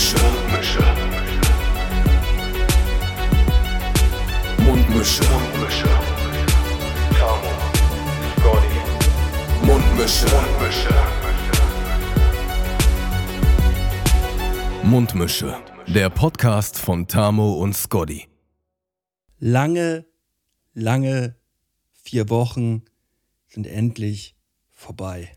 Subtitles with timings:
[0.00, 0.80] Mundmische.
[4.58, 5.22] Mundmische.
[5.24, 5.88] Mundmische.
[7.18, 7.52] Tamo.
[8.38, 8.78] Scotty.
[9.66, 10.26] Mundmische.
[10.34, 10.94] Mundmische.
[14.82, 15.62] Mundmische.
[15.86, 18.26] Der Podcast von Tamo und Scotty.
[19.38, 20.06] lange,
[20.72, 21.36] lange
[21.92, 22.84] vier Wochen
[23.48, 24.34] sind endlich
[24.70, 25.36] vorbei.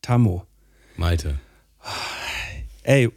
[0.00, 0.46] Tammo,
[0.96, 1.38] Malte,
[2.82, 3.10] ey,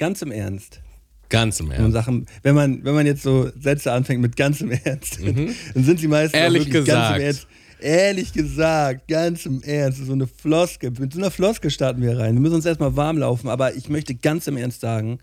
[0.00, 0.80] ganz im Ernst.
[1.28, 1.92] ganz im Und Ernst.
[1.92, 5.20] Sachen, wenn man, wenn man jetzt so Sätze anfängt mit ganz im Ernst,
[5.74, 6.44] dann sind sie meistens Mhm.
[6.44, 7.16] Ehrlich wirklich ganz gesagt.
[7.18, 7.46] im Ernst.
[7.82, 10.90] Ehrlich gesagt, ganz im Ernst, so eine Floske.
[10.98, 12.34] Mit so einer Floske starten wir rein.
[12.34, 15.18] Wir müssen uns erstmal warm laufen, aber ich möchte ganz im Ernst sagen,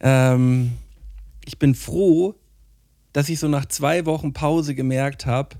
[0.00, 0.72] ähm,
[1.44, 2.34] ich bin froh,
[3.12, 5.56] dass ich so nach zwei Wochen Pause gemerkt habe,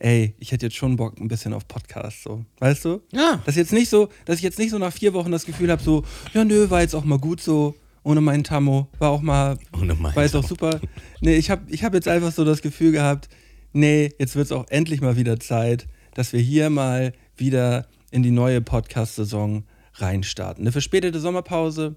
[0.00, 2.44] ey, ich hätte jetzt schon Bock ein bisschen auf Podcast, so.
[2.58, 3.02] Weißt du?
[3.12, 3.40] Ja.
[3.46, 5.82] Dass jetzt nicht so, dass ich jetzt nicht so nach vier Wochen das Gefühl habe,
[5.82, 9.58] so, ja nö, war jetzt auch mal gut so, ohne meinen Tammo, war auch mal,
[9.78, 10.80] Ohne meinen war jetzt auch super.
[11.20, 13.28] Nee, ich habe ich hab jetzt einfach so das Gefühl gehabt,
[13.72, 18.22] nee, jetzt wird es auch endlich mal wieder Zeit, dass wir hier mal wieder in
[18.22, 20.64] die neue Podcast-Saison reinstarten.
[20.64, 21.96] Eine verspätete Sommerpause.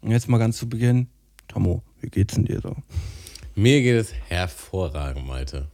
[0.00, 1.08] Und jetzt mal ganz zu Beginn,
[1.48, 2.76] Tammo, wie geht's denn dir so?
[3.54, 5.68] Mir geht es hervorragend, Malte.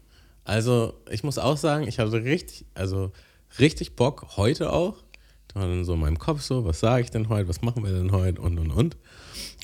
[0.45, 3.12] Also, ich muss auch sagen, ich hatte richtig, also
[3.59, 4.97] richtig Bock heute auch.
[5.48, 7.84] Da war dann so in meinem Kopf so, was sage ich denn heute, was machen
[7.84, 8.97] wir denn heute und und und.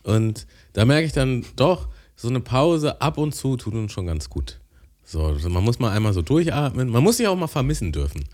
[0.02, 4.06] Und da merke ich dann doch, so eine Pause ab und zu tut uns schon
[4.06, 4.60] ganz gut.
[5.04, 6.90] So, also man muss mal einmal so durchatmen.
[6.90, 8.24] Man muss sich auch mal vermissen dürfen.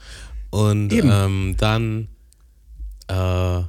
[0.51, 2.09] Und ähm, dann
[3.09, 3.63] äh,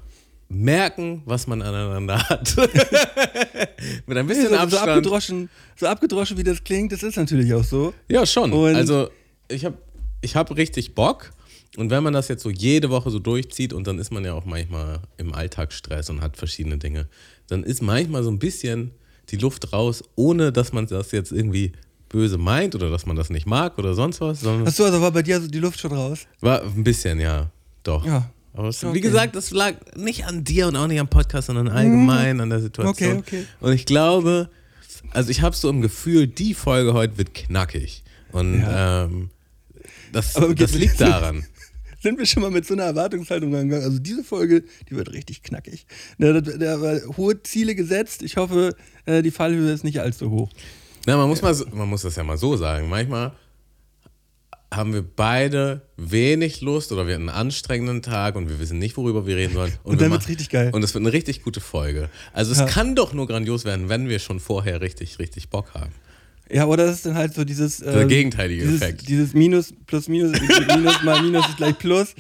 [0.50, 2.56] merken, was man aneinander hat.
[4.06, 4.90] Mit ein bisschen so, so, Abstand.
[4.90, 7.94] abgedroschen, so abgedroschen, wie das klingt, das ist natürlich auch so.
[8.10, 8.52] Ja, schon.
[8.54, 9.10] Und- also
[9.50, 9.78] ich habe
[10.22, 11.32] ich hab richtig Bock.
[11.76, 14.34] Und wenn man das jetzt so jede Woche so durchzieht und dann ist man ja
[14.34, 17.08] auch manchmal im Alltagsstress und hat verschiedene Dinge,
[17.48, 18.92] dann ist manchmal so ein bisschen
[19.30, 21.74] die Luft raus, ohne dass man das jetzt irgendwie
[22.10, 25.22] böse meint oder dass man das nicht mag oder sonst was, Achso, also war bei
[25.22, 26.22] dir so die Luft schon raus?
[26.40, 27.52] war ein bisschen, ja,
[27.84, 28.04] doch.
[28.06, 28.32] Ja.
[28.58, 28.94] Aber es, Okay.
[28.96, 32.50] wie gesagt, das lag nicht an dir und auch nicht am Podcast, sondern allgemein an
[32.50, 33.14] der Situation.
[33.14, 33.18] Mhm.
[33.20, 33.46] Okay, okay.
[33.62, 34.50] Und ich glaube,
[35.12, 38.04] also ich habe so im Gefühl, die Folge heute wird knackig.
[38.32, 39.30] Und ähm,
[40.12, 41.46] das, das liegt daran.
[42.02, 43.84] Sind wir schon mal mit so einer Erwartungshaltung rangegangen?
[43.86, 45.86] Also diese Folge, die wird richtig knackig.
[46.20, 48.22] Da, da, da war hohe Ziele gesetzt.
[48.22, 48.76] Ich hoffe,
[49.06, 50.50] äh, die Fallhöhe ist nicht allzu hoch.
[51.06, 52.88] Na, man muss, mal, so- man muss das ja mal so sagen.
[52.90, 53.34] Manchmal
[54.74, 58.98] haben wir beide wenig Lust oder wir hatten einen anstrengenden Tag und wir wissen nicht,
[58.98, 59.74] worüber wir reden sollen.
[59.84, 60.72] Und wir dann wird's richtig geil.
[60.74, 62.10] Und es wird eine richtig gute Folge.
[62.34, 62.66] Also es Ja.
[62.66, 65.92] kann doch nur grandios werden, wenn wir schon vorher richtig, richtig Bock haben.
[66.52, 67.78] Ja, oder das ist dann halt so dieses.
[67.78, 69.08] Der ähm, gegenteilige dieses, Effekt.
[69.08, 70.40] Dieses Minus plus Minus,
[70.76, 72.14] Minus mal Minus ist gleich Plus.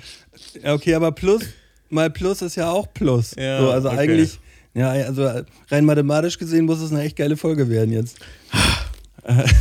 [0.62, 1.44] Ja, okay, aber Plus
[1.90, 3.35] mal Plus ist ja auch Plus.
[3.38, 3.97] Ja, so, also okay.
[4.00, 4.40] eigentlich,
[4.74, 5.29] ja, also
[5.69, 8.18] rein mathematisch gesehen muss es eine echt geile Folge werden jetzt.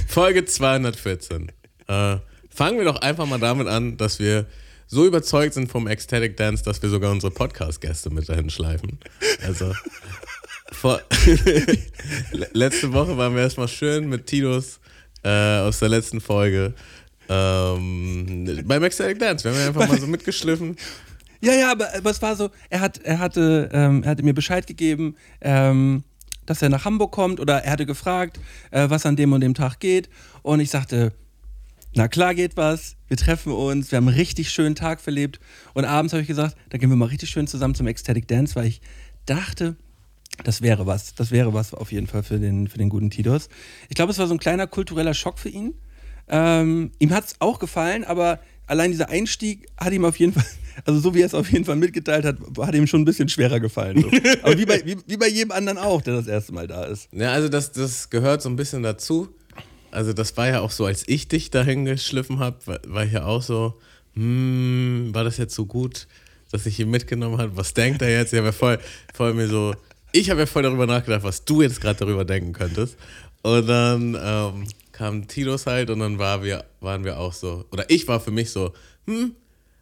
[0.08, 1.52] Folge 214.
[1.88, 2.16] Äh,
[2.56, 4.46] fangen wir doch einfach mal damit an, dass wir
[4.86, 8.98] so überzeugt sind vom Ecstatic Dance, dass wir sogar unsere Podcast-Gäste mit dahin schleifen.
[9.44, 9.72] Also,
[10.72, 11.00] vor,
[12.32, 14.80] Le- letzte Woche waren wir erstmal schön mit Titus
[15.22, 16.72] äh, aus der letzten Folge
[17.28, 19.44] ähm, beim Ecstatic Dance.
[19.44, 20.76] Wir haben ja einfach mal so mitgeschliffen.
[21.42, 24.32] Ja, ja, aber, aber es war so, er, hat, er, hatte, ähm, er hatte mir
[24.34, 26.04] Bescheid gegeben, ähm,
[26.46, 28.40] dass er nach Hamburg kommt oder er hatte gefragt,
[28.70, 30.08] äh, was an dem und dem Tag geht.
[30.42, 31.12] Und ich sagte,
[31.96, 35.40] na klar geht was, wir treffen uns, wir haben einen richtig schönen Tag verlebt.
[35.72, 38.54] Und abends habe ich gesagt, da gehen wir mal richtig schön zusammen zum Ecstatic Dance,
[38.54, 38.82] weil ich
[39.24, 39.76] dachte,
[40.44, 41.14] das wäre was.
[41.14, 43.48] Das wäre was auf jeden Fall für den, für den guten Tidos.
[43.88, 45.72] Ich glaube, es war so ein kleiner kultureller Schock für ihn.
[46.28, 50.44] Ähm, ihm hat es auch gefallen, aber allein dieser Einstieg hat ihm auf jeden Fall,
[50.84, 53.30] also so wie er es auf jeden Fall mitgeteilt hat, hat ihm schon ein bisschen
[53.30, 54.02] schwerer gefallen.
[54.02, 54.08] So.
[54.42, 57.08] Aber wie bei, wie, wie bei jedem anderen auch, der das erste Mal da ist.
[57.12, 59.28] Ja, also das, das gehört so ein bisschen dazu.
[59.96, 63.12] Also das war ja auch so, als ich dich dahin geschliffen habe, war, war ich
[63.12, 63.78] ja auch so,
[64.12, 66.06] hm, war das jetzt so gut,
[66.52, 67.56] dass ich ihn mitgenommen habe?
[67.56, 68.34] Was denkt er jetzt?
[68.34, 68.78] Ich habe ja voll,
[69.14, 69.74] voll mir so,
[70.12, 72.98] ich habe ja voll darüber nachgedacht, was du jetzt gerade darüber denken könntest.
[73.40, 77.88] Und dann ähm, kam Titus halt und dann war wir, waren wir auch so, oder
[77.88, 78.74] ich war für mich so,
[79.06, 79.32] hm,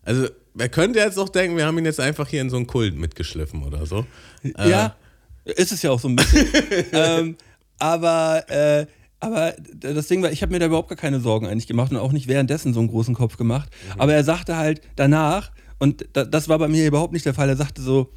[0.05, 2.69] also wer könnte jetzt auch denken, wir haben ihn jetzt einfach hier in so einen
[2.69, 4.07] Kult mitgeschliffen oder so.
[4.45, 4.97] Äh, Ja,
[5.45, 6.47] ist es ja auch so ein bisschen.
[6.93, 7.37] ähm,
[7.79, 8.87] aber, äh,
[9.25, 11.99] aber das Ding war, ich habe mir da überhaupt gar keine Sorgen eigentlich gemacht und
[11.99, 13.69] auch nicht währenddessen so einen großen Kopf gemacht.
[13.99, 17.49] Aber er sagte halt danach, und da, das war bei mir überhaupt nicht der Fall,
[17.49, 18.11] er sagte so,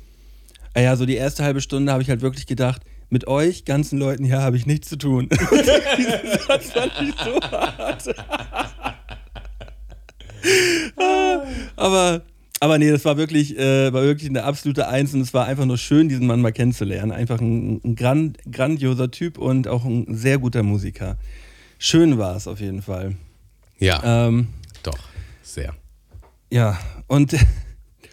[0.74, 3.98] ah ja, so die erste halbe Stunde habe ich halt wirklich gedacht, mit euch ganzen
[4.00, 5.30] Leuten hier habe ich nichts zu tun.
[6.48, 8.04] Satz fand ich so hart.
[10.98, 11.44] Ah,
[11.76, 12.22] aber
[12.60, 15.66] Aber nee, das war wirklich, äh, war wirklich eine absolute Eins und es war einfach
[15.66, 17.12] nur schön, diesen Mann mal kennenzulernen.
[17.12, 21.18] Einfach ein, ein grand, grandioser Typ und auch ein sehr guter Musiker.
[21.78, 23.16] Schön war es auf jeden Fall.
[23.80, 24.48] Ja, Ähm,
[24.82, 24.98] doch,
[25.44, 25.76] sehr.
[26.50, 27.36] ja, und,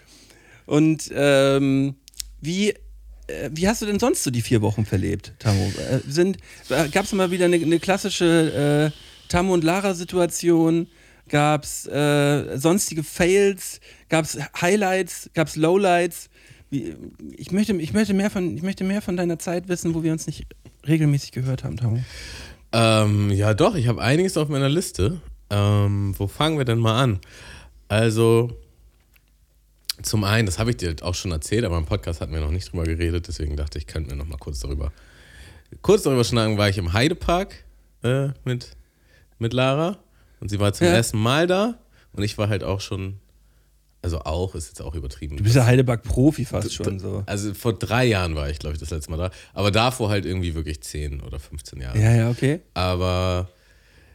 [0.66, 1.94] und ähm,
[2.42, 5.70] wie, äh, wie hast du denn sonst so die vier Wochen verlebt, Tamu?
[5.90, 10.88] Äh, Gab es mal wieder eine, eine klassische äh, Tamu und Lara-Situation?
[11.28, 13.80] Gab es äh, sonstige Fails?
[14.08, 15.30] Gab es Highlights?
[15.34, 16.28] Gab es Lowlights?
[16.70, 16.94] Wie,
[17.36, 20.12] ich, möchte, ich, möchte mehr von, ich möchte mehr von deiner Zeit wissen, wo wir
[20.12, 20.46] uns nicht
[20.86, 22.00] regelmäßig gehört haben, Tamu.
[22.72, 25.20] Ähm, ja, doch, ich habe einiges auf meiner Liste.
[25.50, 27.20] Ähm, wo fangen wir denn mal an?
[27.88, 28.58] Also,
[30.02, 32.50] zum einen, das habe ich dir auch schon erzählt, aber im Podcast hatten wir noch
[32.50, 34.92] nicht drüber geredet, deswegen dachte ich, könnten wir noch mal kurz darüber,
[35.82, 37.64] kurz darüber schnacken, war ich im Heidepark
[38.02, 38.76] äh, mit,
[39.38, 39.98] mit Lara
[40.40, 40.92] und sie war zum Ja.
[40.94, 41.78] ersten Mal da
[42.12, 43.18] und ich war halt auch schon,
[44.02, 45.36] also auch, ist jetzt auch übertrieben.
[45.36, 47.22] Du bist ja Heidelberg-Profi fast schon so.
[47.26, 50.26] Also vor drei Jahren war ich, glaube ich, das letzte Mal da, aber davor halt
[50.26, 51.98] irgendwie wirklich 10 oder 15 Jahre.
[51.98, 52.60] Ja, ja, okay.
[52.74, 53.48] Aber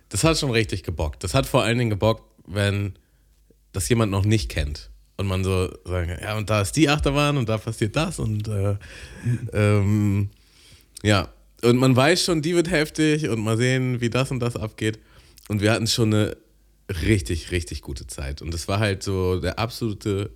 [0.09, 1.23] das hat schon richtig gebockt.
[1.23, 2.93] Das hat vor allen Dingen gebockt, wenn
[3.71, 4.89] das jemand noch nicht kennt.
[5.17, 8.47] Und man so sagen, ja, und da ist die Achterbahn und da passiert das und
[8.47, 8.75] äh,
[9.53, 10.29] ähm,
[11.03, 11.27] ja.
[11.61, 14.97] Und man weiß schon, die wird heftig und mal sehen, wie das und das abgeht.
[15.49, 16.37] Und wir hatten schon eine
[17.01, 18.41] richtig, richtig gute Zeit.
[18.41, 20.31] Und das war halt so der absolute,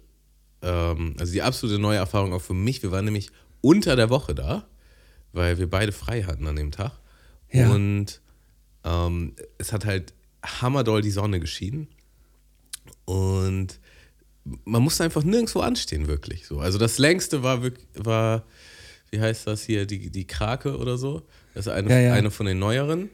[0.63, 2.81] ähm, also die absolute neue Erfahrung auch für mich.
[2.81, 3.29] Wir waren nämlich
[3.61, 4.67] unter der Woche da,
[5.31, 6.93] weil wir beide frei hatten an dem Tag.
[7.51, 7.69] Ja.
[7.69, 8.21] Und
[8.83, 10.13] ähm, es hat halt
[10.43, 11.87] hammerdoll die Sonne geschienen.
[13.05, 13.79] Und
[14.65, 16.47] man musste einfach nirgendwo anstehen, wirklich.
[16.47, 16.59] So.
[16.59, 17.61] Also das längste war,
[17.95, 18.45] war
[19.11, 21.21] wie heißt das hier, die, die Krake oder so.
[21.53, 22.13] Das ist eine, Ja, ja.
[22.13, 23.11] eine von den neueren.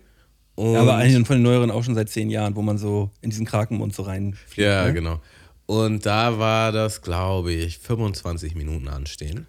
[0.60, 3.12] Und Ja, aber einen von den neueren auch schon seit zehn Jahren, wo man so
[3.22, 4.58] in diesen Krakenmund so reinfliegt.
[4.58, 4.94] Ja, ne?
[4.94, 5.22] genau.
[5.68, 9.48] Und da war das, glaube ich, 25 Minuten anstehen.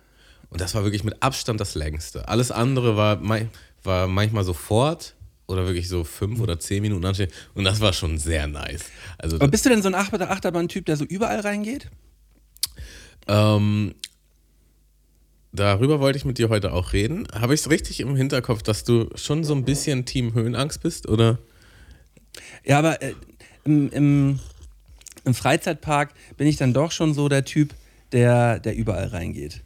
[0.50, 2.28] Und das war wirklich mit Abstand das längste.
[2.28, 3.20] Alles andere war,
[3.82, 5.14] war manchmal sofort
[5.48, 7.30] oder wirklich so fünf oder zehn Minuten anstehen.
[7.54, 8.84] Und das war schon sehr nice.
[9.18, 11.88] Also, Aber bist du denn so ein Ach- Achterbahn-Typ, der so überall reingeht?
[13.26, 13.94] ähm,
[15.52, 17.26] darüber wollte ich mit dir heute auch reden.
[17.32, 21.08] Habe ich es richtig im Hinterkopf, dass du schon so ein bisschen Team Höhenangst bist,
[21.08, 21.38] oder?
[22.64, 23.14] Ja, aber äh,
[23.64, 24.40] im, im,
[25.24, 27.74] im Freizeitpark bin ich dann doch schon so der Typ,
[28.12, 29.62] der, der überall reingeht.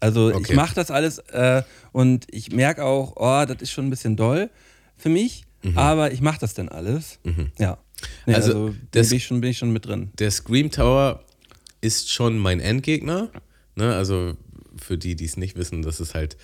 [0.00, 0.54] Also ich Okay.
[0.54, 1.62] mache das alles äh,
[1.92, 4.50] und ich merke auch, oh, das ist schon ein bisschen doll
[4.96, 5.44] für mich,
[5.76, 7.18] aber ich mache das dann alles.
[7.58, 7.78] Ja.
[8.26, 10.10] Nee, Also, also, das- bin, ich schon, bin ich schon mit drin.
[10.18, 11.24] der Scream Tower
[11.80, 13.30] ist schon mein Endgegner.
[13.76, 13.94] Ne?
[13.94, 14.36] Also
[14.76, 16.36] für die, die es nicht wissen, das ist halt,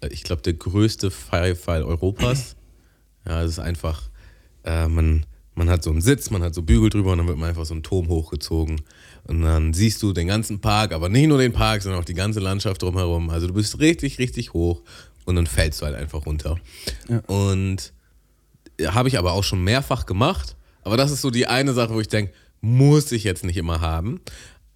[0.00, 2.56] äh, ich glaube, der größte Firefall Europas.
[3.24, 4.10] Ja, es ist einfach,
[4.64, 5.24] äh, man,
[5.54, 7.64] man hat so einen Sitz, man hat so Bügel drüber und dann wird man einfach
[7.64, 8.80] so einen Turm hochgezogen.
[9.28, 12.14] Und dann siehst du den ganzen Park, aber nicht nur den Park, sondern auch die
[12.14, 13.30] ganze Landschaft drumherum.
[13.30, 14.82] Also du bist richtig, richtig hoch
[15.24, 16.58] und dann fällst du halt einfach runter.
[17.28, 17.92] Und
[18.84, 20.56] habe ich aber auch schon mehrfach gemacht.
[20.82, 23.80] Aber das ist so die eine Sache, wo ich denke, muss ich jetzt nicht immer
[23.80, 24.20] haben.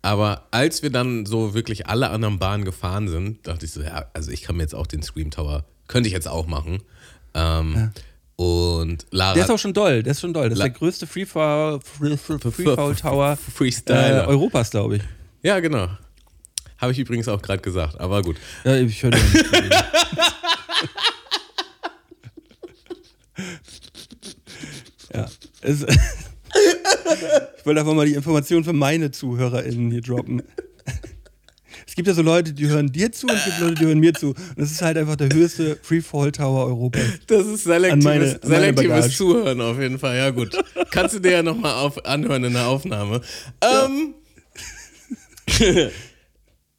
[0.07, 4.05] Aber als wir dann so wirklich alle anderen Bahnen gefahren sind, dachte ich so, ja,
[4.15, 6.81] also ich kann mir jetzt auch den Scream Tower, könnte ich jetzt auch machen.
[7.35, 7.91] Ähm,
[8.37, 9.35] Und Lara.
[9.35, 10.45] Der ist auch schon doll, der ist schon doll.
[10.49, 13.37] Das ist La- der größte Freefall, Free, Free, Freefall Tower
[13.89, 14.25] äh.
[14.27, 15.03] Europas, glaube ich.
[15.43, 15.89] ja, genau.
[16.79, 18.37] Habe ich übrigens auch gerade gesagt, aber gut.
[18.63, 19.25] Ja, ich höre nicht
[25.15, 25.27] ja.
[25.63, 25.85] Es,
[27.59, 30.43] ich wollte einfach mal die Information für meine ZuhörerInnen hier droppen.
[31.87, 34.01] Es gibt ja so Leute, die hören dir zu und es gibt Leute, die hören
[34.01, 34.29] mir zu.
[34.31, 37.03] Und das ist halt einfach der höchste Freefall Tower Europas.
[37.27, 39.17] Das ist selektives, An meine- an meine selektives.
[39.17, 40.17] Zuhören auf jeden Fall.
[40.17, 40.57] Ja, gut.
[40.91, 43.21] Kannst du dir ja nochmal anhören in der Aufnahme.
[43.63, 44.15] Ähm,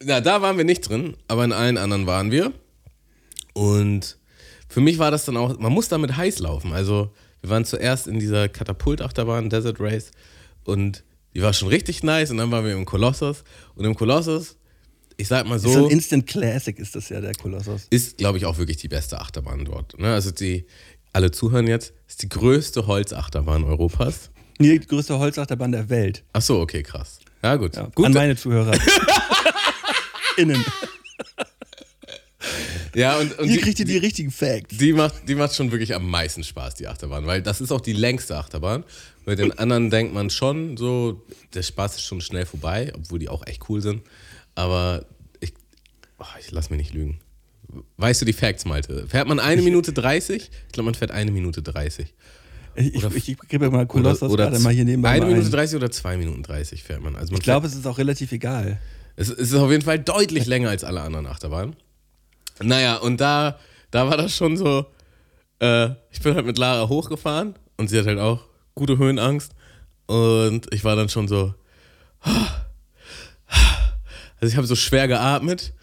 [0.02, 2.52] na, da waren wir nicht drin, aber in allen anderen waren wir.
[3.54, 4.18] Und
[4.68, 6.72] für mich war das dann auch, man muss damit heiß laufen.
[6.72, 7.10] Also,
[7.42, 10.10] wir waren zuerst in dieser Katapultachterbahn, Desert Race,
[10.64, 11.04] und
[11.34, 12.30] die war schon richtig nice.
[12.30, 13.44] Und dann waren wir im Kolossus.
[13.74, 14.56] Und im Kolossus,
[15.16, 17.86] ich sag mal So so ein Instant Classic ist das ja, der Kolossus.
[17.90, 19.98] ist, glaube ich, auch wirklich die beste Achterbahn dort.
[19.98, 20.12] Ne?
[20.12, 20.66] Also die,
[21.12, 24.30] alle zuhören jetzt, ist die größte Holzachterbahn Europas.
[24.58, 26.24] Nee, die größte Holzachterbahn der Welt.
[26.32, 27.20] Ach so, okay, krass.
[27.42, 27.76] Ja, gut.
[27.76, 28.76] Ja, gut An meine Zuhörer.
[30.36, 30.64] Innen.
[32.98, 34.76] Ja, und, und Hier die, kriegt ihr die richtigen Facts.
[34.76, 37.80] die, macht, die macht schon wirklich am meisten Spaß, die Achterbahn, weil das ist auch
[37.80, 38.84] die längste Achterbahn.
[39.24, 41.24] Bei den anderen denkt man schon so,
[41.54, 44.02] der Spaß ist schon schnell vorbei, obwohl die auch echt cool sind.
[44.54, 45.04] Aber
[45.40, 45.52] ich,
[46.18, 47.20] oh, ich lass mich nicht lügen.
[47.98, 49.06] Weißt du die Facts, Malte?
[49.08, 50.50] Fährt man eine Minute 30?
[50.66, 52.14] Ich glaube, man fährt eine Minute 30.
[52.74, 55.50] Ich, Oder- ich, ich gebe mal Kolossos oder gerade mal hier nebenbei eine Minute ein.
[55.52, 57.16] 30 oder zwei Minuten 30 fährt man.
[57.16, 58.80] Also man Ich glaube, es ist auch relativ egal.
[59.16, 61.74] Es, es ist auf jeden Fall deutlich länger als alle anderen Achterbahnen.
[62.62, 63.58] Naja, und da,
[63.90, 64.86] da war das schon so,
[65.60, 68.40] äh, ich bin halt mit Lara hochgefahren und sie hat halt auch
[68.74, 69.52] gute Höhenangst.
[70.06, 71.54] Und ich war dann schon so,
[74.40, 75.74] also ich habe so schwer geatmet.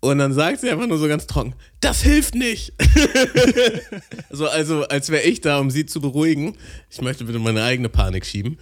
[0.00, 2.74] Und dann sagt sie einfach nur so ganz trocken, das hilft nicht.
[4.30, 6.56] so, also als wäre ich da, um sie zu beruhigen.
[6.90, 8.58] Ich möchte bitte meine eigene Panik schieben.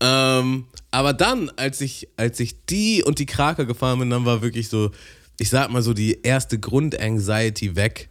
[0.00, 4.42] Ähm, aber dann, als ich, als ich die und die Krake gefahren bin, dann war
[4.42, 4.90] wirklich so,
[5.38, 8.08] ich sag mal so, die erste Grundanxiety weg.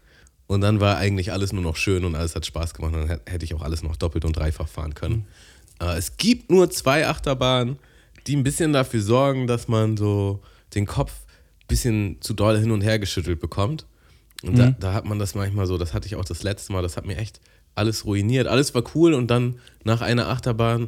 [0.48, 2.94] Und dann war eigentlich alles nur noch schön und alles hat Spaß gemacht.
[2.94, 5.26] Und dann hä- hätte ich auch alles noch doppelt und dreifach fahren können.
[5.82, 7.78] Äh, es gibt nur zwei Achterbahnen,
[8.28, 10.42] die ein bisschen dafür sorgen, dass man so
[10.74, 13.86] den Kopf ein bisschen zu doll hin und her geschüttelt bekommt.
[14.44, 16.82] Und da, da hat man das manchmal so, das hatte ich auch das letzte Mal,
[16.82, 17.42] das hat mir echt
[17.76, 18.48] alles ruiniert.
[18.48, 20.88] Alles war cool und dann nach einer Achterbahn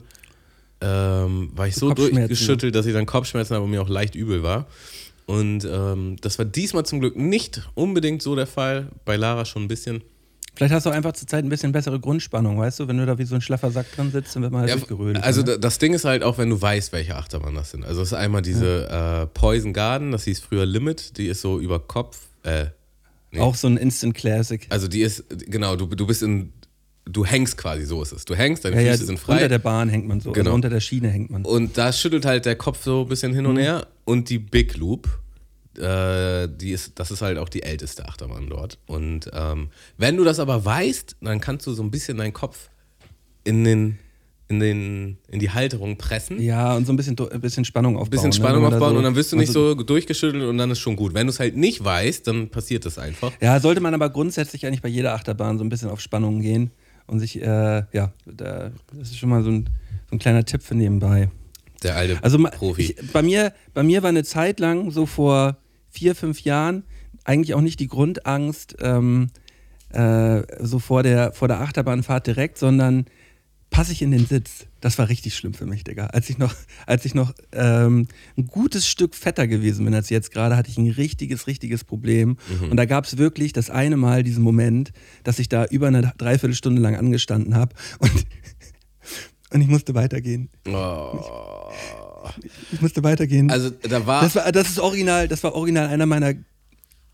[0.82, 1.90] ähm, war ich so
[2.28, 4.68] durchgeschüttelt, dass ich dann Kopfschmerzen habe und mir auch leicht übel war.
[5.30, 8.88] Und ähm, das war diesmal zum Glück nicht unbedingt so der Fall.
[9.06, 10.02] Bei Lara schon ein bisschen.
[10.56, 12.88] Vielleicht hast du einfach zur Zeit ein bisschen bessere Grundspannung, weißt du?
[12.88, 14.76] Wenn du da wie so ein schlaffer Sack drin sitzt, dann wird man halt Ja,
[14.78, 15.24] durchgerödelt.
[15.24, 15.46] also ne?
[15.52, 17.86] da- das Ding ist halt auch, wenn du weißt, welche Achterbahn das sind.
[17.86, 21.60] Also es ist einmal diese äh, Poison Garden, das hieß früher Limit, die ist so
[21.60, 22.20] über Kopf.
[22.44, 22.66] Äh,
[23.32, 23.40] nee.
[23.40, 24.66] Auch so ein Instant Classic.
[24.70, 26.52] Also die ist, genau, du, du bist in,
[27.06, 28.26] du hängst quasi, so ist es.
[28.26, 29.34] Du hängst, deine Ja, ja, Füße sind frei.
[29.34, 30.50] unter der Bahn hängt man so, Genau.
[30.50, 31.46] also unter der Schiene hängt man.
[31.46, 33.60] Und da schüttelt halt der Kopf so ein bisschen hin und Mhm.
[33.60, 33.88] her.
[34.10, 35.08] Und die Big Loop,
[35.78, 38.80] äh, die ist, das ist halt auch die älteste Achterbahn dort.
[38.88, 42.72] Und ähm, wenn du das aber weißt, dann kannst du so ein bisschen deinen Kopf
[43.44, 44.00] in, den,
[44.48, 46.42] in, den, in die Halterung pressen.
[46.42, 48.08] Ja, und so ein bisschen, ein bisschen Spannung aufbauen.
[48.08, 48.36] Ein bisschen ne?
[48.36, 50.80] Spannung da aufbauen so- und dann wirst du nicht also- so durchgeschüttelt und dann ist
[50.80, 51.14] schon gut.
[51.14, 53.32] Wenn du es halt nicht weißt, dann passiert das einfach.
[53.40, 56.72] Ja, sollte man aber grundsätzlich eigentlich bei jeder Achterbahn so ein bisschen auf Spannung gehen
[57.06, 59.70] und sich, äh, ja, da, das ist schon mal so ein,
[60.10, 61.30] so ein kleiner Tipp für nebenbei.
[61.84, 62.96] Der alte Also Profi.
[62.98, 65.58] Ich, bei, mir, bei mir war eine Zeit lang, so vor
[65.90, 66.84] vier, fünf Jahren,
[67.24, 69.30] eigentlich auch nicht die Grundangst ähm,
[69.90, 73.06] äh, so vor der, vor der Achterbahnfahrt direkt, sondern
[73.70, 74.66] passe ich in den Sitz.
[74.82, 76.08] Das war richtig schlimm für mich, Digga.
[76.08, 76.56] Als ich noch,
[76.86, 78.08] als ich noch ähm,
[78.38, 82.38] ein gutes Stück fetter gewesen bin als jetzt gerade, hatte ich ein richtiges, richtiges Problem.
[82.70, 84.92] Und da gab es wirklich das eine Mal diesen Moment,
[85.24, 88.26] dass ich da über eine Dreiviertelstunde lang angestanden habe und,
[89.52, 90.50] und ich musste weitergehen.
[90.68, 91.72] oh.
[92.72, 93.50] Ich musste weitergehen.
[93.50, 94.22] Also da war.
[94.22, 96.34] das war, das ist original, das war original einer meiner.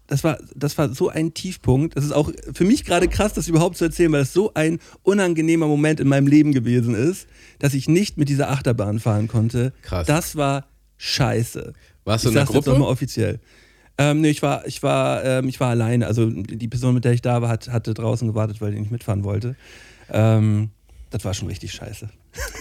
[0.07, 1.97] Das war, das war so ein Tiefpunkt.
[1.97, 4.79] Das ist auch für mich gerade krass, das überhaupt zu erzählen, weil es so ein
[5.01, 7.27] unangenehmer Moment in meinem Leben gewesen ist,
[7.57, 9.73] dass ich nicht mit dieser Achterbahn fahren konnte.
[9.81, 10.05] Krass.
[10.05, 11.73] Das war scheiße.
[12.03, 12.77] Warst du ich in der sag's jetzt Gruppe?
[12.77, 13.39] nochmal offiziell.
[13.97, 16.05] Ähm, nee, ich war, ich war, ähm, ich war alleine.
[16.05, 18.91] Also die Person, mit der ich da war, hat, hatte draußen gewartet, weil die nicht
[18.91, 19.55] mitfahren wollte.
[20.11, 20.69] Ähm,
[21.09, 22.09] das war schon richtig scheiße.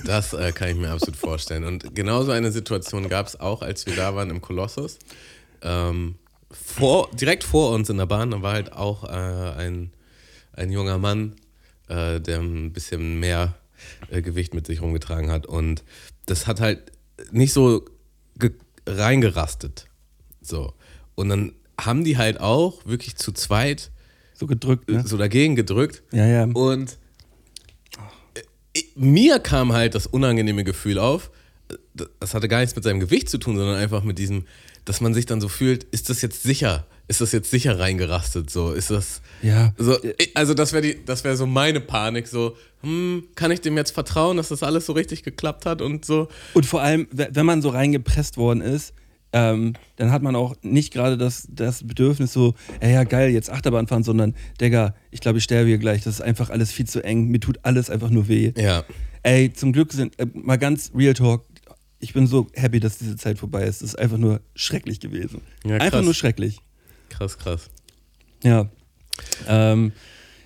[0.04, 1.64] Das äh, kann ich mir absolut vorstellen.
[1.64, 4.99] Und genauso eine Situation gab es auch, als wir da waren im Kolossus.
[5.62, 6.16] Ähm,
[6.50, 9.90] vor, direkt vor uns in der Bahn, da war halt auch äh, ein,
[10.52, 11.37] ein junger Mann,
[11.88, 13.54] äh, der ein bisschen mehr
[14.11, 15.47] äh, Gewicht mit sich rumgetragen hat.
[15.47, 15.83] Und
[16.26, 16.93] das hat halt
[17.33, 17.85] nicht so
[18.38, 18.52] ge
[18.87, 19.87] reingerastet.
[20.43, 20.75] So.
[21.14, 23.90] Und dann haben die halt auch wirklich zu zweit
[24.35, 25.04] So gedrückt, ne?
[25.07, 26.02] so dagegen gedrückt.
[26.12, 26.45] Ja, ja.
[26.45, 26.99] Und
[28.97, 31.31] mir kam halt das unangenehme Gefühl auf,
[32.21, 34.47] das hatte gar nichts mit seinem Gewicht zu tun, sondern einfach mit diesem,
[34.85, 36.87] dass man sich dann so fühlt, ist das jetzt sicher?
[37.07, 38.49] Ist das jetzt sicher reingerastet?
[38.50, 39.21] So, ist das.
[39.43, 39.75] Ja.
[39.76, 39.99] So,
[40.35, 42.26] also, das wäre das wäre so meine Panik.
[42.28, 46.04] So, hm, kann ich dem jetzt vertrauen, dass das alles so richtig geklappt hat und
[46.07, 46.28] so?
[46.54, 48.95] Und vor allem, we- wenn man so reingepresst worden ist,
[49.35, 53.50] ähm, dann hat man auch nicht gerade das, das Bedürfnis so, ey, ja geil, jetzt
[53.50, 56.05] Achterbahn fahren, sondern, Digga, ich glaube, ich sterbe hier gleich.
[56.05, 57.26] Das ist einfach alles viel zu eng.
[57.26, 58.53] Mir tut alles einfach nur weh.
[58.57, 58.85] Ja.
[59.25, 61.45] Ey, zum Glück sind, äh, mal ganz Real Talk,
[61.99, 63.83] ich bin so happy, dass diese Zeit vorbei ist.
[63.83, 65.41] Das ist einfach nur schrecklich gewesen.
[65.64, 66.61] Ja, einfach nur schrecklich.
[67.09, 67.71] Krass, krass.
[68.45, 68.69] Ja.
[69.49, 69.91] Ähm,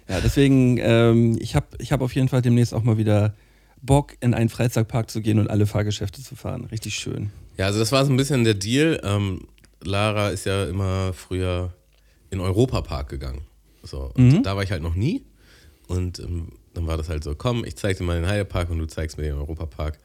[0.08, 3.34] ja, deswegen, ähm, ich habe ich hab auf jeden Fall demnächst auch mal wieder
[3.82, 6.64] Bock, in einen Freizeitpark zu gehen und alle Fahrgeschäfte zu fahren.
[6.64, 7.32] Richtig schön.
[7.58, 9.00] Ja, also das war so ein bisschen der Deal.
[9.02, 9.48] Ähm,
[9.82, 11.74] Lara ist ja immer früher
[12.30, 13.42] in Europapark gegangen.
[13.82, 15.24] So, und da war ich halt noch nie.
[15.88, 18.78] Und ähm, dann war das halt so, komm, ich zeig dir mal den Heidepark und
[18.78, 19.98] du zeigst mir den Europapark.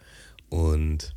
[0.50, 1.14] Und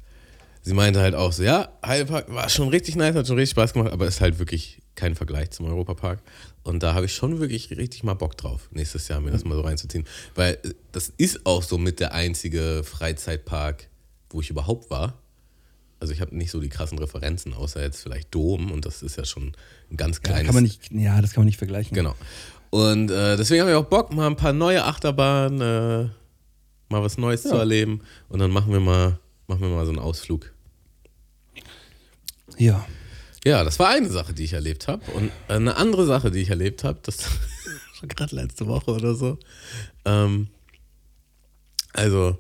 [0.63, 3.73] sie meinte halt auch so, ja, Heidepark war schon richtig nice, hat schon richtig Spaß
[3.73, 6.21] gemacht, aber ist halt wirklich kein Vergleich zum Europapark.
[6.65, 9.55] Und da habe ich schon wirklich richtig mal Bock drauf, nächstes Jahr mir das mal
[9.55, 10.07] so reinzuziehen.
[10.35, 13.89] Weil äh, das ist auch so mit der einzige Freizeitpark,
[14.31, 15.15] wo ich überhaupt war.
[15.99, 19.17] Also ich habe nicht so die krassen Referenzen, außer jetzt vielleicht Dom und das ist
[19.17, 19.53] ja schon
[19.91, 20.47] ein ganz Ja, kleines.
[20.47, 21.95] kann man nicht, ja, das kann man nicht vergleichen.
[21.95, 22.15] Genau.
[22.71, 26.11] Und äh, deswegen habe ich auch Bock, mal ein paar neue Achterbahnen äh,
[26.89, 27.51] mal was Neues Ja.
[27.51, 30.53] zu erleben und dann machen wir mal, machen wir mal so einen Ausflug.
[32.59, 32.87] Ja.
[33.45, 35.09] Ja, das war eine Sache, die ich erlebt habe.
[35.13, 37.25] Und eine andere Sache, die ich erlebt habe, das
[38.01, 39.39] war gerade letzte Woche oder so.
[40.05, 40.49] Ähm,
[41.93, 42.39] also,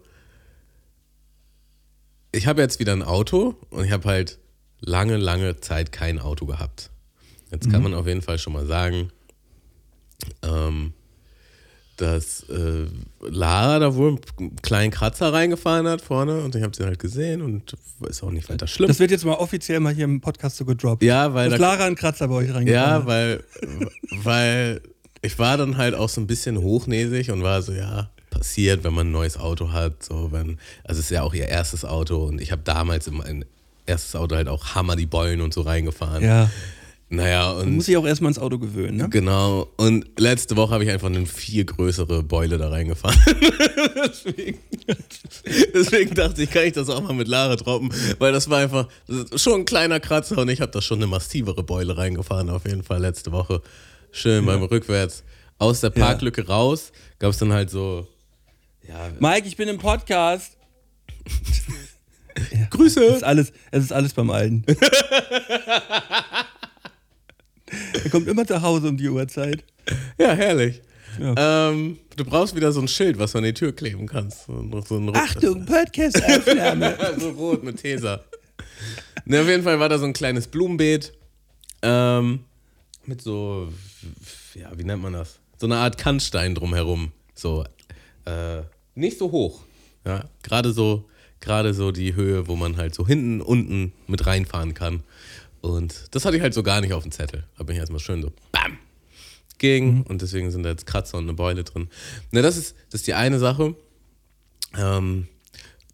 [2.33, 4.38] ich habe jetzt wieder ein Auto und ich habe halt
[4.80, 6.90] lange, lange Zeit kein Auto gehabt.
[7.50, 9.11] Jetzt kann man auf jeden Fall schon mal sagen,
[10.42, 10.92] ähm,
[11.97, 12.87] dass äh,
[13.21, 17.40] Lara da wohl einen kleinen Kratzer reingefahren hat vorne und ich habe sie halt gesehen
[17.40, 17.75] und
[18.06, 18.88] ist auch nicht weiter schlimm.
[18.88, 21.02] Das wird jetzt mal offiziell mal hier im Podcast so gedroppt.
[21.02, 23.06] ja, weil Dass da, Lara einen Kratzer bei euch reingefahren ja, hat.
[23.06, 23.45] weil,
[24.23, 24.80] weil
[25.23, 28.95] ich war dann halt auch so ein bisschen hochnäsig und war so, ja, passiert, wenn
[28.95, 30.02] man ein neues Auto hat.
[30.02, 33.16] So, wenn, also es ist ja auch ihr erstes Auto und ich habe damals in
[33.16, 33.45] mein
[33.87, 36.23] erstes Auto halt auch Hammer die Beulen und so reingefahren.
[36.23, 36.50] Ja.
[37.09, 39.09] Naja, und Muss sich auch erstmal ins Auto gewöhnen, ne?
[39.09, 39.69] genau.
[39.76, 43.16] Und letzte Woche habe ich einfach eine viel größere Beule da reingefahren.
[44.05, 44.59] deswegen,
[45.73, 48.88] deswegen dachte ich, kann ich das auch mal mit Lara droppen, weil das war einfach
[49.07, 52.66] das schon ein kleiner Kratzer und ich habe da schon eine massivere Beule reingefahren, auf
[52.66, 53.62] jeden Fall letzte Woche.
[54.11, 55.23] Schön beim Rückwärts.
[55.59, 56.90] Aus der Parklücke raus
[57.21, 58.09] gab es dann halt so.
[58.88, 60.57] Ja, Mike, ich bin im Podcast.
[61.14, 63.02] Es Grüße!
[63.02, 64.64] ist alles, es ist alles beim Alten.
[67.95, 69.64] er kommt immer zu Hause um die Uhrzeit.
[70.19, 70.83] Ja, herrlich.
[71.19, 71.71] Ja.
[71.71, 74.45] Ähm, du brauchst wieder so ein Schild, was du an die Tür kleben kannst.
[74.47, 76.97] So ein Achtung, Podcast-Aufnahme.
[77.19, 78.23] so rot mit Tesa.
[79.25, 81.12] ne, auf jeden Fall war da so ein kleines Blumenbeet.
[81.83, 82.45] Ähm,
[83.07, 83.73] mit so,
[84.55, 85.38] ja, wie nennt man das?
[85.57, 87.12] So eine Art Kannstein drumherum.
[87.35, 87.64] So,
[88.26, 88.62] äh,
[88.97, 89.61] nicht so hoch.
[90.05, 91.09] Ja, gerade so,
[91.41, 95.03] gerade so die Höhe, wo man halt so hinten, unten mit reinfahren kann.
[95.61, 97.45] Und das hatte ich halt so gar nicht auf dem Zettel.
[97.59, 98.79] Da bin ich erstmal schön so, bam,
[99.59, 100.03] gegen.
[100.03, 101.88] Und deswegen sind da jetzt Kratzer und eine Beule drin.
[102.31, 103.75] Ne, das ist, das ist die eine Sache.
[104.76, 105.26] Ähm,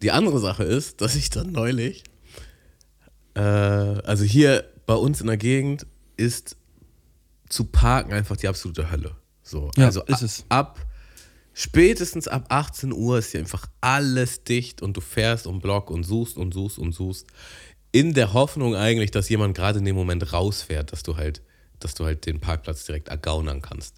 [0.01, 2.03] die andere Sache ist, dass ich dann neulich,
[3.35, 5.85] äh, also hier bei uns in der Gegend
[6.17, 6.55] ist
[7.49, 9.15] zu parken einfach die absolute Hölle.
[9.43, 10.45] So, Ja, also ist a- es.
[10.49, 10.79] ab
[11.53, 16.03] spätestens ab 18 Uhr ist hier einfach alles dicht und du fährst um Block und
[16.03, 17.27] suchst und suchst und suchst.
[17.91, 21.41] In der Hoffnung eigentlich, dass jemand gerade in dem Moment rausfährt, dass du halt,
[21.79, 23.95] dass du halt den Parkplatz direkt ergaunern kannst.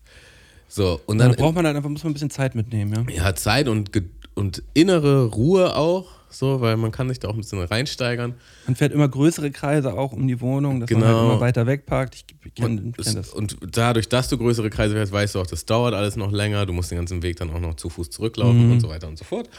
[0.68, 3.26] So, und Dann dann braucht man halt einfach, muss man ein bisschen Zeit mitnehmen, ja.
[3.28, 3.92] ja, Zeit und,
[4.34, 8.36] und innere Ruhe auch, so, weil man kann sich da auch ein bisschen reinsteigern.
[8.68, 11.14] Man fährt immer größere Kreise auch um die Wohnung, dass man Genau.
[11.14, 12.16] halt immer weiter wegparkt.
[12.16, 13.30] Ich kenne Und, kenn das.
[13.30, 16.66] und dadurch, dass du größere Kreise fährst, weißt du auch, das dauert alles noch länger.
[16.66, 19.18] Du musst den ganzen Weg dann auch noch zu Fuß zurücklaufen und so weiter und
[19.18, 19.50] so fort.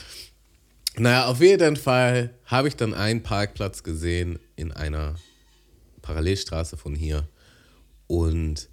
[0.99, 5.17] Naja, auf jeden Fall habe ich dann einen Parkplatz gesehen in einer
[6.03, 7.29] Parallelstraße von hier.
[8.07, 8.69] Und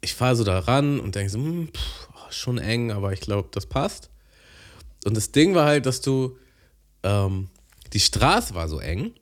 [0.00, 3.48] ich fahre so da ran und denke so, hm, pff, schon eng, aber ich glaube,
[3.52, 4.10] das passt.
[5.04, 6.36] Und das Ding war halt, dass du,
[7.04, 7.48] ähm,
[7.92, 9.12] die Straße war so eng,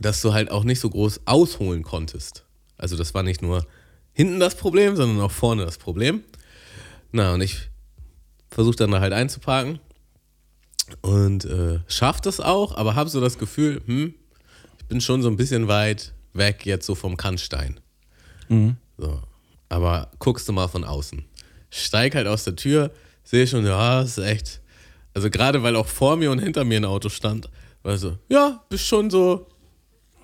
[0.00, 2.44] dass du halt auch nicht so groß ausholen konntest.
[2.76, 3.64] Also das war nicht nur
[4.12, 6.24] hinten das Problem, sondern auch vorne das Problem.
[7.12, 7.70] Na, und ich
[8.50, 9.78] versuche dann da halt einzuparken
[11.00, 14.14] und äh, schaff das auch, aber habe so das Gefühl, hm,
[14.78, 17.80] ich bin schon so ein bisschen weit weg jetzt so vom Kannstein.
[18.98, 19.22] So.
[19.68, 21.24] Aber guckst du mal von außen.
[21.70, 22.92] Steig halt aus der Tür,
[23.24, 24.60] sehe schon, ja, ist echt.
[25.14, 27.48] Also gerade weil auch vor mir und hinter mir ein Auto stand,
[27.82, 29.46] war so, ja, bist schon so,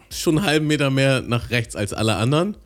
[0.09, 2.57] bist schon einen halben Meter mehr nach rechts als alle anderen.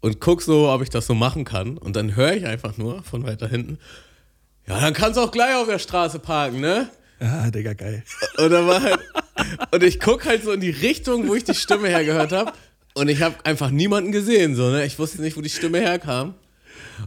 [0.00, 1.76] Und guck so, ob ich das so machen kann.
[1.76, 3.78] Und dann höre ich einfach nur von weiter hinten,
[4.68, 6.90] ja, dann kannst du auch gleich auf der Straße parken, ne?
[7.20, 8.04] Ja, Digga, geil.
[8.36, 8.98] Und, dann war halt,
[9.72, 12.52] und ich guck halt so in die Richtung, wo ich die Stimme hergehört habe.
[12.94, 14.54] Und ich habe einfach niemanden gesehen.
[14.54, 14.84] So, ne?
[14.84, 16.34] Ich wusste nicht, wo die Stimme herkam.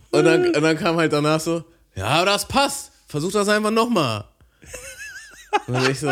[0.09, 1.63] Und dann, und dann kam halt danach so,
[1.95, 2.91] ja, aber das passt.
[3.11, 4.23] Versuch das einfach nochmal.
[5.67, 6.09] Und ich so,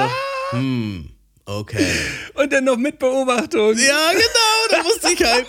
[0.50, 1.10] hm,
[1.46, 1.88] okay.
[2.34, 3.74] Und dann noch mit Beobachtung.
[3.78, 5.48] Ja, genau, da musste ich halt.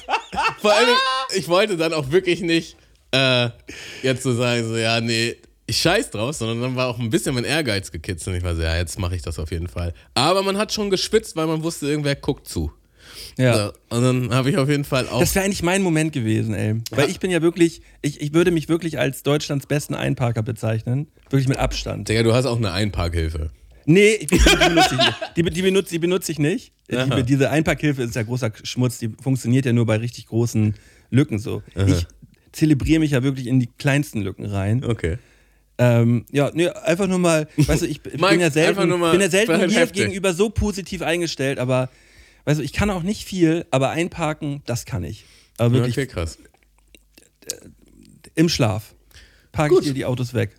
[0.61, 0.95] Vor allem,
[1.35, 2.77] ich wollte dann auch wirklich nicht
[3.11, 3.49] äh,
[4.05, 7.35] jetzt so sagen, so, ja, nee, ich scheiß drauf, sondern dann war auch ein bisschen
[7.35, 8.35] mein Ehrgeiz gekitzelt.
[8.35, 9.93] Und ich war so, ja, jetzt mache ich das auf jeden Fall.
[10.15, 12.73] Aber man hat schon geschwitzt, weil man wusste, irgendwer guckt zu.
[13.39, 13.73] Ja.
[13.91, 15.21] So, und dann habe ich auf jeden Fall auch.
[15.21, 16.77] Das wäre eigentlich mein Moment gewesen, ey.
[16.91, 21.09] Weil ich bin ja wirklich, ich, ich würde mich wirklich als Deutschlands besten Einparker bezeichnen.
[21.31, 22.09] Wirklich mit Abstand.
[22.09, 23.51] Digga, du hast auch eine Einparkhilfe.
[23.87, 25.17] Nee, ich, die, benutze ich nicht.
[25.37, 26.73] Die, die, benutze, die benutze ich nicht.
[26.93, 27.17] Aha.
[27.17, 30.75] Die, diese Einparkhilfe ist ja großer Schmutz, die funktioniert ja nur bei richtig großen
[31.11, 31.63] Lücken so.
[31.75, 32.07] Ich
[32.53, 34.85] zelebriere mich ja wirklich in die kleinsten Lücken rein.
[34.85, 35.19] Okay.
[35.79, 39.21] Ähm, ja, nee, einfach nur mal, weißt du, ich, ich Mike, bin ja selten, bin
[39.21, 40.03] ja selten heftig.
[40.03, 41.89] gegenüber so positiv eingestellt, aber
[42.45, 45.25] weißt du, ich kann auch nicht viel, aber einparken, das kann ich.
[45.59, 46.39] Aber wirklich Okay, krass.
[48.35, 48.95] im Schlaf
[49.53, 50.53] parke ich dir die Autos weg.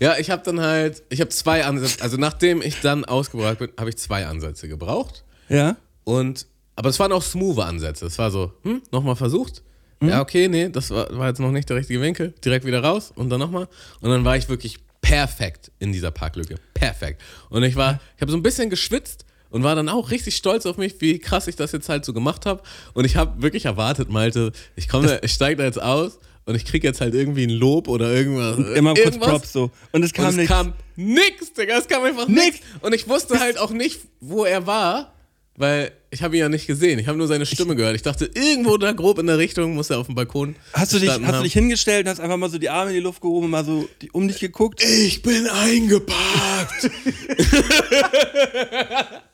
[0.00, 3.70] Ja, ich habe dann halt, ich habe zwei Ansätze, also nachdem ich dann ausgebracht bin,
[3.78, 5.24] habe ich zwei Ansätze gebraucht.
[5.48, 5.76] Ja?
[6.04, 8.06] Und, aber es waren auch smooth Ansätze.
[8.06, 9.62] Es war so, hm, nochmal versucht.
[10.00, 12.32] Ja, okay, nee, das war, war jetzt noch nicht der richtige Winkel.
[12.44, 13.66] Direkt wieder raus und dann nochmal.
[14.00, 16.54] Und dann war ich wirklich perfekt in dieser Parklücke.
[16.74, 17.20] Perfekt.
[17.50, 20.66] Und ich war, ich habe so ein bisschen geschwitzt und war dann auch richtig stolz
[20.66, 22.62] auf mich, wie krass ich das jetzt halt so gemacht habe.
[22.94, 26.64] Und ich habe wirklich erwartet, Malte, ich komme, ich steige da jetzt aus und ich
[26.64, 28.58] kriege jetzt halt irgendwie ein Lob oder irgendwas.
[28.74, 29.28] Immer kurz irgendwas.
[29.28, 29.70] Props so.
[29.92, 30.52] Und es kam und es nichts.
[30.52, 32.58] kam nix, Digga, es kam einfach nix.
[32.80, 35.14] Und ich wusste halt auch nicht, wo er war,
[35.56, 36.98] weil ich habe ihn ja nicht gesehen.
[36.98, 37.94] Ich habe nur seine Stimme gehört.
[37.96, 40.98] Ich dachte, irgendwo da grob in der Richtung muss er auf dem Balkon Hast du
[40.98, 41.42] dich, hast du haben.
[41.42, 43.64] dich hingestellt und hast einfach mal so die Arme in die Luft gehoben und mal
[43.64, 44.82] so die, um dich geguckt?
[44.82, 46.90] Ich bin eingeparkt.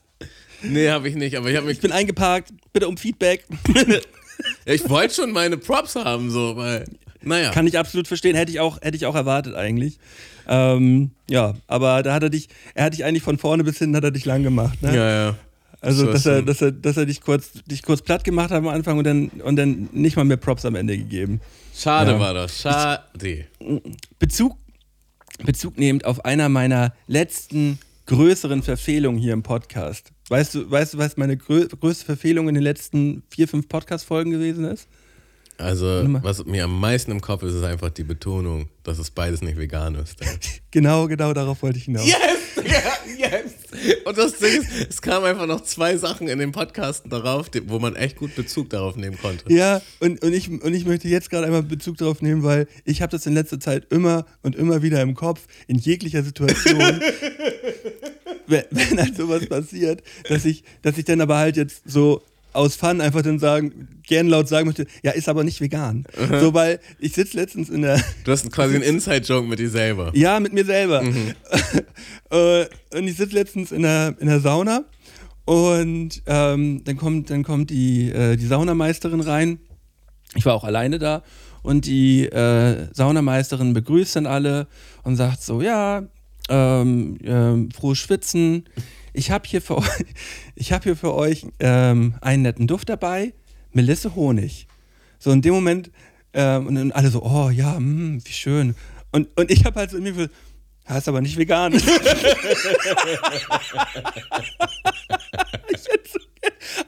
[0.65, 3.45] nee, habe ich nicht, aber ich habe mich Ich bin eingeparkt, bitte um Feedback.
[4.67, 6.87] Ja, ich wollte schon meine Props haben, so, weil,
[7.23, 7.53] naja.
[7.53, 9.99] Kann ich absolut verstehen, hätte ich auch, hätte ich auch erwartet eigentlich.
[10.49, 13.95] Ähm, ja, aber da hat er dich, er hat dich eigentlich von vorne bis hinten
[13.95, 14.83] hat er dich lang gemacht.
[14.83, 14.95] Ne?
[14.95, 15.37] ja, ja.
[15.81, 18.59] Also, Das dass er, dass er, dass er dich kurz, dich kurz platt gemacht hat
[18.59, 21.41] am Anfang und dann, und dann nicht mal mehr Props am Ende gegeben.
[21.77, 22.19] Schade Ja.
[22.19, 23.47] war das, schade.
[24.19, 24.57] Bezug,
[25.45, 30.11] Bezug nehmend auf einer meiner letzten größeren Verfehlungen hier im Podcast.
[30.29, 34.31] Weißt du, weißt du, was meine grö größte Verfehlung in den letzten vier, fünf Podcast-Folgen
[34.31, 34.89] gewesen ist?
[35.59, 35.87] Also,
[36.23, 39.59] was mir am meisten im Kopf ist, ist einfach die Betonung, dass es beides nicht
[39.59, 40.17] vegan ist.
[40.71, 42.05] Genau, genau darauf wollte ich hinaus.
[42.05, 42.19] Yes,
[43.17, 43.53] yes.
[44.05, 47.79] Und das Ding ist, es kamen einfach noch zwei Sachen in dem Podcast darauf, wo
[47.79, 49.53] man echt gut Bezug darauf nehmen konnte.
[49.53, 53.03] Ja, und, und, ich, und ich möchte jetzt gerade einmal Bezug darauf nehmen, weil ich
[53.03, 57.01] habe das in letzter Zeit immer und immer wieder im Kopf, in jeglicher Situation,
[58.47, 62.77] wenn, wenn halt sowas passiert, dass ich, dass ich dann aber halt jetzt so aus
[62.77, 66.05] Fun einfach dann sagen, gern laut sagen möchte, ja, ist aber nicht vegan.
[66.41, 70.13] So, weil ich sitze letztens in der, Du hast quasi einen Inside-Joke mit dir selber.
[70.15, 71.03] ja, mit mir selber.
[72.31, 74.85] Äh, und ich sitze letztens in der, in der Sauna
[75.45, 79.61] und ähm, dann kommt, dann kommt die, äh, die Saunameisterin rein.
[80.35, 81.23] Ich war auch alleine da
[81.63, 84.67] und die äh, Saunameisterin begrüßt dann alle
[85.05, 86.03] und sagt so, ja,
[86.49, 88.65] ähm, ähm, frohes Schwitzen.
[89.13, 90.05] Ich habe hier für euch,
[90.55, 93.33] ich hab hier für euch ähm, einen netten Duft dabei,
[93.73, 94.67] Melisse Honig.
[95.19, 95.91] So in dem Moment,
[96.33, 98.75] ähm, und dann alle so, oh ja, mm, wie schön.
[99.13, 100.29] Und, und ich habe halt so in mir
[100.89, 101.73] ja, ist aber nicht vegan.
[101.75, 102.37] ich hätte
[106.13, 106.19] so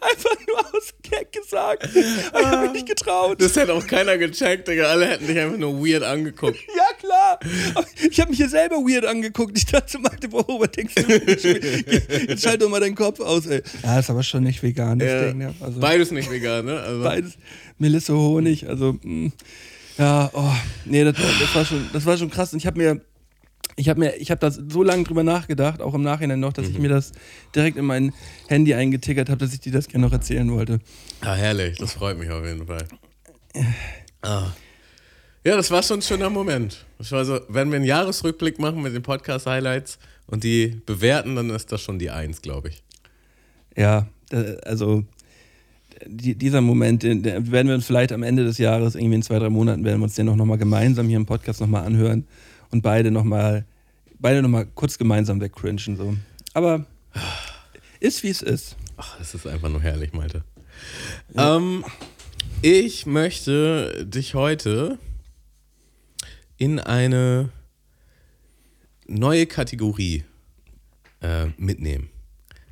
[0.01, 1.89] einfach nur aus Gag gesagt.
[1.95, 3.41] Ich habe mich nicht getraut.
[3.41, 4.85] Das hätte auch keiner gecheckt, Digga.
[4.85, 6.57] Alle hätten dich einfach nur weird angeguckt.
[6.77, 7.39] Ja, klar.
[7.75, 9.57] Aber ich habe mich hier selber weird angeguckt.
[9.57, 11.03] Ich dachte, Malte, worüber denkst du?
[12.29, 13.63] Jetzt schalt doch mal deinen Kopf aus, ey.
[13.83, 15.25] Ja, ist aber schon nicht vegan, das Ja.
[15.29, 15.39] Ding.
[15.39, 15.55] Ne?
[15.61, 16.79] Also, Beides nicht vegan, ne?
[16.81, 17.39] Also, beides.
[17.79, 19.31] Melisse Honig, also, mh.
[19.99, 20.53] ja, oh,
[20.85, 22.53] nee, das, das, war schon, das war schon krass.
[22.53, 23.01] Und ich habe mir,
[23.77, 26.69] ich habe mir, ich habe da so lange drüber nachgedacht, auch im Nachhinein noch, dass
[26.69, 27.13] ich mir das
[27.55, 28.13] direkt in mein
[28.49, 30.79] Handy eingetickert habe, dass ich dir das gerne noch erzählen wollte.
[31.21, 31.77] Ah, herrlich.
[31.77, 32.87] Das freut mich auf jeden Fall.
[34.23, 34.49] Ah.
[35.45, 36.87] Ja, das war schon ein schöner Moment.
[36.99, 41.51] Das war so, wenn wir einen Jahresrückblick machen mit den Podcast-Highlights und die bewerten, dann
[41.51, 42.83] ist das schon die Eins, glaube ich.
[43.77, 44.09] Ja,
[44.65, 45.05] also
[46.07, 49.23] die, dieser Moment, den, den werden wir uns vielleicht am Ende des Jahres, irgendwie in
[49.23, 52.27] zwei, drei Monaten, werden wir uns den auch nochmal gemeinsam hier im Podcast nochmal anhören
[52.71, 53.65] und beide nochmal,
[54.19, 55.97] beide nochmal kurz gemeinsam wegcringen.
[55.97, 56.17] So.
[56.55, 56.87] Aber
[58.01, 58.77] ist wie es ist.
[58.97, 60.45] Ach, das ist einfach nur herrlich, Malte.
[61.37, 61.85] Ähm,
[62.63, 64.99] ich möchte dich heute
[66.57, 67.51] in eine
[69.07, 70.25] neue Kategorie
[71.21, 72.09] äh, mitnehmen.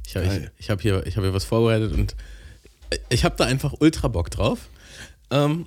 [0.06, 2.14] Ich, ich, ich habe hier, ich hab hier was vorbereitet und
[3.08, 4.68] ich habe da einfach ultra Bock drauf.
[5.30, 5.66] Ähm,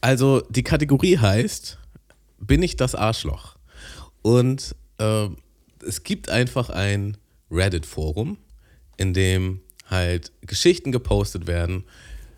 [0.00, 1.78] also die Kategorie heißt,
[2.40, 3.56] bin ich das Arschloch?
[4.22, 5.28] Und äh,
[5.86, 7.16] es gibt einfach ein
[7.50, 8.36] Reddit-Forum,
[8.96, 11.84] in dem halt Geschichten gepostet werden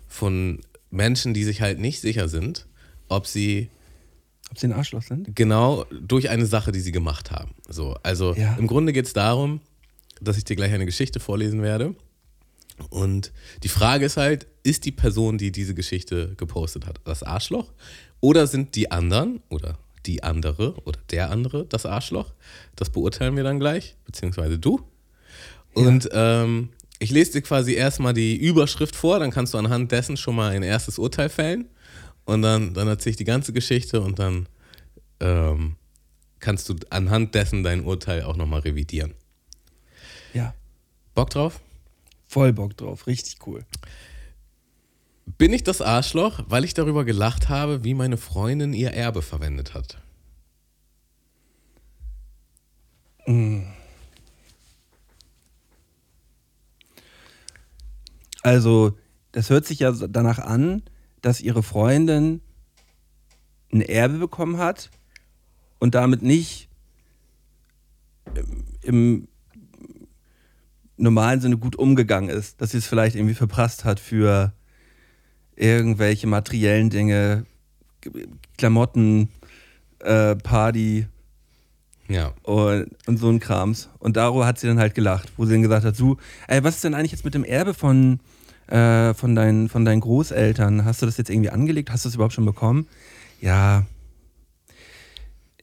[0.09, 0.61] von
[0.91, 2.67] Menschen, die sich halt nicht sicher sind,
[3.09, 3.69] ob sie
[4.51, 5.35] Ob sie ein Arschloch sind?
[5.35, 7.53] genau durch eine Sache, die sie gemacht haben.
[7.69, 8.55] So, also Ja.
[8.57, 9.61] im Grunde geht es darum,
[10.21, 11.95] dass ich dir gleich eine Geschichte vorlesen werde.
[12.91, 13.33] Und
[13.65, 17.73] die Frage ist halt, ist die Person, die diese Geschichte gepostet hat, das Arschloch?
[18.21, 22.33] Oder sind die anderen oder die andere oder der andere das Arschloch?
[22.77, 24.81] Das beurteilen wir dann gleich, beziehungsweise du.
[25.75, 30.17] Und ähm, ich lese dir quasi erstmal die Überschrift vor, dann kannst du anhand dessen
[30.17, 31.69] schon mal ein erstes Urteil fällen.
[32.25, 34.49] Und dann, dann erzähle ich die ganze Geschichte und dann
[35.21, 35.77] ähm,
[36.38, 39.15] kannst du anhand dessen dein Urteil auch nochmal revidieren.
[40.33, 40.55] Ja.
[41.15, 41.61] Bock drauf?
[42.29, 43.07] Voll Bock drauf.
[43.07, 43.65] Richtig cool.
[45.27, 49.75] Bin ich das Arschloch, weil ich darüber gelacht habe, wie meine Freundin ihr Erbe verwendet
[49.75, 49.99] hat?
[58.43, 58.99] Also,
[59.31, 60.83] das hört sich ja danach an,
[61.21, 62.41] dass ihre Freundin
[63.73, 64.91] ein Erbe bekommen hat
[65.79, 66.69] und damit nicht
[68.83, 69.29] im
[70.97, 74.53] normalen Sinne gut umgegangen ist, dass sie es vielleicht irgendwie verprasst hat für
[75.57, 77.45] irgendwelche materiellen Dinge,
[78.59, 79.29] Klamotten,
[80.01, 81.07] äh, Party
[82.09, 82.33] Ja.
[82.43, 83.88] und, und so ein Krams.
[83.99, 86.17] Und darüber hat sie dann halt gelacht, wo sie dann gesagt hat, so,
[86.49, 88.21] ey, was ist denn eigentlich jetzt mit dem Erbe von,
[88.69, 90.85] äh, von, deinen, von deinen Großeltern?
[90.85, 91.91] Hast du das jetzt irgendwie angelegt?
[91.91, 92.87] Hast du es überhaupt schon bekommen?
[93.41, 93.87] Ja.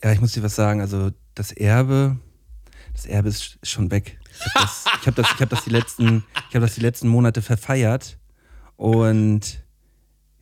[0.04, 2.15] Ja, ich muss dir was sagen, also das Erbe,
[2.93, 4.17] das Erbe ist sch- schon weg.
[4.32, 6.82] Ich habe das, ich hab das, ich hab das, die letzten, ich hab das die
[6.82, 8.17] letzten Monate verfeiert
[8.78, 9.62] und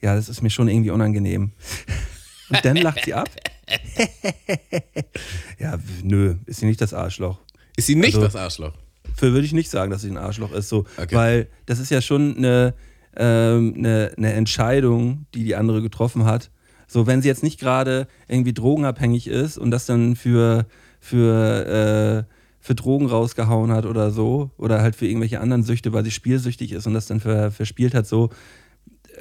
[0.01, 1.51] ja, das ist mir schon irgendwie unangenehm.
[2.49, 3.29] Und dann lacht sie ab.
[5.59, 7.39] ja, nö, ist sie nicht das Arschloch.
[7.75, 8.73] Ist sie nicht Also- das Arschloch?
[9.15, 11.15] Für würde ich nicht sagen, dass sie ein Arschloch ist, so, Okay.
[11.15, 12.73] weil das ist ja schon eine,
[13.15, 16.51] ähm, eine, eine Entscheidung, die die andere getroffen hat.
[16.87, 20.67] So, wenn sie jetzt nicht gerade irgendwie drogenabhängig ist und das dann für,
[20.99, 26.03] für, äh, für Drogen rausgehauen hat oder so, oder halt für irgendwelche anderen Süchte, weil
[26.03, 28.29] sie spielsüchtig ist und das dann ver, verspielt hat, so,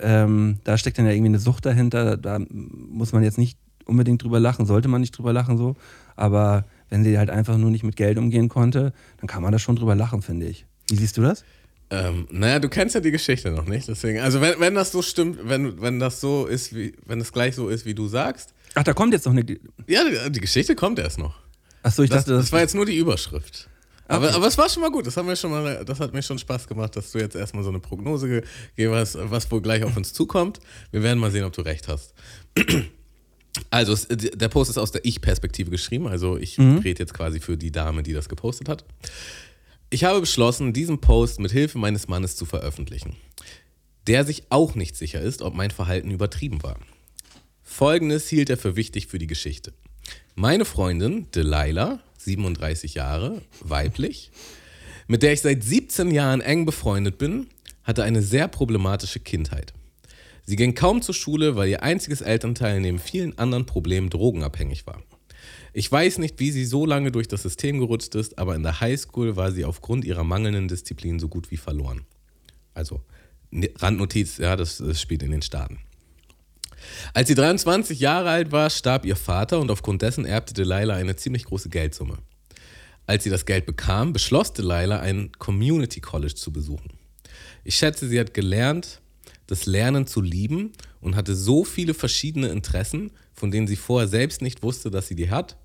[0.00, 2.16] ähm, da steckt dann ja irgendwie eine Sucht dahinter.
[2.16, 5.76] Da muss man jetzt nicht unbedingt drüber lachen, sollte man nicht drüber lachen so.
[6.16, 9.58] Aber wenn sie halt einfach nur nicht mit Geld umgehen konnte, dann kann man da
[9.58, 10.66] schon drüber lachen, finde ich.
[10.90, 11.44] Wie siehst du das?
[11.88, 14.18] Ähm, naja, du kennst ja die Geschichte noch nicht, deswegen.
[14.20, 17.54] Also wenn, wenn das so stimmt, wenn, wenn das so ist, wie, wenn es gleich
[17.54, 19.44] so ist, wie du sagst, Ach, da kommt jetzt noch eine.
[19.86, 21.34] ja, die, Geschichte kommt erst noch.
[21.82, 23.68] Achso, ich Das, dachte, das war jetzt nur die Überschrift.
[24.08, 25.06] Aber, aber es war schon mal gut.
[25.06, 27.64] Das, haben wir schon mal, das hat mir schon Spaß gemacht, dass du jetzt erstmal
[27.64, 28.42] so eine Prognose
[28.76, 30.60] gegeben hast, was wohl gleich auf uns zukommt.
[30.92, 32.14] Wir werden mal sehen, ob du recht hast.
[33.70, 36.06] Also, es, der Post ist aus der Ich-Perspektive geschrieben.
[36.06, 38.84] Also, ich rede jetzt quasi für die Dame, die das gepostet hat.
[39.88, 43.16] Ich habe beschlossen, diesen Post mit Hilfe meines Mannes zu veröffentlichen,
[44.06, 46.76] der sich auch nicht sicher ist, ob mein Verhalten übertrieben war.
[47.62, 49.72] Folgendes hielt er für wichtig für die Geschichte.
[50.34, 54.30] Meine Freundin, Delilah, 37 Jahre, weiblich,
[55.06, 57.46] mit der ich seit 17 Jahren eng befreundet bin,
[57.82, 59.72] hatte eine sehr problematische Kindheit.
[60.44, 65.02] Sie ging kaum zur Schule, weil ihr einziges Elternteil neben vielen anderen Problemen drogenabhängig war.
[65.72, 68.80] Ich weiß nicht, wie sie so lange durch das System gerutscht ist, aber in der
[68.80, 72.06] Highschool war sie aufgrund ihrer mangelnden Disziplin so gut wie verloren.
[72.74, 73.02] Also,
[73.52, 75.80] Randnotiz, ja, das, das spielt in den Staaten.
[77.14, 81.16] Als sie 23 Jahre alt war, starb ihr Vater und aufgrund dessen erbte Delilah eine
[81.16, 82.18] ziemlich große Geldsumme.
[83.06, 86.90] Als sie das Geld bekam, beschloss Delilah, ein Community College zu besuchen.
[87.64, 89.00] Ich schätze, sie hat gelernt,
[89.46, 94.42] das Lernen zu lieben und hatte so viele verschiedene Interessen, von denen sie vorher selbst
[94.42, 95.56] nicht wusste, dass sie die hat,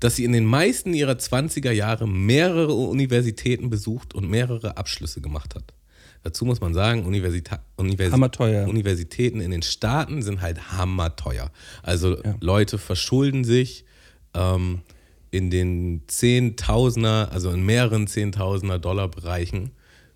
[0.00, 5.54] dass sie in den meisten ihrer 20er Jahre mehrere Universitäten besucht und mehrere Abschlüsse gemacht
[5.54, 5.72] hat.
[6.24, 8.10] Dazu muss man sagen, Universita Universi.
[8.66, 11.50] Universitäten in den Staaten sind halt hammerteuer.
[11.82, 13.84] Also Leute verschulden sich
[14.32, 14.80] ähm,
[15.30, 19.72] in den Zehntausender, also in mehreren Zehntausender Dollar Bereichen,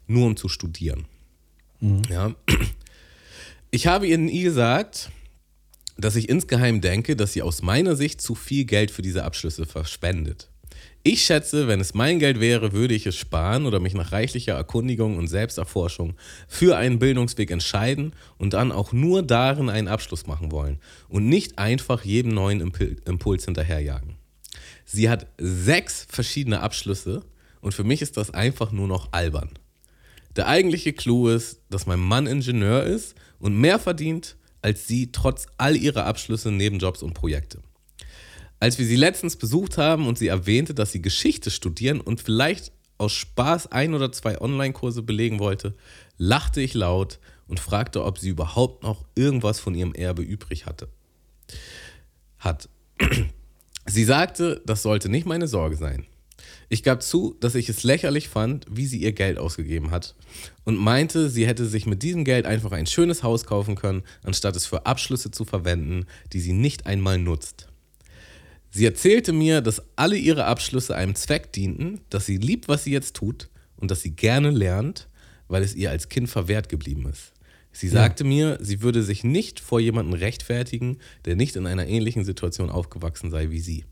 [0.06, 1.04] nur um zu studieren.
[2.08, 2.34] Ja.
[3.70, 5.10] Ich habe ihr nie gesagt,
[5.98, 9.66] dass ich insgeheim denke, dass sie aus meiner Sicht zu viel Geld für diese Abschlüsse
[9.66, 10.48] verschwendet.
[11.02, 14.54] Ich schätze, wenn es mein Geld wäre, würde ich es sparen oder mich nach reichlicher
[14.54, 16.14] Erkundigung und Selbsterforschung
[16.48, 21.58] für einen Bildungsweg entscheiden und dann auch nur darin einen Abschluss machen wollen und nicht
[21.58, 24.16] einfach jedem neuen Impul Impuls hinterherjagen.
[24.84, 27.24] Sie hat sechs verschiedene Abschlüsse
[27.60, 29.50] und für mich ist das einfach nur noch albern.
[30.36, 35.46] Der eigentliche Clou ist, dass mein Mann Ingenieur ist und mehr verdient als sie trotz
[35.56, 37.60] all ihrer Abschlüsse, Nebenjobs und Projekte.
[38.60, 42.72] Als wir sie letztens besucht haben und sie erwähnte, dass sie Geschichte studieren und vielleicht
[42.98, 45.74] aus Spaß ein oder zwei Online-Kurse belegen wollte,
[46.16, 50.88] lachte ich laut und fragte, ob sie überhaupt noch irgendwas von ihrem Erbe übrig hatte.
[52.38, 52.68] Hat.
[53.86, 56.04] Sie sagte, das sollte nicht meine Sorge sein.
[56.68, 60.14] Ich gab zu, dass ich es lächerlich fand, wie sie ihr Geld ausgegeben hat
[60.64, 64.56] und meinte, sie hätte sich mit diesem Geld einfach ein schönes Haus kaufen können, anstatt
[64.56, 67.67] es für Abschlüsse zu verwenden, die sie nicht einmal nutzt.
[68.70, 72.92] Sie erzählte mir, dass alle ihre Abschlüsse einem Zweck dienten, dass sie liebt, was sie
[72.92, 75.08] jetzt tut und dass sie gerne lernt,
[75.48, 77.32] weil es ihr als Kind verwehrt geblieben ist.
[77.72, 82.24] Sie sagte mir, sie würde sich nicht vor jemandem rechtfertigen, der nicht in einer ähnlichen
[82.24, 83.84] Situation aufgewachsen sei wie sie.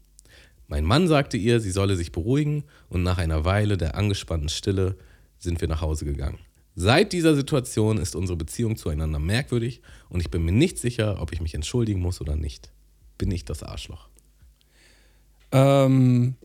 [0.66, 4.96] Mein Mann sagte ihr, sie solle sich beruhigen und nach einer Weile der angespannten Stille
[5.38, 6.38] sind wir nach Hause gegangen.
[6.74, 11.32] Seit dieser Situation ist unsere Beziehung zueinander merkwürdig und ich bin mir nicht sicher, ob
[11.32, 12.72] ich mich entschuldigen muss oder nicht.
[13.18, 14.08] Bin ich das Arschloch?
[15.56, 16.36] Ähm,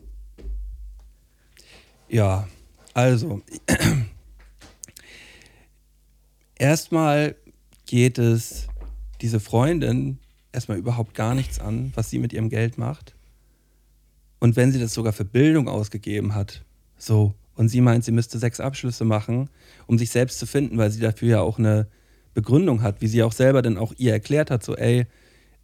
[2.12, 2.46] Ja,
[2.94, 3.42] also
[6.60, 7.38] erstmal
[7.86, 8.68] geht es
[9.22, 10.20] diese Freundin
[10.52, 13.16] erstmal überhaupt gar nichts an, was sie mit ihrem Geld macht.
[14.40, 16.66] Und wenn sie das sogar für Bildung ausgegeben hat,
[16.98, 19.50] so, und sie meint, sie müsste sechs Abschlüsse machen,
[19.88, 21.88] um sich selbst zu finden, weil sie dafür ja auch eine
[22.34, 25.06] Begründung hat, wie sie auch selber dann auch ihr erklärt hat, so, ey,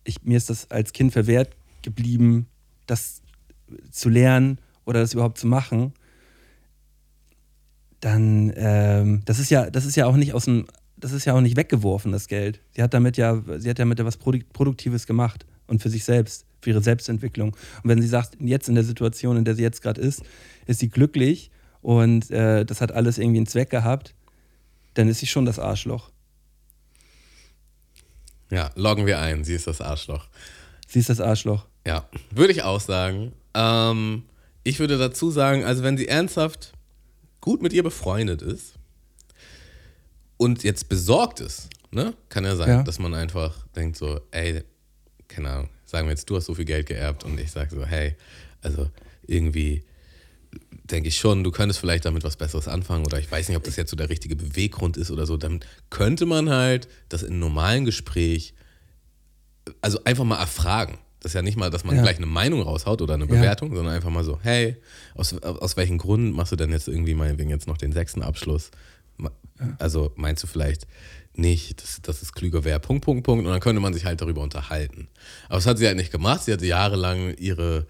[0.05, 2.47] ich, mir ist das als Kind verwehrt geblieben,
[2.85, 3.21] das
[3.91, 5.93] zu lernen oder das überhaupt zu machen,
[7.99, 10.65] dann, ähm, das ist ja, das ist ja auch nicht aus dem,
[10.97, 12.61] das ist ja auch nicht weggeworfen, das Geld.
[12.75, 16.03] Sie hat damit ja, sie hat damit ja was Produ- Produktives gemacht und für sich
[16.03, 17.49] selbst, für ihre Selbstentwicklung.
[17.51, 20.23] Und wenn sie sagt, jetzt in der Situation, in der sie jetzt gerade ist,
[20.65, 21.51] ist sie glücklich
[21.81, 24.13] und äh, das hat alles irgendwie einen Zweck gehabt,
[24.93, 26.11] dann ist sie schon das Arschloch.
[28.49, 29.43] Ja, loggen wir ein.
[29.43, 30.27] Sie ist das Arschloch.
[30.87, 31.65] Sie ist das Arschloch.
[31.85, 33.33] Ja, würde ich auch sagen.
[33.59, 34.23] Ähm,
[34.63, 36.73] ich würde dazu sagen, also wenn sie ernsthaft
[37.41, 38.73] gut mit ihr befreundet ist
[40.37, 42.13] und jetzt besorgt ist, ne?
[42.29, 42.83] Kann ja sein, Ja.
[42.83, 44.63] dass man einfach denkt so, ey,
[45.27, 47.85] keine Ahnung, sagen wir jetzt, du hast so viel Geld geerbt und ich sage so,
[47.85, 48.15] hey,
[48.61, 48.89] also
[49.25, 49.83] irgendwie
[50.83, 53.63] denke ich schon, du könntest vielleicht damit was Besseres anfangen oder ich weiß nicht, ob
[53.63, 57.31] das jetzt so der richtige Beweggrund ist oder so, dann könnte man halt das in
[57.31, 58.53] einem normalen Gespräch
[59.81, 60.97] also einfach mal erfragen.
[61.19, 62.03] Das ist ja nicht mal, dass man Ja.
[62.03, 63.31] gleich eine Meinung raushaut oder eine Ja.
[63.31, 64.77] Bewertung, sondern einfach mal so, hey,
[65.15, 68.71] aus, aus welchen Gründen machst du denn jetzt irgendwie meinetwegen jetzt noch den sechsten Abschluss?
[69.79, 70.85] Also meinst du vielleicht
[71.33, 74.21] nicht, dass, dass es klüger wäre, Punkt, Punkt, Punkt, und dann könnte man sich halt
[74.21, 75.07] darüber unterhalten.
[75.47, 76.43] Aber das hat sie halt nicht gemacht.
[76.43, 77.87] Sie hatte jahrelang ihre,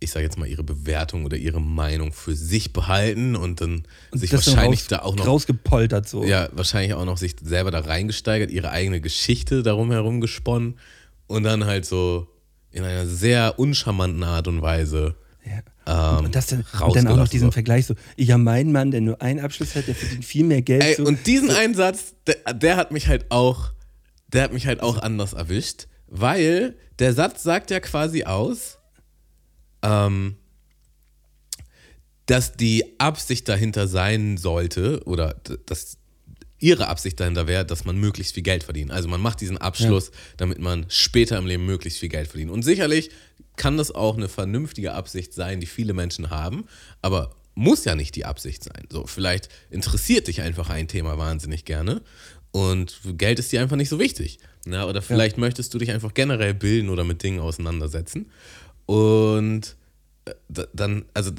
[0.00, 4.18] ich sage jetzt mal, ihre Bewertung oder ihre Meinung für sich behalten und dann Und
[4.18, 6.24] sich wahrscheinlich raus- da auch noch rausgepoltert so.
[6.24, 10.78] ja, wahrscheinlich auch noch sich selber da reingesteigert, ihre eigene Geschichte darum herum gesponnen
[11.26, 12.28] und dann halt so
[12.70, 15.14] in einer sehr uncharmanten Art und Weise.
[15.44, 16.18] Ja.
[16.18, 17.52] Ähm, und, das dann, und dann auch noch diesen so.
[17.52, 20.82] Vergleich so, ja, mein Mann, der nur einen Abschluss hat, der verdient viel mehr Geld.
[20.82, 21.04] Ey, so.
[21.04, 23.72] und diesen Einsatz, der, der hat mich halt auch,
[24.28, 28.78] der hat mich halt auch anders erwischt, weil der Satz sagt ja quasi aus,
[29.82, 30.36] ähm,
[32.26, 35.34] dass die Absicht dahinter sein sollte oder
[35.66, 35.98] dass
[36.64, 38.90] ihre Absicht dahinter wäre, dass man möglichst viel Geld verdient.
[38.90, 42.50] Also man macht diesen Abschluss, damit man später im Leben möglichst viel Geld verdient.
[42.50, 43.10] Und sicherlich
[43.56, 46.64] kann das auch eine vernünftige Absicht sein, die viele Menschen haben,
[47.02, 48.86] aber muss ja nicht die Absicht sein.
[48.90, 52.00] So, vielleicht interessiert dich einfach ein Thema wahnsinnig gerne
[52.50, 54.38] und Geld ist dir einfach nicht so wichtig.
[54.64, 58.30] Na, oder vielleicht möchtest du dich einfach generell bilden oder mit Dingen auseinandersetzen.
[58.86, 59.76] Und
[60.24, 61.30] äh, dann, also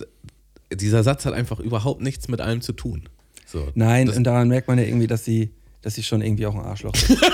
[0.72, 3.10] dieser Satz hat einfach überhaupt nichts mit allem zu tun.
[3.56, 6.56] So, Nein, und daran merkt man ja irgendwie, dass sie, dass sie schon irgendwie auch
[6.56, 7.08] ein Arschloch ist.
[7.08, 7.16] so.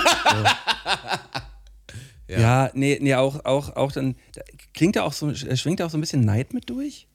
[2.28, 2.40] Ja.
[2.40, 2.70] ja.
[2.72, 5.98] nee, nee, auch, auch, auch dann, da klingt ja auch so, schwingt da auch so
[5.98, 7.06] ein bisschen Neid mit durch?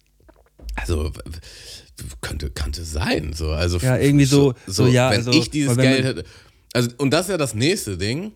[0.75, 1.11] also
[2.21, 3.31] könnte, könnte sein.
[3.33, 6.23] So, also Ja, irgendwie so- so, ja, wenn also, ich dieses Geld hätte.
[6.73, 8.33] Also, und das ist ja das nächste Ding.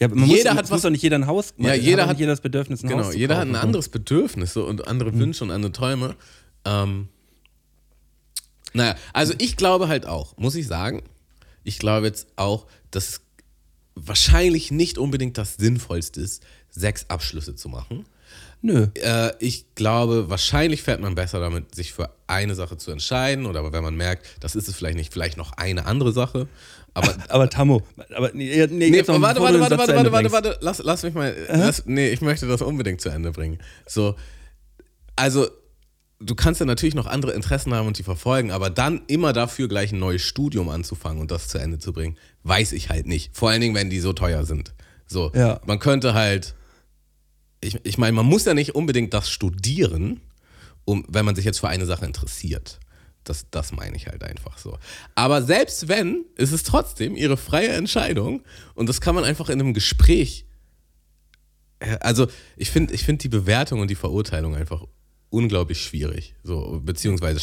[0.00, 2.10] Ja, man Jeder muss, hat was- muss doch nicht jeder ein Haus, Ja, jeder hat-
[2.10, 4.86] nicht jeder das Bedürfnis, ein Genau, Haus zu jeder hat ein anderes Bedürfnis so, und
[4.88, 6.16] andere Wünsche und andere Träume.
[6.66, 7.08] Ähm,
[8.72, 11.02] naja, also ich glaube halt auch, muss ich sagen,
[11.64, 13.20] ich glaube jetzt auch, dass es
[13.94, 18.06] wahrscheinlich nicht unbedingt das Sinnvollste ist, sechs Abschlüsse zu machen.
[18.62, 18.86] Nö.
[18.94, 23.44] Äh, ich glaube, wahrscheinlich fährt man besser damit, sich für eine Sache zu entscheiden.
[23.46, 26.46] Oder wenn man merkt, das ist es vielleicht nicht, vielleicht noch eine andere Sache.
[26.94, 27.82] Aber Aber Tammo,
[28.14, 30.32] aber nee, nee, Nee, warte, warte, warte, warte, Ende warte, bringst.
[30.32, 33.58] warte, lass, lass mich mal, lass, nee, ich möchte das unbedingt zu Ende bringen.
[33.86, 34.14] So,
[35.16, 35.48] also,
[36.24, 39.68] du kannst ja natürlich noch andere Interessen haben und die verfolgen, aber dann immer dafür
[39.68, 43.36] gleich ein neues Studium anzufangen und das zu Ende zu bringen, weiß ich halt nicht.
[43.36, 44.74] Vor allen Dingen, wenn die so teuer sind.
[45.06, 45.60] So, Ja.
[45.66, 46.54] man könnte halt,
[47.60, 50.20] ich, ich meine, man muss ja nicht unbedingt das studieren,
[50.84, 52.80] um, wenn man sich jetzt für eine Sache interessiert.
[53.24, 54.78] Das, das meine ich halt einfach so.
[55.14, 58.42] Aber selbst wenn, ist es trotzdem ihre freie Entscheidung
[58.74, 60.44] und das kann man einfach in einem Gespräch.
[61.78, 64.84] äh, Also, ich finde ich find die Bewertung und die Verurteilung einfach
[65.32, 66.34] unglaublich schwierig.
[66.44, 67.40] So, beziehungsweise,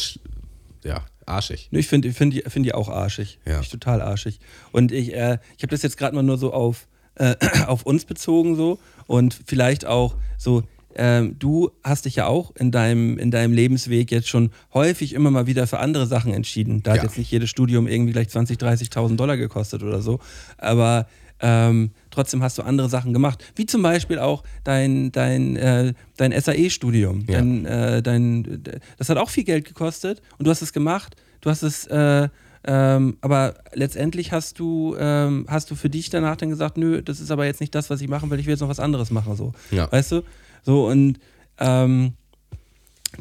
[0.84, 1.68] ja, arschig.
[1.70, 3.38] Ich finde ich find die, find die auch arschig.
[3.46, 3.60] Ja.
[3.60, 4.38] Ich total arschig.
[4.72, 6.86] Und ich, äh, ich habe das jetzt gerade mal nur so auf,
[7.16, 7.34] äh,
[7.66, 10.62] auf uns bezogen so und vielleicht auch so,
[10.96, 15.30] ähm, du hast dich ja auch in deinem, in deinem Lebensweg jetzt schon häufig immer
[15.30, 16.82] mal wieder für andere Sachen entschieden.
[16.82, 16.96] Da Ja.
[17.02, 20.18] hat jetzt nicht jedes Studium irgendwie gleich 20.000, 30.000 Dollar gekostet oder so.
[20.58, 21.06] Aber
[21.40, 23.44] ähm, trotzdem hast du andere Sachen gemacht.
[23.56, 27.24] Wie zum Beispiel auch dein, dein, äh, dein SAE-Studium.
[27.28, 27.38] Ja.
[27.38, 28.62] Dein, äh, dein,
[28.98, 31.16] das hat auch viel Geld gekostet und du hast es gemacht.
[31.40, 32.28] Du hast es, äh,
[32.64, 37.20] ähm, aber letztendlich hast du, ähm, hast du für dich danach dann gesagt, nö, das
[37.20, 39.10] ist aber jetzt nicht das, was ich machen will, ich will jetzt noch was anderes
[39.10, 39.34] machen.
[39.36, 39.54] So.
[39.70, 39.90] Ja.
[39.90, 40.22] Weißt du?
[40.62, 41.18] So und
[41.58, 42.12] ähm,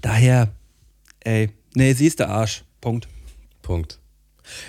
[0.02, 0.50] daher,
[1.22, 2.64] ey, Nee, sie ist der Arsch.
[2.82, 3.08] Punkt.
[3.62, 3.99] Punkt.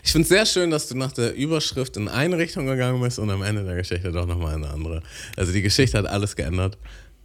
[0.02, 3.18] Ich finde es sehr schön, dass du nach der Überschrift in eine Richtung gegangen bist
[3.18, 5.02] und am Ende der Geschichte doch nochmal in eine andere.
[5.36, 6.78] Also die Geschichte hat alles geändert.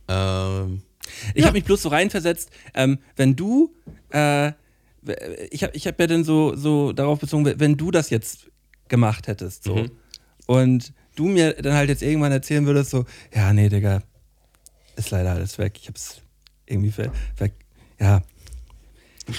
[0.07, 0.81] Ähm,
[1.33, 3.73] Ich habe mich bloß so reinversetzt, ähm, wenn du,
[4.11, 4.51] äh,
[5.51, 8.47] ich habe ich hab ja dann so, so darauf bezogen, wenn du das jetzt
[8.87, 9.91] gemacht hättest, so, Mhm.
[10.47, 14.01] und du mir dann halt jetzt irgendwann erzählen würdest, so, ja, nee, Digga,
[14.95, 15.73] ist leider alles weg.
[15.81, 16.21] Ich hab's
[16.65, 17.49] irgendwie ver, ver
[17.99, 18.21] ja,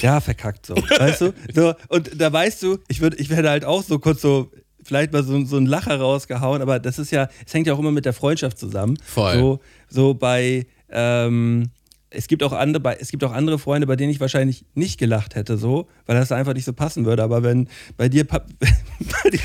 [0.00, 1.32] ja, verkackt, so, weißt du?
[1.54, 4.50] So, und da weißt du, ich würde, ich werde halt auch so kurz so,
[4.82, 7.78] vielleicht mal so, so einen Lacher rausgehauen, aber das ist ja, es hängt ja auch
[7.78, 8.98] immer mit der Freundschaft zusammen.
[9.04, 9.34] Voll.
[9.34, 11.70] So, so bei, ähm,
[12.10, 15.34] es gibt auch andere, es gibt auch andere Freunde, bei denen ich wahrscheinlich nicht gelacht
[15.34, 17.22] hätte, so, weil das einfach nicht so passen würde.
[17.22, 19.40] Aber wenn bei dir, bei dir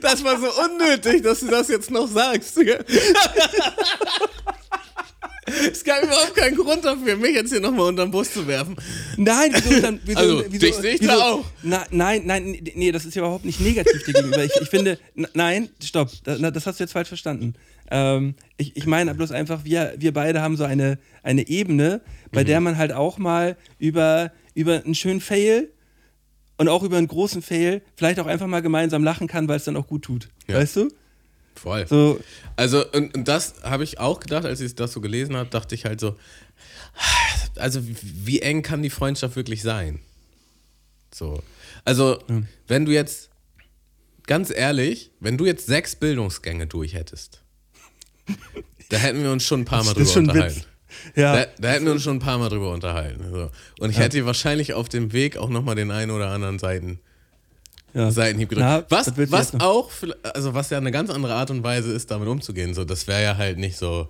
[0.00, 2.58] das war so unnötig, dass du das jetzt noch sagst.
[5.70, 8.76] Es gab überhaupt keinen Grund dafür, mich jetzt hier nochmal unter den Bus zu werfen.
[9.16, 11.44] Nein, wieso dann, wieso, Also, wieso, dich sehe ich da auch.
[11.62, 14.42] Na, nein, nein, nee, das ist ja überhaupt nicht negativ dir gegenüber.
[14.44, 14.98] Ich, ich finde,
[15.34, 17.54] nein, stopp, das, das hast du jetzt falsch verstanden.
[17.90, 22.00] Ähm, ich ich meine bloß einfach, wir, wir beide haben so eine, eine Ebene,
[22.32, 22.46] bei Mhm.
[22.46, 25.70] der man halt auch mal über, über einen schönen Fail
[26.56, 29.64] und auch über einen großen Fail vielleicht auch einfach mal gemeinsam lachen kann, weil es
[29.64, 30.28] dann auch gut tut.
[30.48, 30.56] Ja.
[30.56, 30.88] Weißt du?
[31.54, 31.86] Voll.
[31.86, 32.20] So,
[32.56, 35.74] Also, und, und das habe ich auch gedacht, als ich das so gelesen habe, dachte
[35.74, 36.16] ich halt so,
[37.56, 40.00] also wie- eng kann die Freundschaft wirklich sein?
[41.12, 41.42] So.
[41.84, 42.18] Also,
[42.66, 43.30] wenn du jetzt,
[44.26, 47.40] ganz ehrlich, wenn du jetzt sechs Bildungsgänge durch hättest,
[48.88, 50.56] da hätten wir uns schon ein paar Mal drüber unterhalten.
[50.56, 50.66] Witz.
[51.16, 51.36] Ja.
[51.36, 53.24] Da, da hätten wir uns schon ein paar Mal drüber unterhalten.
[53.30, 53.50] So.
[53.80, 57.00] Und ich hätte dir wahrscheinlich auf dem Weg auch nochmal den einen oder anderen Seiten,
[57.94, 58.10] ja.
[58.10, 58.86] Seitenhieb gedrückt.
[58.90, 59.90] Was was auch,
[60.34, 62.74] also was ja eine ganz andere Art und Weise ist, damit umzugehen.
[62.74, 64.08] So, das wäre ja halt nicht so,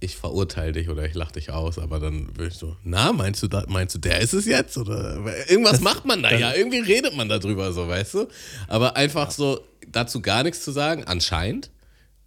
[0.00, 3.42] ich verurteile dich oder ich lache dich aus, aber dann würde ich so, na, meinst
[3.42, 4.76] du, da, meinst du, der ist es jetzt?
[4.76, 5.16] Oder
[5.48, 8.28] irgendwas macht man da ja, irgendwie redet man darüber, so, weißt du?
[8.68, 11.70] Aber einfach so dazu gar nichts zu sagen, anscheinend,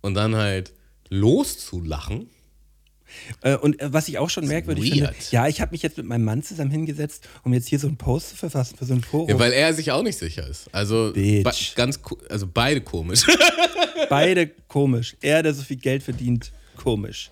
[0.02, 0.74] und dann halt
[1.10, 2.30] loszulachen.
[3.42, 6.06] Äh, und äh, was ich auch schon merkwürdig finde, ja, ich habe mich jetzt mit
[6.06, 9.02] meinem Mann zusammen hingesetzt, um jetzt hier so einen Post zu verfassen für so ein
[9.02, 9.30] Forum.
[9.30, 10.74] Ja, weil er sich auch nicht sicher ist.
[10.74, 11.76] Also, Bitch.
[11.76, 12.00] ganz,
[12.30, 13.26] also beide komisch.
[14.10, 15.16] Beide komisch.
[15.22, 17.30] Er, der so viel Geld verdient, komisch.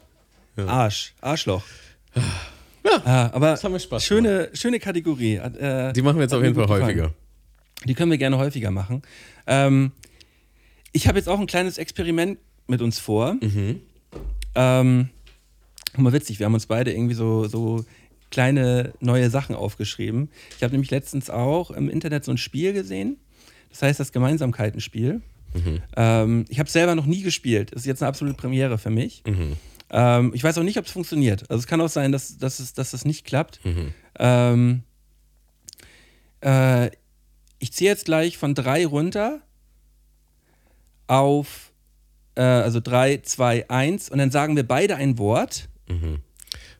[0.58, 1.64] Arsch, Arschloch.
[3.06, 5.36] Ja, aber das haben wir Spaß schöne, schöne Kategorie.
[5.36, 6.84] Äh, Die machen wir jetzt auf jeden Fall gefallen.
[6.84, 7.14] häufiger.
[7.86, 9.02] Die können wir gerne häufiger machen.
[9.46, 9.92] Ähm,
[10.92, 13.36] ich habe jetzt auch ein kleines Experiment mit uns vor.
[13.42, 13.82] Mhm.
[14.56, 15.10] Ähm,
[16.04, 17.86] mal witzig, wir haben uns beide irgendwie so, so
[18.30, 20.30] kleine neue Sachen aufgeschrieben.
[20.58, 23.18] Ich habe nämlich letztens auch im Internet so ein Spiel gesehen.
[23.70, 25.22] Das heißt das Gemeinsamkeitenspiel.
[25.54, 25.82] Mhm.
[25.96, 27.72] Ähm, ich habe es selber noch nie gespielt.
[27.74, 29.24] Das ist jetzt eine absolute Premiere für mich.
[29.26, 29.54] Mhm.
[29.90, 31.50] Ähm, ich weiß auch nicht, ob es funktioniert.
[31.50, 33.64] Also es kann auch sein, dass, dass, es, dass es nicht klappt.
[33.64, 33.94] Mhm.
[34.20, 34.84] Ähm,
[36.42, 36.90] äh,
[37.60, 39.42] ich ziehe jetzt gleich von drei runter
[41.08, 41.72] auf,
[42.36, 45.70] äh, also drei, zwei, eins und dann sagen wir beide ein Wort.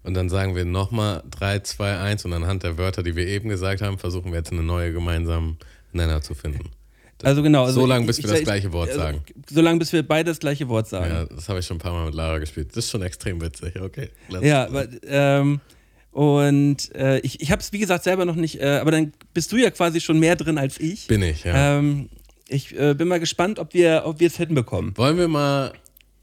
[0.04, 3.50] Und dann sagen wir nochmal 3, 2, 1 und anhand der Wörter, die wir eben
[3.50, 5.58] gesagt haben, versuchen wir jetzt einen neuen gemeinsamen
[5.94, 6.70] Nenner zu finden.
[7.24, 7.64] Also genau.
[7.66, 9.24] Also So lange, bis ich- wir das ich- gleiche Wort also, sagen.
[9.50, 11.12] So lange, bis wir beide das gleiche Wort sagen.
[11.12, 12.70] Ja, das habe ich schon ein paar Mal mit Lara gespielt.
[12.76, 13.76] Das ist schon extrem witzig.
[13.82, 14.10] Okay.
[14.40, 15.60] Ja, aber, ähm,
[16.12, 19.52] und äh, ich, ich habe es, wie gesagt, selber noch nicht, äh, aber dann bist
[19.52, 21.08] du ja quasi schon mehr drin als ich.
[21.08, 21.80] Bin ich, ja.
[21.80, 22.10] Ähm,
[22.50, 24.96] ich äh, bin mal gespannt, ob wir ob wir es hinbekommen.
[24.96, 25.74] Wollen wir mal,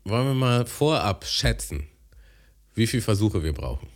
[0.05, 1.89] wollen wir mal vorab schätzen,
[2.75, 3.89] wie viele Versuche wir brauchen?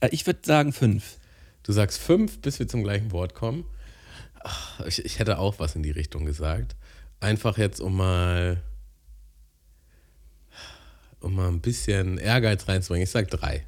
[0.00, 1.16] Äh, ich würde sagen fünf.
[1.62, 3.64] Du sagst fünf, bis wir zum gleichen Wort kommen.
[4.44, 6.76] Ach, ich, ich hätte auch was in die Richtung gesagt.
[7.20, 8.62] Einfach jetzt, um mal,
[11.20, 13.04] um mal ein bisschen Ehrgeiz reinzubringen.
[13.04, 13.66] Ich sag drei.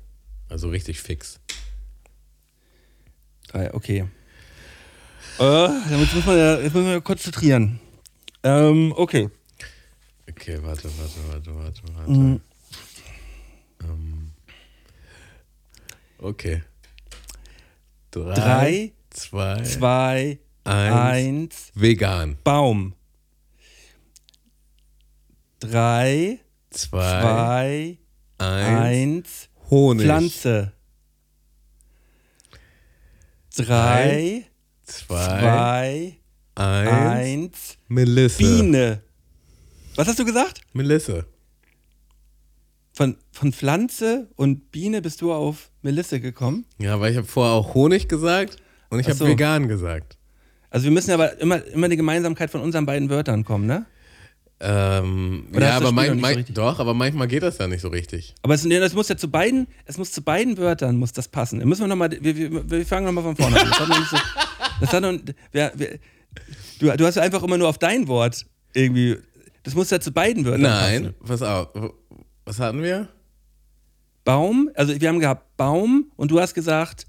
[0.49, 1.41] Also richtig fix.
[3.49, 4.07] Drei, okay.
[5.41, 5.69] Äh,
[6.01, 7.81] jetzt müssen wir, ja- jetzt müssen wir konzentrieren.
[8.43, 9.29] Ähm, okay.
[10.31, 12.11] Okay, warte, warte, warte, warte, warte.
[12.11, 12.41] Mhm.
[13.83, 14.08] Ähm,
[16.19, 16.63] okay.
[18.11, 20.95] Drei, Drei, zwei, Zwei, eins.
[20.95, 22.37] eins, Vegan.
[22.43, 22.95] Baum.
[25.61, 26.41] Drei,
[26.71, 27.99] Zwei, zwei,
[28.39, 28.79] eins.
[28.79, 30.05] eins, Honig.
[30.07, 30.73] Pflanze.
[33.57, 34.45] Drei,
[34.85, 36.19] Zwei, zwei,
[36.55, 36.91] eins.
[36.91, 38.39] eins, Melisse.
[38.39, 39.03] Biene.
[39.97, 40.61] Was hast du gesagt?
[40.73, 41.27] Melisse.
[42.93, 46.67] Von, von Pflanze und Biene bist du auf Melisse gekommen?
[46.79, 48.59] Ja, weil ich habe vorher auch Honig gesagt
[48.91, 49.27] und ich habe so.
[49.27, 50.19] vegan gesagt.
[50.69, 53.87] Also wir müssen aber immer, immer die Gemeinsamkeit von unseren beiden Wörtern kommen, ne?
[54.61, 56.55] Ähm, ja, aber mein, so mein, richtig?
[56.57, 58.35] doch, aber manchmal geht das ja nicht so richtig.
[58.43, 61.29] Aber es, nee, das muss ja zu beiden, es muss zu beiden Wörtern muss das
[61.29, 61.67] passen.
[61.67, 63.67] Müssen wir noch mal, wir, wir, wir fangen nochmal von vorne an.
[63.71, 64.17] Das hat noch nicht so,
[64.81, 65.15] das hat noch,
[65.53, 65.99] wir, wir,
[66.81, 69.17] du, du hast ja einfach immer nur auf dein Wort irgendwie,
[69.63, 71.41] das muss ja zu beiden Wörtern Nein, passen.
[71.41, 71.93] pass auf.
[72.45, 73.09] Was hatten wir?
[74.29, 77.07] Baum, also wir haben gehabt Baum und du hast gesagt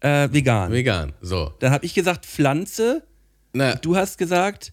[0.00, 0.72] äh, vegan.
[0.72, 1.12] Vegan.
[1.20, 1.52] So.
[1.58, 3.02] Dann habe ich gesagt Pflanze,
[3.52, 4.72] Na, du hast gesagt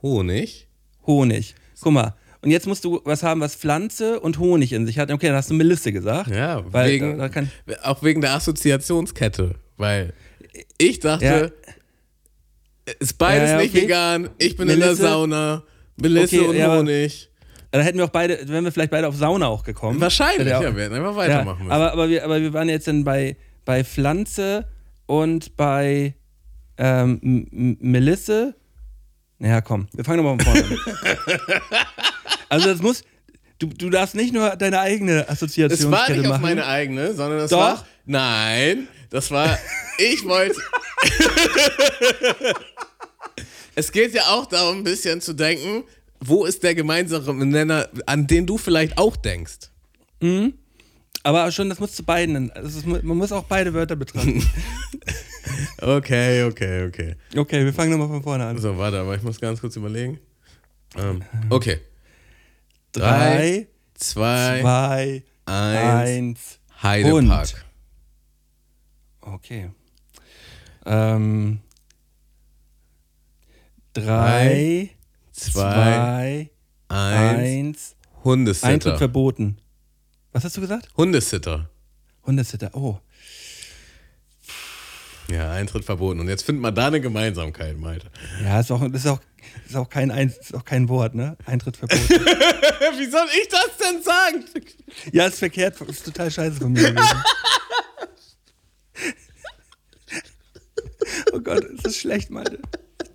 [0.00, 0.66] Honig.
[1.06, 1.54] Honig.
[1.78, 2.14] Guck mal.
[2.40, 5.10] Und jetzt musst du was haben, was Pflanze und Honig in sich hat.
[5.10, 6.30] Okay, dann hast du Melisse gesagt.
[6.30, 7.42] Ja, weil wegen, da, da
[7.82, 9.56] auch wegen der Assoziationskette.
[9.76, 10.14] Weil
[10.78, 11.52] ich dachte,
[12.98, 13.82] ist beides Ja, ja, nicht okay.
[13.82, 14.30] vegan.
[14.38, 15.02] Ich bin in der Melisse.
[15.02, 15.64] Sauna.
[16.00, 17.29] Melisse Okay, und ja, Honig.
[17.70, 20.00] Dann hätten wir auch beide, wären wir vielleicht beide auf Sauna auch gekommen.
[20.00, 21.72] Wahrscheinlich, Hätte ja, auch- wir hätten einfach Ja, weitermachen müssen.
[21.72, 24.66] aber, aber, wir, aber wir waren jetzt dann bei, bei Pflanze
[25.06, 26.14] und bei
[26.78, 27.46] ähm,
[27.80, 28.54] Melisse.
[29.38, 31.60] Naja, komm, wir fangen nochmal von vorne an.
[32.48, 33.02] also das muss,
[33.58, 35.40] du, du darfst nicht nur deine eigene es
[35.90, 36.42] war nicht auf machen.
[36.42, 37.58] meine eigene, sondern das Doch.
[37.58, 37.86] war.
[38.04, 39.58] Nein, das war.
[39.98, 40.60] Ich wollte.
[43.74, 45.84] es geht ja auch darum, ein bisschen zu denken,
[46.20, 49.70] wo ist der gemeinsame Nenner, an den du vielleicht auch denkst.
[51.22, 52.52] aber schon, das muss zu beiden.
[52.84, 54.42] Mu- man muss auch beide Wörter betrachten.
[55.82, 57.16] Okay, okay, okay.
[57.36, 58.58] okay, wir fangen nochmal von vorne an.
[58.58, 60.20] So, warte, aber ich muss ganz kurz überlegen.
[60.96, 61.80] Ähm, okay.
[62.92, 66.08] Drei, Zwei, zwei, eins.
[66.08, 66.58] eins.
[66.82, 67.14] Heidepark.
[67.48, 67.64] Hund.
[69.22, 69.70] Okay.
[70.86, 71.60] Ähm,
[73.92, 74.90] drei,
[75.40, 76.50] Zwei,
[76.88, 77.38] zwei, eins.
[77.38, 77.96] eins.
[77.96, 78.98] Eintritt Hundesitter.
[78.98, 79.58] verboten.
[80.32, 80.88] Was hast du gesagt?
[80.96, 81.70] Hundesitter.
[82.26, 82.70] Hundesitter.
[82.74, 82.98] Oh.
[85.30, 86.20] Ja, Eintritt verboten.
[86.20, 88.10] Und jetzt findet man da eine Gemeinsamkeit, Malte.
[88.42, 89.20] Ja, ist auch, das ist auch,
[89.66, 91.36] ist auch, kein, Ein- ist auch kein Wort, ne?
[91.46, 92.02] Eintritt verboten.
[92.98, 94.44] Wie soll ich das denn sagen?
[95.12, 95.80] ja, ist verkehrt.
[95.82, 97.22] Ist total scheiße von mir gewesen.
[101.32, 102.58] oh Gott, ist das schlecht, Malte.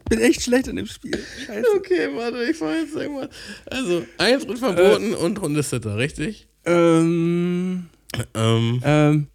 [0.06, 1.18] Ich bin echt schlecht in dem Spiel.
[1.48, 1.66] Scheiße.
[1.78, 3.30] Okay, warte, ich fahr jetzt irgendwas.
[3.66, 6.48] Also, Eintritt verboten und Hundesitter, richtig?
[6.64, 7.90] Ähm,
[8.36, 9.28] Ähm, ähm,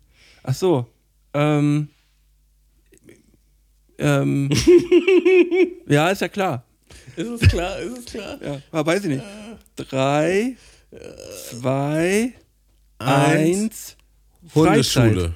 [0.45, 0.87] ach so.
[1.35, 1.89] Ähm,
[3.99, 4.49] ähm,
[5.89, 6.65] ja, ist ja klar.
[7.17, 8.39] ist es klar, ist es klar?
[8.43, 9.25] Ja, aber weiß ich nicht.
[9.77, 10.57] Drei,
[11.51, 12.33] zwei,
[12.99, 13.59] Eins.
[13.59, 13.97] eins.
[14.55, 15.35] Hundeschule.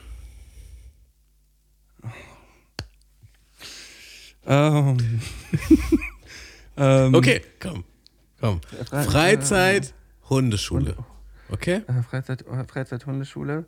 [4.46, 4.96] Ähm,
[6.76, 7.84] ähm, Okay, komm,
[8.40, 8.60] komm.
[8.90, 9.94] Fre- Freizeit,
[10.28, 10.96] Hundeschule.
[11.50, 11.82] Okay?
[11.86, 13.66] Äh, Freizeit, Freizeit Hundeschule.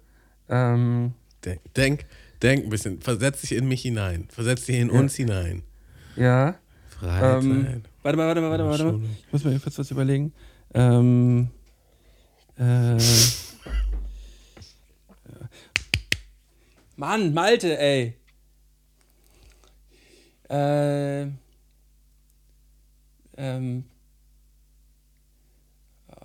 [0.48, 1.12] Ähm,
[1.44, 2.06] Denk, denk,
[2.42, 3.00] denk ein bisschen.
[3.00, 4.26] Versetz dich in mich hinein.
[4.30, 5.62] Versetz dich in uns hinein.
[6.16, 6.56] ja.
[6.98, 7.44] Freizeit.
[7.44, 9.00] Ähm, warte mal, warte mal, warte mal, warte mal.
[9.26, 10.32] Ich muss mir kurz was überlegen.
[10.72, 11.50] Ähm,
[12.58, 12.96] äh,
[16.96, 18.14] Mann, Malte, ey.
[20.48, 21.22] Äh,
[23.38, 23.84] ähm,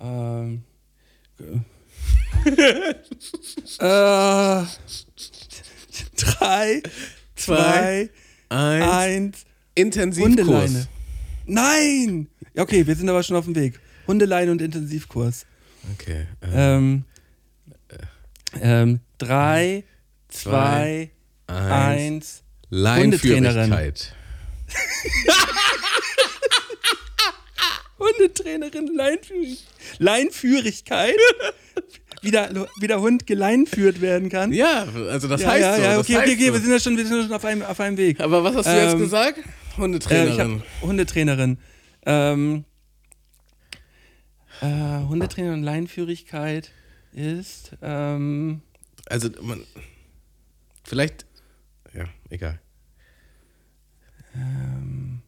[0.00, 0.62] ähm,
[3.78, 4.64] äh,
[6.16, 6.82] drei,
[7.36, 8.10] zwei,
[8.48, 8.84] Eins.
[8.92, 9.44] eins.
[9.74, 10.38] Intensivkurs.
[10.38, 10.88] Hundeleine.
[11.46, 12.28] Nein!
[12.54, 13.80] Ja, okay, wir sind aber schon auf dem Weg.
[14.06, 15.46] Hundeleine und Intensivkurs.
[15.94, 16.26] Okay.
[16.40, 17.04] Äh, Ähm,
[18.60, 19.84] ähm, drei,
[20.28, 21.10] zwei,
[21.46, 21.70] eins.
[21.70, 22.41] eins.
[22.74, 24.14] Leinführigkeit.
[27.98, 29.64] Hundetrainerin Leinführig
[29.98, 31.16] Leinführigkeit.
[32.22, 34.52] wie, der, wie der Hund geleinführt werden kann.
[34.54, 35.82] Ja, also das ja, heißt ja, so.
[35.82, 36.52] ja, okay, okay, okay, so.
[36.54, 38.20] wir sind ja schon, wir sind ja schon auf, einem, auf einem Weg.
[38.20, 39.38] Aber was hast du jetzt Ähm, gesagt?
[39.38, 40.60] Äh, ich Hundetrainerin.
[40.60, 41.58] hab Hundetrainerin.
[42.06, 42.64] Ähm,
[44.62, 44.66] äh,
[45.08, 46.70] Hundetrainerin und Leinführigkeit
[47.12, 47.72] ist.
[47.82, 48.62] Ähm,
[49.06, 49.66] also man.
[50.84, 51.26] Vielleicht.
[51.94, 52.60] Ja, egal.
[54.34, 55.22] Ähm.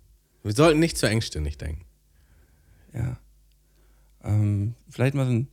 [0.45, 1.85] Wir sollten nicht zu engständig denken.
[2.93, 3.17] ja.
[4.23, 5.49] Ähm, vielleicht mal so ein.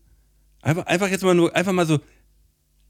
[0.61, 1.99] Einfach, einfach jetzt mal nur, einfach mal so.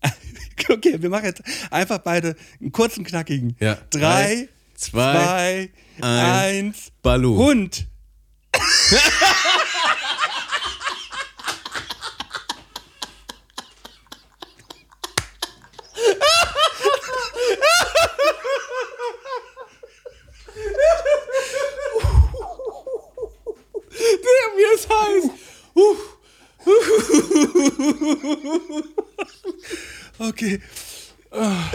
[0.70, 1.42] okay, wir machen jetzt
[1.72, 3.56] einfach beide einen kurzen, knackigen.
[3.60, 3.78] Ja.
[3.90, 6.92] Drei, zwei, zwei, eins.
[7.02, 7.36] Balu.
[7.38, 7.88] Hund.
[24.02, 25.30] Der mir ist heiß.
[30.42, 30.60] Okay.
[31.32, 31.72] Ah.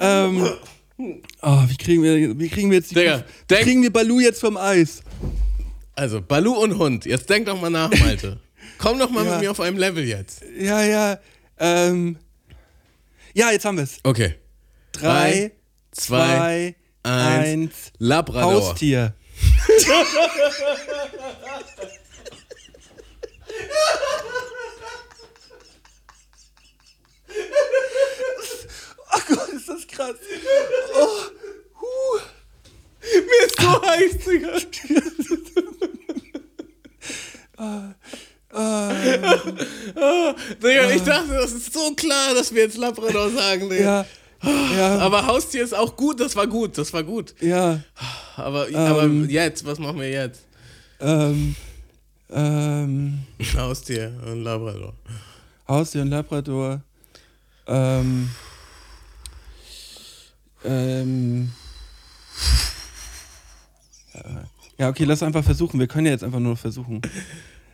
[0.00, 0.48] Ähm.
[1.42, 4.40] Oh, wie kriegen wir, wie kriegen wir jetzt die, Digga, wie kriegen wir Balu jetzt
[4.40, 5.02] vom Eis?
[5.94, 8.40] Also, Balu und Hund, jetzt denk doch mal nach, Malte.
[8.78, 9.32] Komm doch mal Ja.
[9.32, 10.42] mit mir auf einem Level jetzt.
[10.58, 11.18] Ja, ja.
[11.58, 12.16] Ähm,
[13.32, 13.98] ja, jetzt haben wir es.
[14.02, 14.34] Okay.
[14.92, 15.52] Drei,
[15.92, 17.48] zwei, zwei, eins.
[17.48, 17.92] eins.
[17.98, 18.70] Labrador.
[18.70, 19.14] Haustier.
[29.28, 30.16] Gott, ist das krass.
[33.12, 34.58] Mir ist so heiß, Digga.
[40.62, 44.06] Digga, ich dachte, das ist so klar, dass wir jetzt Labrador sagen, Digga.
[44.42, 47.34] Ja, ja, Aber Haustier ist auch gut, das war gut, das war gut.
[47.40, 47.80] ja.
[48.36, 50.42] Aber, aber jetzt, was machen wir jetzt?
[51.00, 51.54] Ähm,
[52.30, 53.20] ähm,
[53.56, 54.94] Haustier und Labrador.
[55.68, 56.82] Haustier und Labrador.
[57.66, 58.30] Ähm,
[60.64, 61.50] ähm,
[64.78, 65.78] ja, okay, lass einfach versuchen.
[65.80, 67.00] Wir können ja jetzt einfach nur versuchen.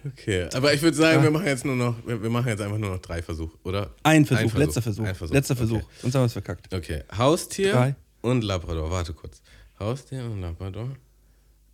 [0.07, 1.22] Okay, aber ich würde sagen, Ja.
[1.24, 3.95] wir machen jetzt nur noch, wir, wir machen jetzt einfach nur noch drei Versuche, oder?
[4.03, 5.05] Ein Versuch, Ein letzter Versuch.
[5.07, 5.30] Versuch.
[5.34, 5.76] Letzter Versuch.
[5.78, 5.86] Okay.
[6.01, 6.72] Sonst haben wir es verkackt.
[6.74, 7.95] okay, Haustier Drei.
[8.22, 8.91] und Labrador.
[8.91, 9.43] Warte kurz.
[9.78, 10.88] Haustier und Labrador.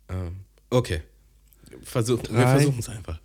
[0.09, 0.37] Ähm,
[0.69, 1.03] okay.
[1.83, 2.55] Versuch, wir Drei.
[2.57, 3.19] versuchen es einfach.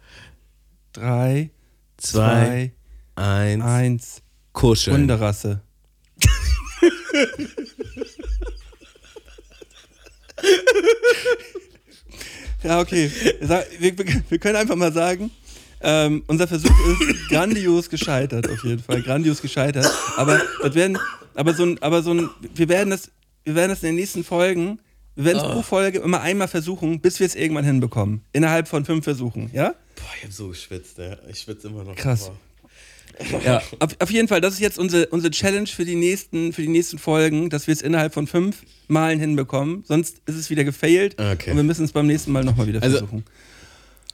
[0.92, 1.50] Drei,
[1.96, 2.72] Zwei,
[3.16, 4.22] zwei, eins, eins.
[4.52, 4.96] kuscheln.
[4.98, 5.62] Hunderasse.
[12.62, 13.10] ja, okay.
[13.40, 13.94] Wir,
[14.28, 15.30] wir, können einfach mal sagen,
[15.80, 19.02] ähm, unser Versuch ist grandios gescheitert, auf jeden Fall.
[19.02, 19.90] Grandios gescheitert.
[20.16, 20.98] Aber das werden,
[21.34, 23.10] aber so ein, aber so ein, wir werden das,
[23.44, 24.78] wir werden das in den nächsten Folgen,
[25.14, 28.22] wir werden es pro Folge immer einmal versuchen, bis wir es irgendwann hinbekommen.
[28.32, 29.74] Innerhalb von fünf Versuchen, ja?
[29.96, 31.16] Boah, ich hab so geschwitzt, ey.
[31.28, 31.96] Ich schwitze immer noch.
[31.96, 32.26] Krass.
[32.26, 32.36] Boah.
[33.44, 36.62] Ja, auf, auf jeden Fall, das ist jetzt unsere, unsere Challenge für die, nächsten, für
[36.62, 39.84] die nächsten Folgen, dass wir es innerhalb von fünf Malen hinbekommen.
[39.86, 41.50] Sonst ist es wieder gefailt Okay.
[41.50, 43.24] und wir müssen es beim nächsten Mal nochmal wieder Also, versuchen.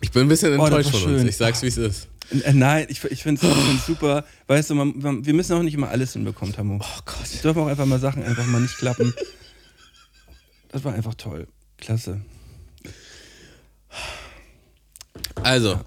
[0.00, 1.24] Ich bin ein bisschen Oh, enttäuscht war von uns.
[1.24, 2.08] Ich sag's, wie es ist.
[2.44, 4.24] Äh, nein, ich, ich finde es super.
[4.46, 6.78] Weißt du, man, man, wir müssen auch nicht immer alles hinbekommen, Tamu.
[6.80, 7.16] Oh Gott.
[7.24, 9.14] Es dürfen auch einfach mal Sachen einfach mal nicht klappen.
[10.70, 11.48] Das war einfach toll.
[11.78, 12.20] Klasse.
[15.42, 15.80] Also,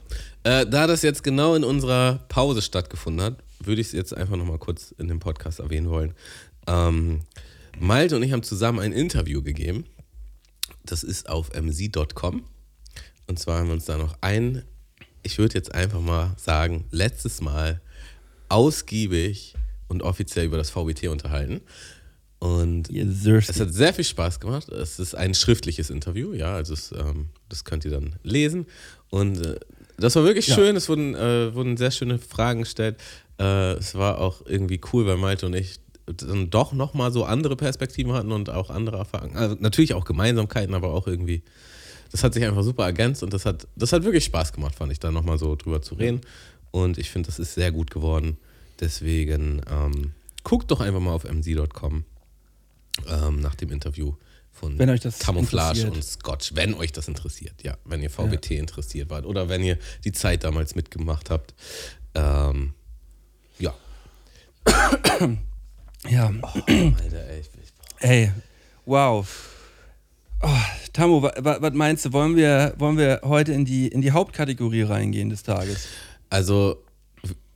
[0.44, 4.36] äh, da das jetzt genau in unserer Pause stattgefunden hat, würde ich es jetzt einfach
[4.36, 6.14] nochmal kurz in dem Podcast erwähnen wollen.
[6.68, 7.22] Ähm,
[7.80, 9.86] Malte und ich haben zusammen ein Interview gegeben.
[10.84, 12.44] Das ist auf mc.com.
[13.28, 14.64] Und zwar haben wir uns da noch ein,
[15.24, 17.82] ich würde jetzt einfach mal sagen, letztes Mal
[18.50, 19.56] ausgiebig
[19.88, 21.62] und offiziell über das VBT unterhalten.
[22.40, 24.68] Und es hat sehr viel Spaß gemacht.
[24.70, 28.66] Es ist ein schriftliches Interview, ja, also es, ähm, das könnt ihr dann lesen.
[29.12, 29.60] Und äh,
[30.02, 30.56] das war wirklich Ja.
[30.56, 30.76] schön.
[30.76, 32.98] Es wurden, äh, wurden sehr schöne Fragen gestellt.
[33.40, 37.56] Äh, es war auch irgendwie cool, weil Malte und ich dann doch nochmal so andere
[37.56, 39.38] Perspektiven hatten und auch andere Erfahrungen.
[39.38, 41.44] Also natürlich auch Gemeinsamkeiten, aber auch irgendwie,
[42.12, 44.92] das hat sich einfach super ergänzt und das hat, das hat wirklich Spaß gemacht, fand
[44.92, 46.22] ich, da nochmal so drüber zu reden.
[46.72, 48.38] Und ich finde, das ist sehr gut geworden.
[48.80, 50.12] Deswegen ähm,
[50.44, 52.04] guckt doch einfach mal auf mc.com
[53.08, 54.14] ähm, nach dem Interview
[54.62, 55.96] von Wenn euch das Camouflage interessiert.
[55.96, 59.78] und Scotch, wenn euch das interessiert, ja, wenn ihr VBT interessiert wart oder wenn ihr
[60.06, 61.54] die Zeit damals mitgemacht habt.
[62.16, 62.74] Ähm,
[63.60, 63.74] ja.
[66.10, 66.32] Ja.
[66.32, 67.44] Alter, ey,
[68.00, 68.32] Ey,
[68.86, 69.28] wow.
[70.42, 70.48] Oh,
[70.94, 72.14] Tamu, was meinst du?
[72.14, 75.88] Wollen wir, wollen wir heute in die, in die Hauptkategorie reingehen des Tages?
[76.32, 76.84] also,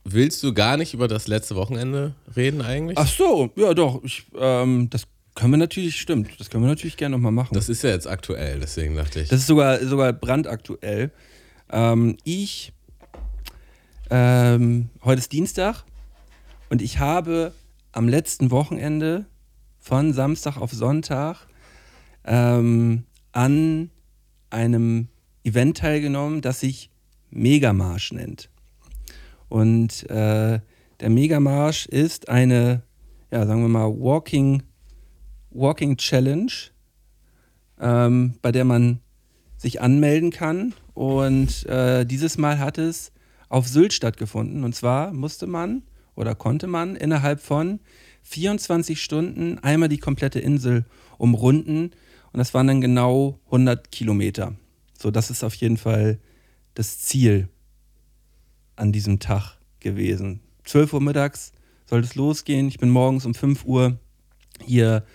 [0.03, 2.99] willst du gar nicht über das letzte Wochenende reden eigentlich?
[2.99, 4.03] Ach so, ja doch.
[4.03, 6.40] Ich, ähm, das können wir natürlich, stimmt.
[6.40, 7.54] Das können wir natürlich gerne nochmal machen.
[7.54, 9.30] Das ist ja jetzt aktuell, deswegen dachte ich.
[9.30, 11.12] Das ist sogar, sogar brandaktuell.
[11.70, 12.72] Ähm, ich,
[14.10, 15.84] ähm, heute ist Dienstag
[16.70, 17.54] und ich habe
[17.92, 19.26] am letzten Wochenende
[19.78, 21.48] von Samstag auf Sonntag
[22.24, 23.92] ähm, an
[24.50, 25.10] einem
[25.44, 26.90] Event teilgenommen, das sich
[27.30, 28.50] Megamarsch nennt.
[29.50, 30.60] Und äh,
[31.00, 32.84] der Megamarsch ist eine,
[33.32, 34.64] ja, sagen wir mal, Walking,
[35.56, 36.51] Walking Challenge,
[37.80, 38.99] ähm, bei der man
[39.58, 40.74] sich anmelden kann.
[40.93, 43.12] Und äh, dieses Mal hat es
[43.49, 44.64] auf Sylt stattgefunden.
[44.64, 45.84] Und zwar musste man
[46.16, 47.80] oder konnte man innerhalb von
[48.24, 50.86] 24 Stunden einmal die komplette Insel
[51.18, 51.91] umrunden.
[52.32, 54.56] Und das waren dann genau 100 Kilometer.
[54.97, 56.20] So, das ist auf jeden Fall
[56.74, 57.49] das Ziel
[58.76, 60.41] an diesem Tag gewesen.
[60.66, 61.53] 12 Uhr mittags
[61.86, 62.68] sollte es losgehen.
[62.68, 63.97] Ich bin morgens um 5 Uhr
[64.66, 65.06] hier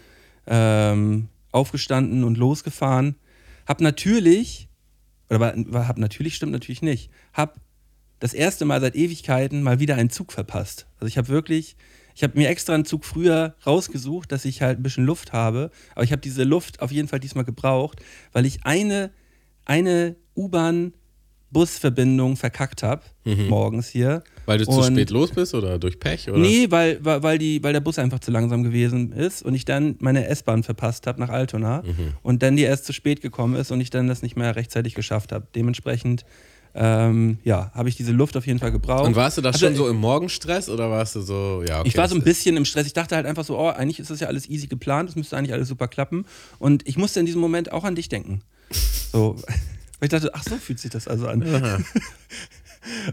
[0.50, 3.14] ähm, aufgestanden und losgefahren.
[3.66, 4.68] Hab natürlich,
[5.30, 7.58] oder war, war, hab natürlich, stimmt natürlich nicht, hab
[8.18, 10.86] das erste Mal seit Ewigkeiten mal wieder einen Zug verpasst.
[10.96, 11.76] Also ich habe wirklich,
[12.14, 15.70] ich habe mir extra einen Zug früher rausgesucht, dass ich halt ein bisschen Luft habe.
[15.94, 19.10] Aber ich habe diese Luft auf jeden Fall diesmal gebraucht, weil ich eine,
[19.64, 23.04] eine U-Bahn-Busverbindung verkackt habe,
[23.48, 24.22] morgens hier.
[24.50, 26.28] Weil du zu Und- spät los bist oder durch Pech?
[26.28, 26.38] Oder?
[26.38, 29.94] Nee, weil, weil, die, weil der Bus einfach zu langsam gewesen ist und ich dann
[30.00, 32.14] meine S-Bahn verpasst habe nach Altona Mhm.
[32.22, 34.94] und dann die erst zu spät gekommen ist und ich dann das nicht mehr rechtzeitig
[34.94, 35.46] geschafft habe.
[35.54, 36.24] Dementsprechend,
[36.74, 39.04] ähm, ja, habe ich diese Luft auf jeden Fall gebraucht.
[39.06, 41.88] Und warst du da Also, schon so im Morgenstress oder warst du so, ja, okay.
[41.88, 42.86] ich war so ein das- bisschen im Stress.
[42.86, 45.36] Ich dachte halt einfach so, oh, eigentlich ist das ja alles easy geplant, es müsste
[45.36, 46.24] eigentlich alles super klappen.
[46.58, 48.42] Und ich musste in diesem Moment auch an dich denken.
[49.12, 49.36] So,
[49.98, 51.42] weil ich dachte, ach so fühlt sich das also an.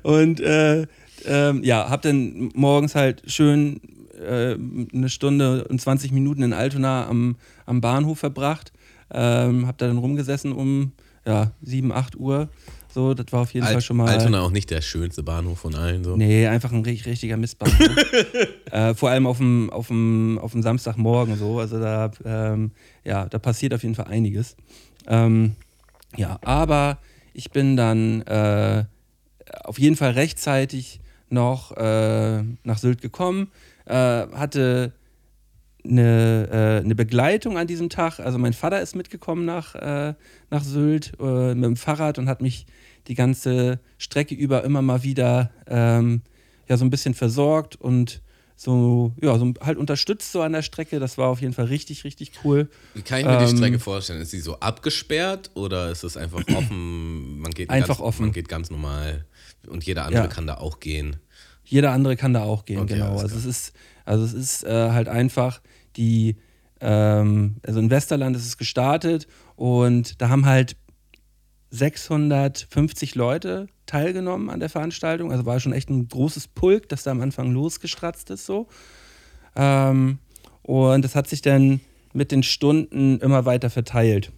[0.04, 0.88] Und äh,
[1.26, 3.82] ähm, ja, hab dann morgens halt schön
[4.18, 4.56] äh,
[4.94, 8.72] eine Stunde und 20 Minuten in Altona am, am Bahnhof verbracht.
[9.12, 10.92] Ähm, hab da dann rumgesessen um
[11.26, 12.50] ja, 7, 8 Uhr.
[12.94, 14.08] So, das war auf jeden Fall Alt, schon mal.
[14.08, 16.04] Altona auch nicht der schönste Bahnhof von allen.
[16.04, 16.16] So.
[16.16, 17.96] Nee, einfach ein richtig, richtiger Mistbahnhof.
[18.72, 21.60] äh, vor allem auf dem, auf, dem, auf dem Samstagmorgen so.
[21.60, 22.72] Also da, ähm,
[23.04, 24.56] ja, da passiert auf jeden Fall einiges.
[25.06, 25.56] Ähm,
[26.16, 26.98] ja, aber
[27.34, 28.86] ich bin dann äh,
[29.64, 33.52] auf jeden Fall rechtzeitig noch äh, nach Sylt gekommen,
[33.86, 34.94] äh, hatte
[35.86, 36.50] eine,
[36.82, 38.20] äh, eine Begleitung an diesem Tag.
[38.20, 40.14] Also mein Vater ist mitgekommen nach, äh,
[40.50, 42.66] nach Sylt äh, mit dem Fahrrad und hat mich
[43.08, 46.22] die ganze Strecke über immer mal wieder ähm,
[46.68, 48.22] ja, so ein bisschen versorgt und
[48.60, 51.00] so, ja, so halt unterstützt so an der Strecke.
[51.00, 52.70] Das war auf jeden Fall richtig, richtig cool.
[52.96, 54.20] Wie kann ich mir die Ähm, Strecke vorstellen?
[54.20, 57.40] Ist sie so abgesperrt oder ist es einfach offen?
[57.40, 58.22] Man geht Einfach ganz, offen.
[58.24, 59.26] Man geht ganz normal
[59.68, 60.28] und jeder andere Ja.
[60.28, 61.18] kann da auch gehen.
[61.64, 63.18] Jeder andere kann da auch gehen, Okay, genau.
[63.18, 63.74] Also es ist,
[64.06, 65.62] also es ist äh, halt einfach
[65.98, 66.38] die,
[66.80, 70.78] ähm, also in Westerland ist es gestartet und da haben halt
[71.72, 75.32] 650 Leute teilgenommen an der Veranstaltung.
[75.32, 78.68] Also war schon echt ein großes Pulk, das da am Anfang losgestratzt ist so.
[79.56, 80.20] Ähm,
[80.62, 81.82] und das hat sich dann
[82.14, 84.32] mit den Stunden immer weiter verteilt.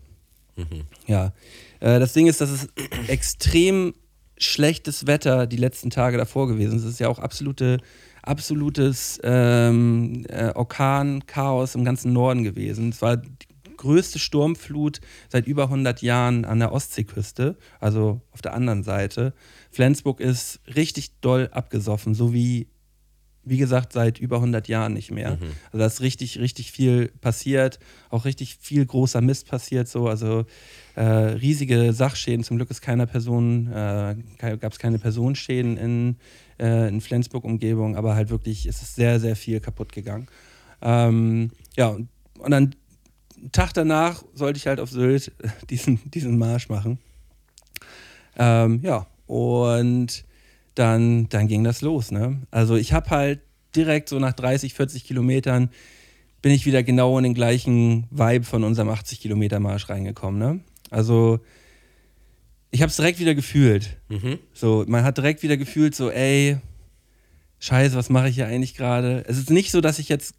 [1.08, 1.32] Ja.
[1.80, 2.68] Äh, das Ding ist, dass es
[3.08, 3.94] extrem
[4.40, 6.80] schlechtes Wetter die letzten Tage davor gewesen.
[6.80, 7.78] Es ist ja auch absolute,
[8.24, 12.90] absolutes ähm, äh, Orkan-Chaos im ganzen Norden gewesen.
[12.90, 18.54] Es war die größte Sturmflut seit über 100 Jahren an der Ostseeküste, also auf der
[18.54, 19.34] anderen Seite.
[19.72, 22.68] Flensburg ist richtig doll abgesoffen, so wie
[23.50, 25.38] wie gesagt, seit über 100 Jahren nicht mehr.
[25.68, 27.80] Also da ist richtig, richtig viel passiert,
[28.10, 30.46] auch richtig viel großer Mist passiert, so, also
[31.00, 32.44] äh, riesige Sachschäden.
[32.44, 36.18] Zum Glück ist keiner Person, äh, gab es keine Personenschäden in,
[36.60, 40.28] äh, in Flensburg-Umgebung, aber halt wirklich, es ist sehr, sehr viel kaputt gegangen.
[40.82, 42.76] Ähm, ja, und, und dann
[43.38, 45.32] einen Tag danach sollte ich halt auf Sylt
[45.70, 47.00] diesen, diesen Marsch machen.
[48.38, 50.26] Ähm, ja, und
[50.76, 52.12] dann, dann ging das los.
[52.12, 52.42] Ne?
[52.52, 53.40] Also ich habe halt
[53.74, 55.70] direkt so nach 30, 40 Kilometern
[56.42, 60.40] bin ich wieder genau in den gleichen Vibe von unserem 80 Kilometer Marsch reingekommen.
[60.40, 60.60] Ne?
[60.90, 61.40] Also
[62.72, 63.98] ich habe es direkt wieder gefühlt.
[64.10, 64.40] Mhm.
[64.54, 66.58] So, man hat direkt wieder gefühlt, so, ey,
[67.60, 69.24] scheiße, was mache ich hier eigentlich gerade?
[69.28, 70.36] Es ist nicht so, dass ich jetzt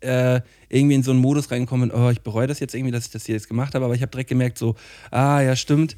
[0.00, 3.06] äh, irgendwie in so einen Modus reinkomme und, oh, ich bereue das jetzt irgendwie, dass
[3.06, 4.76] ich das hier jetzt gemacht habe, aber ich habe direkt gemerkt, so,
[5.10, 5.96] ah, ja, stimmt,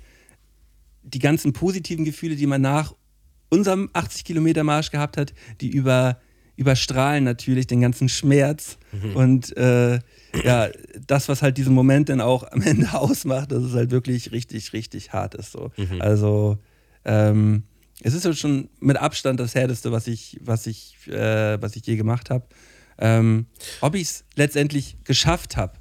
[1.02, 2.94] die ganzen positiven Gefühle, die man nach
[3.50, 6.20] unserem 80 Kilometer Marsch gehabt hat, die über,
[6.56, 8.78] überstrahlen natürlich den ganzen Schmerz
[9.14, 9.98] und äh,
[10.44, 10.68] ja,
[11.06, 14.72] das, was halt diesen Moment dann auch am Ende ausmacht, dass es halt wirklich richtig,
[14.72, 15.52] richtig hart ist.
[15.52, 15.70] So.
[16.00, 16.58] Also
[17.04, 17.64] ähm,
[18.02, 21.86] es ist ja schon mit Abstand das härteste, was ich, was ich, äh, was ich
[21.86, 22.46] je gemacht habe.
[22.98, 23.46] Ähm,
[23.80, 25.74] ob ich es letztendlich geschafft habe,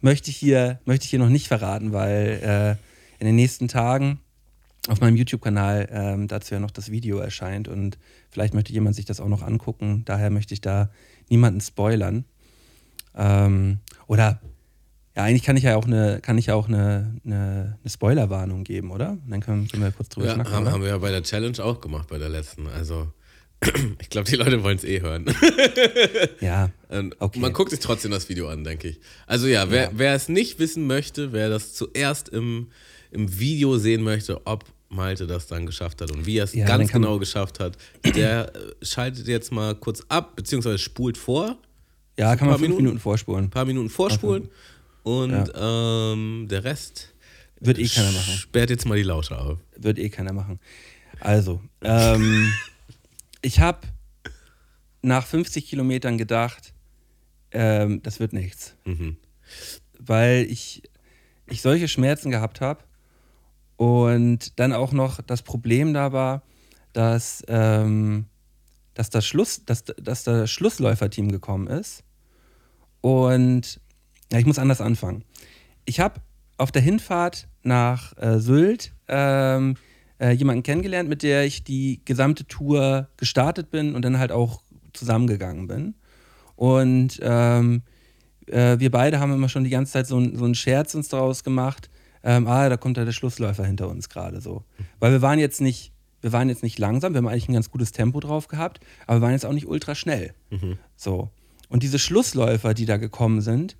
[0.00, 4.20] möchte ich hier, möchte ich hier noch nicht verraten, weil äh, in den nächsten Tagen
[4.88, 7.98] auf meinem YouTube-Kanal ähm, dazu ja noch das Video erscheint und
[8.30, 10.02] vielleicht möchte jemand sich das auch noch angucken.
[10.04, 10.90] Daher möchte ich da
[11.28, 12.24] niemanden spoilern.
[13.14, 14.40] Ähm, oder
[15.14, 18.64] ja, eigentlich kann ich ja auch eine, kann ich ja auch eine, eine, eine Spoilerwarnung
[18.64, 19.10] geben, oder?
[19.10, 20.52] Und dann können, können wir kurz drüber Ja, schnacken.
[20.52, 22.66] haben, haben wir ja bei der Challenge auch gemacht, bei der letzten.
[22.68, 23.12] Also,
[24.00, 25.26] ich glaube, die Leute wollen es eh hören.
[26.40, 26.70] Ja,
[27.18, 27.38] Okay.
[27.40, 29.00] Man guckt sich trotzdem das Video an, denke ich.
[29.26, 32.68] Also ja, wer, wer es nicht wissen möchte, wer das zuerst im,
[33.10, 36.66] im Video sehen möchte, ob Malte das dann geschafft hat und wie er es Ja,
[36.66, 37.78] ganz genau geschafft hat,
[38.14, 41.56] der äh, schaltet jetzt mal kurz ab, beziehungsweise spult vor,
[42.18, 42.82] ja kann man paar fünf Minuten?
[42.84, 43.44] Minuten vorspulen.
[43.44, 44.48] ein paar Minuten vorspulen
[45.02, 47.12] und ähm, der Rest
[47.60, 48.34] Wird eh keiner machen.
[48.34, 49.58] sperrt jetzt mal die Lauscher auf.
[49.76, 50.60] Wird eh keiner machen.
[51.20, 52.52] Also, ähm,
[53.42, 53.80] ich habe
[55.02, 56.72] nach 50 Kilometern gedacht,
[57.50, 58.74] ähm, das wird nichts.
[58.84, 59.16] Mhm.
[59.98, 60.82] Weil ich,
[61.46, 62.82] ich solche Schmerzen gehabt habe
[63.76, 66.42] und dann auch noch das Problem da war,
[66.92, 68.26] dass, ähm,
[68.94, 72.04] dass, das, Schluss, dass, dass das Schlussläuferteam gekommen ist.
[73.00, 73.80] Und
[74.30, 75.24] ja, ich muss anders anfangen.
[75.84, 76.20] Ich habe
[76.58, 79.76] auf der Hinfahrt nach äh, Sylt ähm,
[80.20, 84.62] äh, jemanden kennengelernt, mit der ich die gesamte Tour gestartet bin und dann halt auch
[84.92, 85.94] zusammengegangen bin.
[86.54, 87.82] Und ähm,
[88.46, 91.08] äh, wir beide haben immer schon die ganze Zeit so, ein, so einen Scherz uns
[91.08, 91.90] daraus gemacht.
[92.22, 94.64] Ähm, ah, da kommt ja der Schlussläufer hinter uns gerade so.
[95.00, 95.92] Weil wir waren jetzt nicht,
[96.22, 99.18] wir waren jetzt nicht langsam, wir haben eigentlich ein ganz gutes Tempo drauf gehabt, aber
[99.18, 100.32] wir waren jetzt auch nicht ultra schnell.
[100.96, 101.30] So.
[101.68, 103.76] Und diese Schlussläufer, die da gekommen sind,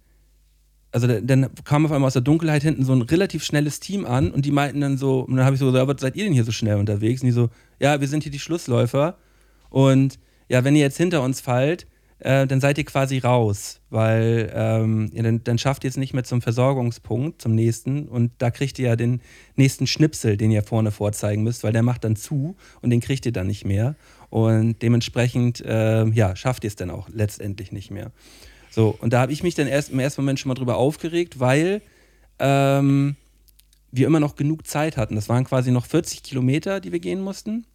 [0.91, 4.05] also da- dann kam auf einmal aus der Dunkelheit hinten so ein relativ schnelles Team
[4.05, 6.25] an und die meinten dann so, und dann habe ich so, ja, was seid ihr
[6.25, 7.23] denn hier so schnell unterwegs?
[7.23, 7.49] Und die so,
[7.81, 9.17] ja, wir sind hier die Schlussläufer
[9.71, 10.19] und
[10.49, 11.87] ja, wenn ihr jetzt hinter uns fallt,
[12.23, 16.15] äh, dann seid ihr quasi raus, weil ähm, ja, dann, dann schafft ihr es nicht
[16.15, 19.21] mehr zum Versorgungspunkt, zum nächsten und da kriegt ihr ja den
[19.57, 23.27] nächsten Schnipsel, den ihr vorne vorzeigen müsst, weil der macht dann zu und den kriegt
[23.27, 23.97] ihr dann nicht mehr
[24.31, 28.13] und dementsprechend, äh, ja, schafft ihr es dann auch letztendlich nicht mehr.
[28.71, 31.41] So, und da habe ich mich dann erst im ersten Moment schon mal drüber aufgeregt,
[31.41, 31.83] weil
[32.39, 33.17] ähm,
[33.91, 35.17] wir immer noch genug Zeit hatten.
[35.17, 37.67] Das waren quasi noch 40 Kilometer, die wir gehen mussten.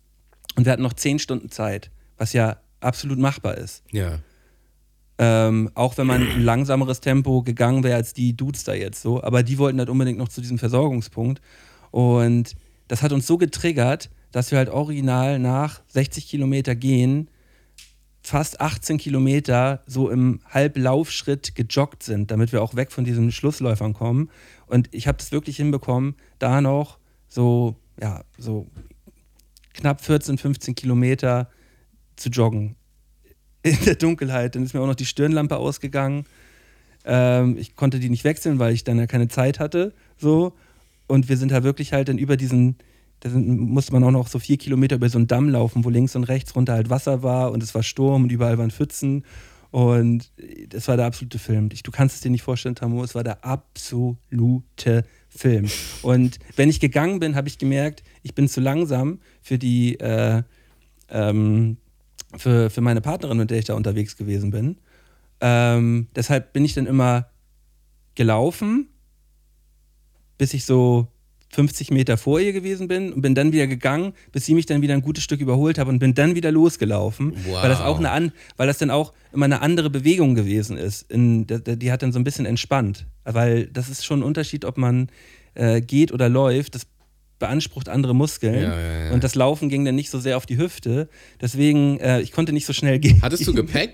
[0.56, 3.84] Und wir hatten noch 10 Stunden Zeit, was ja absolut machbar ist.
[3.92, 4.20] Ja.
[5.20, 9.24] Ähm, auch wenn man ein langsameres Tempo gegangen wäre als die Dudes da jetzt so.
[9.24, 11.42] Aber die wollten halt unbedingt noch zu diesem Versorgungspunkt.
[11.92, 12.56] Und
[12.88, 17.30] das hat uns so getriggert, dass wir halt original nach 60 Kilometer gehen,
[18.22, 23.94] fast 18 Kilometer so im Halblaufschritt gejoggt sind, damit wir auch weg von diesen Schlussläufern
[23.94, 24.30] kommen.
[24.68, 28.68] Und ich habe es wirklich hinbekommen, da noch so, ja, so
[29.74, 31.50] knapp 14, 15 Kilometer
[32.18, 32.76] zu joggen.
[33.70, 34.56] In der Dunkelheit.
[34.56, 36.26] Dann ist mir auch noch die Stirnlampe ausgegangen.
[37.06, 39.94] Ähm, ich konnte die nicht wechseln, weil ich dann ja keine Zeit hatte.
[40.18, 40.54] So.
[41.08, 42.76] Und wir sind halt wirklich halt dann über diesen,
[43.22, 46.16] da musste man auch noch so vier Kilometer über so einen Damm laufen, wo links
[46.16, 49.24] und rechts runter halt Wasser war und es war Sturm und überall waren Pfützen.
[49.72, 50.32] Und
[50.70, 51.70] das war der absolute Film.
[51.70, 55.68] Du kannst es dir nicht vorstellen, Tamo, es war der absolute Film.
[56.02, 60.44] Und wenn ich gegangen bin, habe ich gemerkt, ich bin zu langsam für die, äh,
[61.10, 61.78] ähm,
[62.38, 64.78] für, für meine Partnerin, mit der ich da unterwegs gewesen bin.
[65.42, 67.28] Ähm, deshalb bin ich dann immer
[68.16, 68.88] gelaufen,
[70.38, 71.08] bis ich so
[71.50, 74.82] 50 Meter vor ihr gewesen bin und bin dann wieder gegangen, bis sie mich dann
[74.82, 77.62] wieder ein gutes Stück überholt hat und bin dann wieder losgelaufen, Wow.
[77.64, 81.10] weil das auch eine an, weil das dann auch immer eine andere Bewegung gewesen ist.
[81.12, 84.66] In, die, die hat dann so ein bisschen entspannt, weil das ist schon ein Unterschied,
[84.66, 85.10] ob man
[85.54, 86.76] äh, geht oder läuft.
[86.76, 86.86] Das
[87.40, 89.12] beansprucht andere Muskeln Ja, ja, ja.
[89.12, 91.08] und das Laufen ging dann nicht so sehr auf die Hüfte.
[91.42, 93.22] Deswegen äh, ich konnte nicht so schnell gehen.
[93.22, 93.94] Hattest du Gepäck?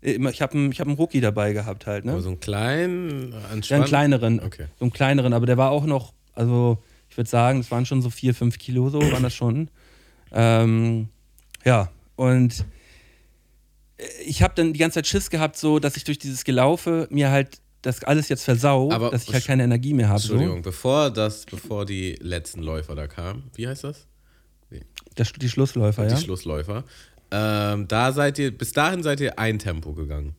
[0.00, 2.12] Immer- Ich habe einen, hab Rookie dabei gehabt halt, ne?
[2.12, 4.40] Aber so einen kleinen, Ja, einen kleineren.
[4.40, 4.66] Okay.
[4.78, 6.78] So einen kleineren, aber der war auch noch, also
[7.08, 9.68] ich würde sagen, das waren schon so vier, fünf Kilo, so waren das schon.
[10.32, 11.08] Ähm,
[11.64, 12.64] ja, und
[13.96, 17.08] äh, ich habe dann die ganze Zeit Schiss gehabt, so, dass ich durch dieses Gelaufe
[17.10, 20.20] mir halt das alles jetzt versau, Aber- dass ich halt keine Energie mehr habe.
[20.20, 20.32] So.
[20.34, 24.06] Entschuldigung, bevor das, bevor die letzten Läufer da kamen, wie heißt das?
[25.14, 26.18] Das, die Schlussläufer, Die ja.
[26.20, 26.84] Schlussläufer.
[27.30, 30.34] Ähm, da seid ihr, bis dahin seid ihr ein Tempo gegangen.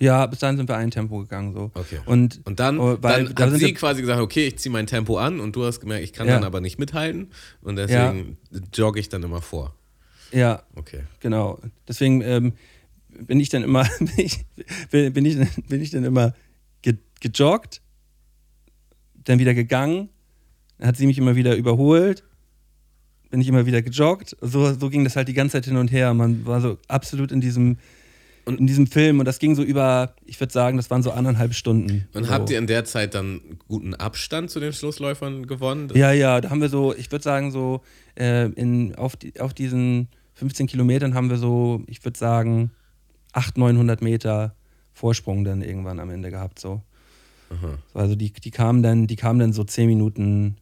[0.00, 1.70] ja, bis dahin sind wir ein Tempo gegangen, so.
[1.74, 2.00] Okay.
[2.06, 4.72] Und, Und dann, oh, weil dann da hat sie wir- quasi gesagt, okay, ich ziehe
[4.72, 6.34] mein Tempo an und du hast gemerkt, ich kann Ja.
[6.34, 7.30] dann aber nicht mithalten
[7.62, 8.36] und deswegen
[8.74, 9.74] jogge ich dann immer vor.
[10.32, 11.00] ja, Okay.
[11.20, 11.58] Genau.
[11.88, 12.52] Deswegen ähm,
[13.08, 14.44] bin ich dann immer, bin ich,
[14.90, 15.38] bin ich,
[15.68, 16.34] bin ich dann immer
[16.82, 17.80] ge, gejoggt,
[19.24, 20.08] dann wieder gegangen,
[20.78, 22.24] dann hat sie mich immer wieder überholt,
[23.30, 24.36] bin ich immer wieder gejoggt.
[24.40, 26.12] So, so ging das halt die ganze Zeit hin und her.
[26.12, 27.78] Man war so absolut in diesem,
[28.46, 31.54] in diesem Film und das ging so über, ich würde sagen, das waren so anderthalb
[31.54, 32.06] Stunden.
[32.12, 32.30] Und so.
[32.30, 35.88] habt ihr in der Zeit dann guten Abstand zu den Schlussläufern gewonnen?
[35.94, 37.80] Ja, ja, da haben wir so, ich würde sagen, so
[38.16, 42.70] äh, in, auf, die, auf diesen 15 Kilometern haben wir so, ich würde sagen,
[43.32, 44.54] 800, 900 Meter
[44.92, 46.58] Vorsprung dann irgendwann am Ende gehabt.
[46.58, 46.82] So.
[47.50, 47.78] Aha.
[47.94, 50.56] Also die, die, kamen dann, die kamen dann so 10 Minuten,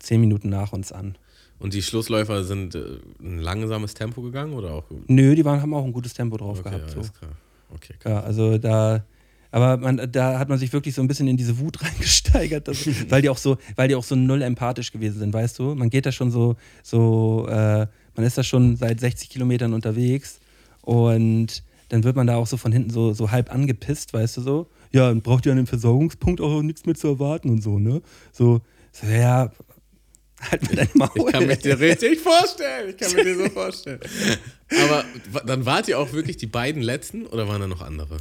[0.00, 1.16] 10 Minuten nach uns an.
[1.58, 4.84] Und die Schlussläufer sind äh, ein langsames Tempo gegangen oder auch?
[5.06, 6.90] Nö, die waren, haben auch ein gutes Tempo drauf Okay, gehabt.
[6.90, 7.00] So.
[7.00, 7.32] klar.
[7.74, 8.10] Okay, krass.
[8.12, 9.04] Ja, also da,
[9.50, 12.86] aber man, da hat man sich wirklich so ein bisschen in diese Wut reingesteigert, dass,
[13.10, 15.74] weil die auch so, weil die auch so null empathisch gewesen sind, weißt du?
[15.74, 17.86] Man geht da schon so, so, äh,
[18.16, 20.40] man ist da schon seit 60 Kilometern unterwegs
[20.80, 24.40] und dann wird man da auch so von hinten so, so halb angepisst, weißt du
[24.40, 24.70] so?
[24.92, 28.00] Ja, dann braucht ihr an dem Versorgungspunkt auch nichts mehr zu erwarten und so, ne?
[28.32, 28.60] So,
[28.92, 29.50] so ja,
[30.50, 31.10] halt mir dein Maul.
[31.14, 32.90] Ich kann mich dir richtig vorstellen.
[32.90, 34.00] Ich kann mir dir so vorstellen.
[34.84, 35.04] Aber
[35.46, 38.18] dann wart ihr auch wirklich die beiden letzten oder waren da noch andere?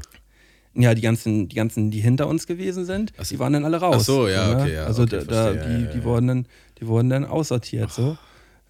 [0.75, 3.23] Ja, die ganzen, die ganzen, die hinter uns gewesen sind, so.
[3.23, 3.97] die waren dann alle raus.
[3.99, 4.61] Ach so, ja, ne?
[4.61, 6.45] okay, ja, Also okay, da, verstehe, die, ja, ja, die, wurden dann,
[6.79, 8.17] die wurden dann aussortiert so.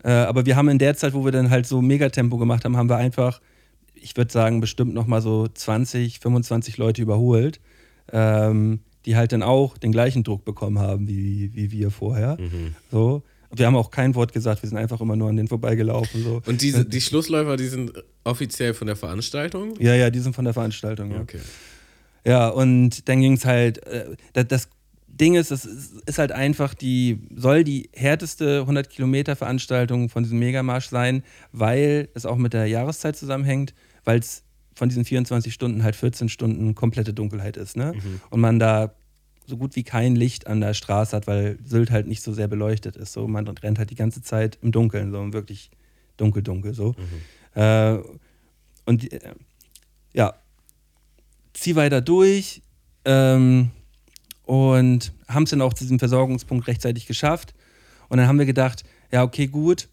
[0.04, 2.78] Äh, aber wir haben in der Zeit, wo wir dann halt so Megatempo gemacht haben,
[2.78, 3.42] haben wir einfach,
[4.02, 7.60] ich würde sagen, bestimmt nochmal so 20, 25 Leute überholt,
[8.12, 12.38] ähm, die halt dann auch den gleichen Druck bekommen haben wie, wie wir vorher.
[12.40, 12.76] Mhm.
[12.92, 13.24] So.
[13.52, 16.24] Wir haben auch kein Wort gesagt, wir sind einfach immer nur an denen vorbeigelaufen.
[16.24, 16.42] So.
[16.46, 17.94] Und diese, die Schlussläufer, die sind
[18.24, 19.74] offiziell von der Veranstaltung?
[19.80, 21.12] Ja, ja, die sind von der Veranstaltung.
[21.12, 21.40] Ja, Okay.
[22.26, 24.70] ja und dann ging es halt, äh, das, das
[25.08, 30.40] Ding ist, es ist, halt einfach die, soll die härteste 100 Kilometer Veranstaltung von diesem
[30.40, 33.74] Megamarsch sein, weil es auch mit der Jahreszeit zusammenhängt,
[34.06, 34.44] weil es
[34.76, 37.76] von diesen 24 Stunden halt 14 Stunden komplette Dunkelheit ist.
[37.76, 37.94] Ne?
[38.30, 38.94] Und man da
[39.46, 42.48] so gut wie kein Licht an der Straße hat, weil Sylt halt nicht so sehr
[42.48, 43.14] beleuchtet ist.
[43.14, 45.72] So, man rennt halt die ganze Zeit im Dunkeln, so wirklich
[46.18, 46.96] dunkel, dunkel so.
[47.56, 47.98] Äh,
[48.86, 49.20] und äh,
[50.14, 50.36] ja,
[51.54, 52.62] zieh weiter durch
[53.06, 53.72] ähm,
[54.46, 57.54] und haben es dann auch zu diesem Versorgungspunkt rechtzeitig geschafft.
[58.08, 59.88] Und dann haben wir gedacht, ja, okay, gut,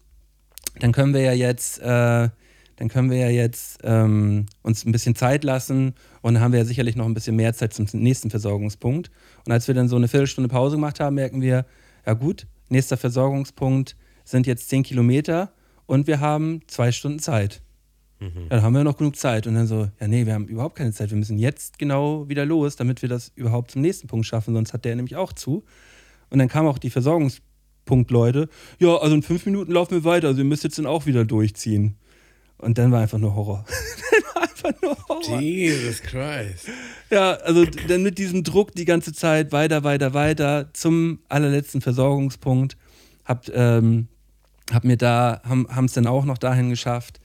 [0.79, 2.29] dann können wir ja jetzt, äh,
[2.77, 6.59] dann können wir ja jetzt ähm, uns ein bisschen Zeit lassen und dann haben wir
[6.59, 9.11] ja sicherlich noch ein bisschen mehr Zeit zum nächsten Versorgungspunkt.
[9.45, 11.65] Und als wir dann so eine Viertelstunde Pause gemacht haben, merken wir,
[12.05, 15.51] ja gut, nächster Versorgungspunkt sind jetzt 10 Kilometer
[15.85, 17.61] und wir haben zwei Stunden Zeit.
[18.19, 19.47] Ja, dann haben wir noch genug Zeit.
[19.47, 21.11] Und dann so, ja, nee, wir haben überhaupt keine Zeit.
[21.11, 24.73] Wir müssen jetzt genau wieder los, damit wir das überhaupt zum nächsten Punkt schaffen, sonst
[24.73, 25.63] hat der nämlich auch zu.
[26.29, 28.49] Und dann kamen auch die Versorgungspunktleute.
[28.79, 31.25] Ja, also in fünf Minuten laufen wir weiter, also ihr müsst jetzt dann auch wieder
[31.25, 31.95] durchziehen.
[32.57, 33.65] Und dann war einfach nur Horror.
[34.11, 35.39] dann war einfach nur Horror.
[35.41, 36.67] Jesus Christ.
[37.09, 42.77] Ja, also dann mit diesem Druck die ganze Zeit weiter, weiter, weiter zum allerletzten Versorgungspunkt.
[43.25, 44.07] Hab, ähm,
[44.71, 47.19] hab mir da, haben es dann auch noch dahin geschafft.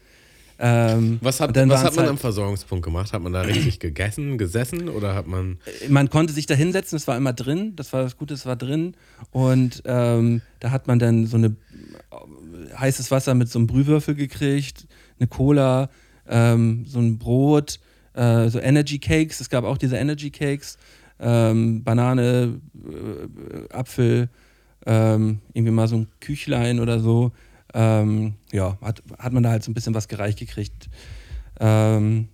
[0.64, 3.12] Ähm, Was hat, was hat man halt- am Versorgungspunkt gemacht?
[3.12, 5.58] Hat man da richtig gegessen, gesessen oder hat man.
[5.88, 8.54] man konnte sich da hinsetzen, es war immer drin, das war das Gute, es war
[8.54, 8.94] drin.
[9.32, 14.14] Und ähm, da hat man dann so eine äh, heißes Wasser mit so einem Brühwürfel
[14.14, 14.86] gekriegt,
[15.22, 15.88] eine Cola,
[16.28, 17.78] ähm, so ein Brot,
[18.14, 20.78] äh, so Energy Cakes, es gab auch diese Energy Cakes,
[21.20, 24.28] ähm, Banane, äh, Apfel,
[24.84, 27.32] ähm, irgendwie mal so ein Küchlein oder so.
[27.74, 30.90] Ähm, ja, hat, hat man da halt so ein bisschen was gereicht gekriegt.
[31.60, 32.28] Ähm,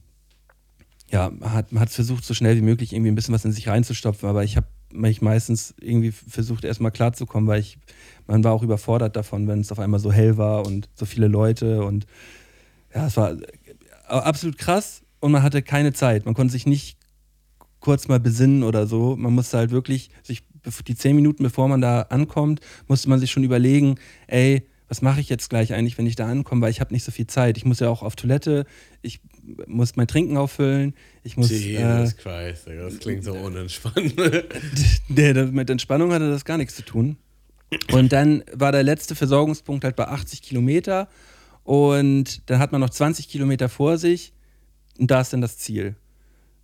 [1.10, 3.68] ja, hat man hat versucht, so schnell wie möglich irgendwie ein bisschen was in sich
[3.68, 7.78] reinzustopfen, aber ich habe mich meistens irgendwie versucht, erstmal klarzukommen, weil ich,
[8.26, 11.28] man war auch überfordert davon, wenn es auf einmal so hell war und so viele
[11.28, 12.06] Leute und
[12.94, 13.36] ja, es war
[14.08, 16.24] absolut krass und man hatte keine Zeit.
[16.24, 16.98] Man konnte sich nicht
[17.80, 19.16] kurz mal besinnen oder so.
[19.16, 20.42] Man musste halt wirklich sich,
[20.86, 25.20] die zehn Minuten bevor man da ankommt, musste man sich schon überlegen, ey, was mache
[25.20, 27.58] ich jetzt gleich eigentlich, wenn ich da ankomme, weil ich habe nicht so viel Zeit.
[27.58, 28.64] Ich muss ja auch auf Toilette,
[29.02, 29.20] ich
[29.66, 31.50] muss mein Trinken auffüllen, ich muss...
[31.50, 34.14] Äh, Jesus Christ, Digga, das klingt so unentspannt.
[35.08, 37.18] Nee, mit Entspannung hatte das gar nichts zu tun.
[37.92, 41.08] Und dann war der letzte Versorgungspunkt halt bei 80 Kilometer
[41.68, 44.32] und dann hat man noch 20 Kilometer vor sich
[44.98, 45.96] und da ist dann das Ziel.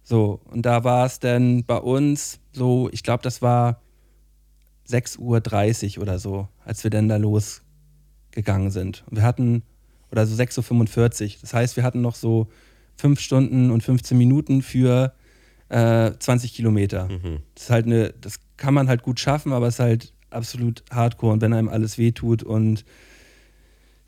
[0.03, 3.83] So, und da war es dann bei uns so, ich glaube, das war
[4.89, 9.05] 6.30 Uhr oder so, als wir dann da losgegangen sind.
[9.11, 9.63] Und wir hatten,
[10.11, 12.49] oder so 6.45 Uhr, das heißt, wir hatten noch so
[12.97, 15.13] 5 Stunden und 15 Minuten für
[15.69, 17.09] äh, 20 Kilometer.
[17.55, 20.83] Das ist halt eine, das kann man halt gut schaffen, aber es ist halt absolut
[20.91, 22.87] hardcore und wenn einem alles wehtut und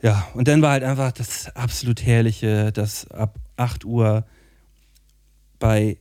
[0.03, 4.25] ja, und dann war halt einfach das absolut herrliche, dass ab 8 Uhr
[5.59, 5.99] bei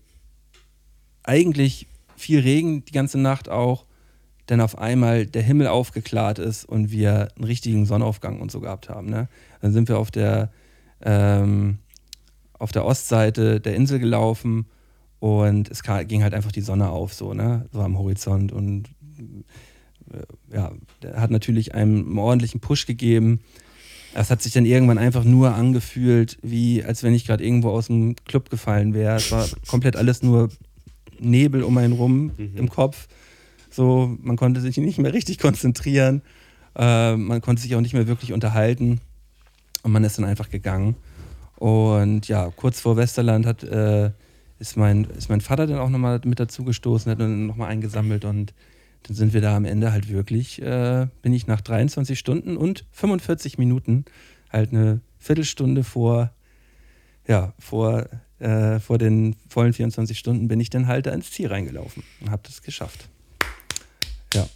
[1.23, 3.85] eigentlich viel Regen die ganze Nacht auch,
[4.47, 8.89] dann auf einmal der Himmel aufgeklärt ist und wir einen richtigen Sonnenaufgang und so gehabt
[8.89, 9.09] haben.
[9.09, 9.27] Ne?
[9.61, 10.51] Dann sind wir auf der,
[11.01, 11.79] ähm,
[12.53, 14.67] auf der Ostseite der Insel gelaufen
[15.19, 17.67] und es ging halt einfach die Sonne auf, so, ne?
[17.71, 18.89] so am Horizont und
[20.11, 20.71] äh, ja,
[21.15, 23.39] hat natürlich einem einen ordentlichen Push gegeben.
[24.17, 27.87] Es hat sich dann irgendwann einfach nur angefühlt, wie als wenn ich gerade irgendwo aus
[27.87, 29.17] dem Club gefallen wäre.
[29.17, 30.49] Es war komplett alles nur
[31.19, 33.07] Nebel um einen rum im Kopf.
[33.69, 36.21] So, man konnte sich nicht mehr richtig konzentrieren.
[36.77, 39.01] Äh, man konnte sich auch nicht mehr wirklich unterhalten.
[39.83, 40.95] Und man ist dann einfach gegangen.
[41.57, 44.11] Und ja, kurz vor Westerland hat, äh,
[44.59, 48.23] ist, mein, ist mein Vater dann auch nochmal mit dazu gestoßen, hat dann nochmal eingesammelt
[48.23, 48.53] und
[49.07, 52.85] dann sind wir da am Ende halt wirklich, äh, bin ich nach 23 Stunden und
[52.91, 54.05] 45 Minuten
[54.51, 56.31] halt eine Viertelstunde vor,
[57.27, 58.07] ja, vor,
[58.39, 62.31] äh, vor den vollen 24 Stunden bin ich dann halt da ins Ziel reingelaufen und
[62.31, 63.07] habe das geschafft.
[64.33, 64.47] Ja.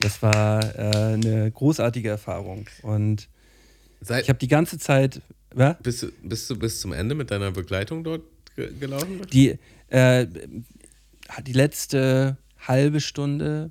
[0.00, 3.28] Das war äh, eine großartige Erfahrung und
[4.00, 5.20] Seit, ich habe die ganze Zeit,
[5.56, 5.72] ja?
[5.82, 8.22] bist, du, bist du bis zum Ende mit deiner Begleitung dort
[8.54, 9.22] ge gelaufen?
[9.32, 9.58] Die,
[9.88, 10.26] äh,
[11.44, 12.36] die letzte
[12.66, 13.70] halbe Stunde,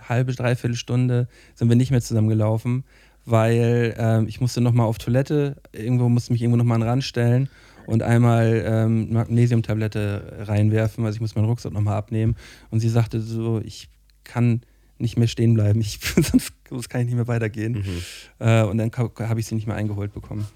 [0.00, 2.84] halbe, dreiviertel Stunde sind wir nicht mehr zusammen gelaufen,
[3.24, 7.04] weil ähm, ich musste nochmal auf Toilette, irgendwo musste mich irgendwo nochmal an den Rand
[7.04, 7.48] stellen
[7.86, 12.36] und einmal ähm, Magnesiumtablette reinwerfen, also ich muss meinen Rucksack nochmal abnehmen.
[12.70, 13.88] Und sie sagte so, ich
[14.24, 14.62] kann
[14.98, 17.72] nicht mehr stehen bleiben, ich, sonst, sonst kann ich nicht mehr weitergehen.
[17.72, 18.02] Mhm.
[18.38, 20.46] Äh, und dann habe ich sie nicht mehr eingeholt bekommen.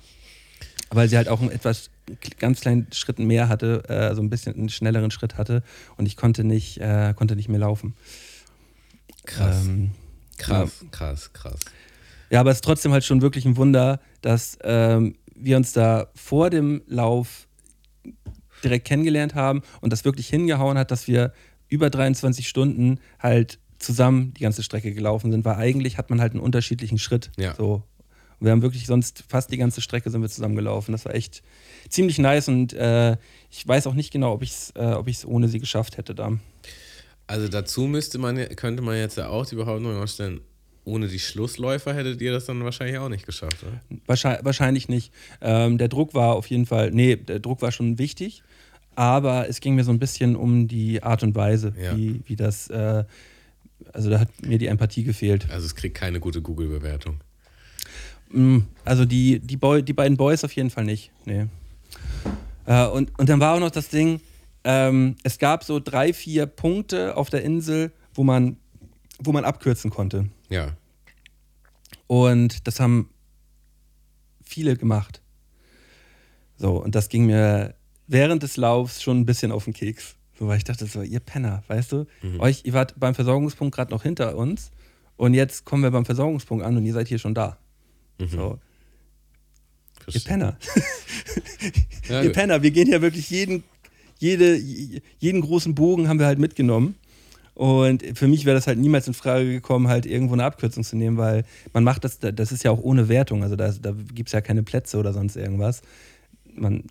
[0.91, 1.91] Weil sie halt auch einen etwas
[2.38, 5.62] ganz kleinen Schritten mehr hatte, äh, also ein bisschen einen schnelleren Schritt hatte
[5.96, 7.94] und ich konnte nicht, äh, konnte nicht mehr laufen.
[9.24, 9.66] Krass.
[9.66, 9.90] Ähm,
[10.38, 11.61] krass, krass, krass.
[12.30, 16.09] Ja, aber es ist trotzdem halt schon wirklich ein Wunder, dass ähm, wir uns da
[16.14, 17.46] vor dem Lauf
[18.64, 21.32] direkt kennengelernt haben und das wirklich hingehauen hat, dass wir
[21.68, 26.32] über 23 Stunden halt zusammen die ganze Strecke gelaufen sind, weil eigentlich hat man halt
[26.32, 27.30] einen unterschiedlichen Schritt.
[27.36, 27.54] Ja.
[27.54, 27.82] So.
[28.39, 30.93] Und wir haben wirklich sonst fast die ganze Strecke sind wir zusammen gelaufen.
[30.93, 31.43] Das war echt
[31.89, 33.16] ziemlich nice und äh,
[33.51, 36.14] ich weiß auch nicht genau, ob ich es äh, ob ich's ohne sie geschafft hätte
[36.14, 36.32] da.
[37.26, 40.41] Also dazu müsste man, könnte man jetzt ja auch die Behauptung aufstellen,
[40.84, 43.80] ohne die Schlussläufer hättet ihr das dann wahrscheinlich auch nicht geschafft, oder?
[44.07, 45.12] Wahrscheinlich, wahrscheinlich nicht.
[45.41, 48.45] Ähm, der Druck war auf jeden Fall, nee, der Druck war schon wichtig,
[48.95, 51.97] aber es ging mir so ein bisschen um die Art und Weise, Ja.
[51.97, 53.03] wie, wie das, äh,
[53.93, 55.51] also da hat mir die Empathie gefehlt.
[55.51, 57.18] Also es kriegt keine gute Google-Bewertung.
[58.31, 61.47] Mm, Also die, die, Boy, die beiden Boys auf jeden Fall nicht, nee.
[62.66, 64.20] Äh, und, und dann war auch noch das Ding,
[64.64, 68.57] ähm, es gab so drei, vier Punkte auf der Insel, wo man,
[69.20, 70.29] wo man abkürzen konnte.
[70.49, 70.77] Ja.
[72.09, 73.11] Und das haben
[74.43, 75.20] viele gemacht.
[76.57, 77.74] So, und das ging mir
[78.07, 80.16] während des Laufs schon ein bisschen auf den Keks.
[80.39, 82.07] So, weil ich dachte so, ihr Penner, weißt du?
[82.41, 84.70] Euch, ihr wart beim Versorgungspunkt gerade noch hinter uns
[85.16, 87.59] und jetzt kommen wir beim Versorgungspunkt an und ihr seid hier schon da.
[88.19, 88.59] So,
[90.12, 90.21] ihr.
[90.21, 90.57] Penner.
[92.09, 92.33] Ja, ihr.
[92.33, 93.64] Penner, wir gehen ja wirklich jeden,
[94.19, 96.95] jede, jeden großen Bogen haben wir halt mitgenommen.
[97.55, 100.95] Und für mich wäre das halt niemals in Frage gekommen, halt irgendwo eine Abkürzung zu
[100.95, 104.29] nehmen, weil man macht das, das ist ja auch ohne Wertung, also da, da gibt
[104.29, 105.81] es ja keine Plätze oder sonst irgendwas.
[106.55, 106.85] Man,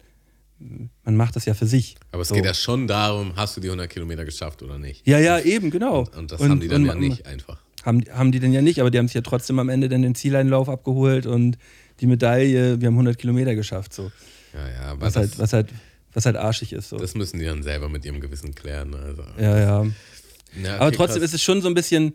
[1.03, 1.95] man macht das ja für sich.
[2.11, 2.35] Aber es So.
[2.35, 5.07] geht ja schon darum, hast du die 100 Kilometer geschafft oder nicht?
[5.07, 5.99] Ja, ja, eben, genau.
[5.99, 7.61] Und, und das haben die dann und ja nicht einfach.
[7.85, 10.01] Haben, haben die denn ja nicht, aber die haben sich ja trotzdem am Ende dann
[10.01, 11.57] den Zieleinlauf abgeholt und
[11.99, 14.11] die Medaille, wir haben 100 Kilometer geschafft, so.
[14.53, 15.69] Ja, ja, aber Was, das, halt, was, halt,
[16.13, 16.97] was halt arschig ist, so.
[16.97, 18.93] das müssen die dann selber mit ihrem Gewissen klären.
[18.95, 19.23] Also.
[19.39, 19.77] ja, ja.
[19.77, 21.29] Aber okay, trotzdem krass.
[21.29, 22.13] ist es schon so ein bisschen,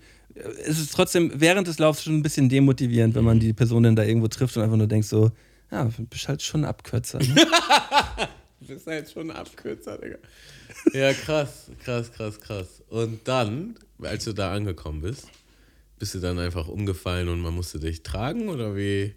[0.67, 3.41] es ist trotzdem während des Laufs schon ein bisschen demotivierend, wenn man Mhm.
[3.41, 5.31] die Person dann da irgendwo trifft und einfach nur denkt so,
[5.71, 7.19] ja, du bist halt schon ein Abkürzer.
[7.19, 7.35] Ne?
[8.61, 10.17] Du bist jetzt schon ein Abkürzer, Digga.
[10.95, 12.83] Ja, krass, krass, krass, krass.
[12.89, 15.27] Und dann, als du da angekommen bist,
[16.01, 18.49] bist du dann einfach umgefallen und man musste dich tragen?
[18.49, 19.15] Oder wie,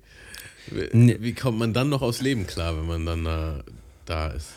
[0.70, 3.64] wie, wie kommt man dann noch aufs Leben klar, wenn man dann da,
[4.06, 4.50] da ist?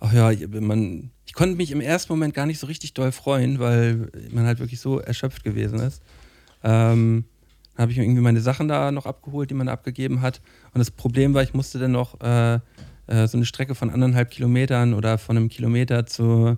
[0.00, 3.12] Ach ja, ich- man, ich konnte mich im ersten Moment gar nicht so richtig doll
[3.12, 6.02] freuen, weil man halt wirklich so erschöpft gewesen ist.
[6.64, 7.24] Ähm,
[7.74, 10.40] dann habe ich mir irgendwie meine Sachen da noch abgeholt, die man abgegeben hat.
[10.72, 12.54] Und das Problem war, ich musste dann noch äh,
[13.06, 16.56] äh, so eine Strecke von anderthalb Kilometern oder von einem Kilometer zu,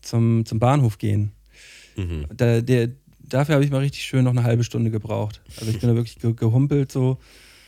[0.00, 1.32] zum, zum Bahnhof gehen.
[1.96, 2.26] Mhm.
[2.36, 2.90] Da, der,
[3.32, 5.40] dafür habe ich mal richtig schön noch eine halbe Stunde gebraucht.
[5.58, 7.18] Also ich bin da wirklich ge gehumpelt so.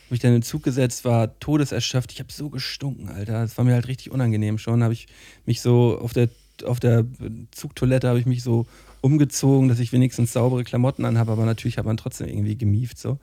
[0.05, 2.11] Habe ich dann in den Zug gesetzt, war todeserschöpft.
[2.11, 3.41] Ich habe so gestunken, Alter.
[3.41, 4.83] Das war mir halt richtig unangenehm schon.
[4.83, 5.07] Habe ich
[5.45, 6.29] mich so auf der,
[6.65, 7.05] auf der
[7.51, 8.67] Zugtoilette habe ich mich so
[9.01, 13.19] umgezogen, dass ich wenigstens saubere Klamotten anhabe, aber natürlich hat man trotzdem irgendwie gemieft so.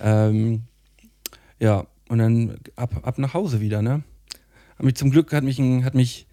[0.00, 0.62] Ähm,
[1.58, 4.02] ja, und dann ab, ab nach Hause wieder, ne?
[4.76, 6.26] Aber mich, zum Glück hat mich, hat mich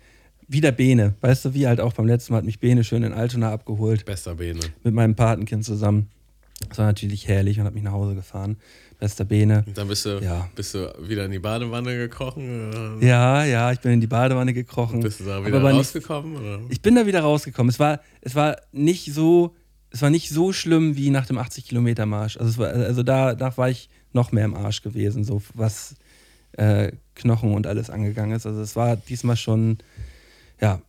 [0.51, 3.13] wieder Bene, weißt du, wie halt auch beim letzten Mal hat mich Bene schön in
[3.13, 4.59] Altona abgeholt Bester Bene.
[4.83, 6.09] mit meinem Patenkind zusammen.
[6.69, 8.57] Das war natürlich herrlich und hat mich nach Hause gefahren.
[8.99, 9.63] Bester Bene.
[9.65, 10.47] Und dann bist du, Ja.
[10.55, 12.69] bist du wieder in die Badewanne gekrochen?
[12.69, 14.99] Oder Ja, ja, ich bin in die Badewanne gekrochen.
[15.01, 16.35] Bist du da Aber wieder nicht- rausgekommen?
[16.35, 16.59] Oder?
[16.69, 17.69] Ich bin da wieder rausgekommen.
[17.71, 19.55] Es war, es war nicht so,
[19.89, 22.37] es war nicht so schlimm wie nach dem 80 Kilometer Marsch.
[22.37, 25.95] Also, es war, also da, da war ich noch mehr im Arsch gewesen, so was
[26.57, 28.45] äh, Knochen und alles angegangen ist.
[28.45, 29.77] Also es war diesmal schon,
[30.61, 30.81] ja,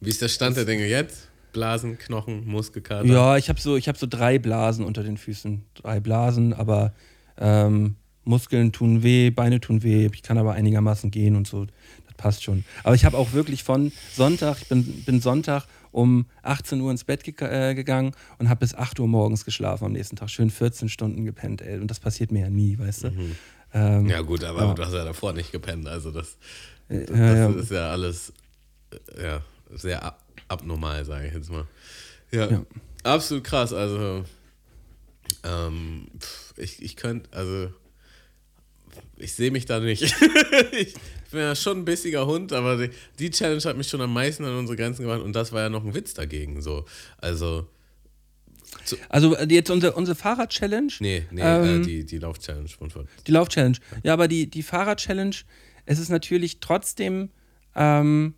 [0.00, 1.28] Wie ist der Stand der Dinge jetzt?
[1.52, 3.04] Blasen, Knochen, Muskelkater?
[3.06, 6.94] ja, ich habe so, ich habe so drei Blasen unter den Füßen, drei Blasen, aber
[7.36, 10.08] ähm, Muskeln tun weh, Beine tun weh.
[10.14, 11.66] Ich kann aber einigermaßen gehen und so.
[11.66, 12.64] Das passt schon.
[12.84, 17.04] Aber ich habe auch wirklich von Sonntag, ich bin, bin Sonntag um 18 Uhr ins
[17.04, 20.30] Bett ge äh, gegangen und habe bis 8 Uhr morgens geschlafen am nächsten Tag.
[20.30, 21.78] Schön 14 Stunden gepennt, ey.
[21.78, 23.12] Und das passiert mir ja nie, weißt du?
[23.74, 24.74] Ähm, Ja, gut, aber Ja.
[24.74, 25.86] du hast ja davor nicht gepennt.
[25.86, 26.38] Also, das,
[26.88, 27.48] das, ja, ja.
[27.50, 28.32] ist ja alles äh,
[29.20, 29.42] ja,
[29.74, 31.66] sehr ab abnormal, sage ich jetzt mal.
[32.30, 32.66] Ja, Ja.
[33.04, 33.72] absolut krass.
[33.72, 34.24] Also,
[35.44, 36.06] ähm,
[36.56, 37.72] ich, ich könnte, also,
[39.16, 40.02] ich sehe mich da nicht.
[40.72, 40.94] ich
[41.30, 44.44] bin ja schon ein bissiger Hund, aber die, die Challenge hat mich schon am meisten
[44.44, 46.60] an unsere Grenzen gebracht und das war ja noch ein Witz dagegen.
[46.60, 46.84] So.
[47.18, 47.66] Also,
[49.08, 50.92] Also äh, jetzt unsere, unsere Fahrrad-Challenge.
[51.00, 52.90] nee, nee, Ähm, äh, die, die Lauf-Challenge von.
[53.26, 53.78] Die Lauf-Challenge.
[54.02, 55.36] Ja, aber die, die Fahrrad-Challenge,
[55.86, 57.30] es ist natürlich trotzdem,
[57.74, 58.34] ähm,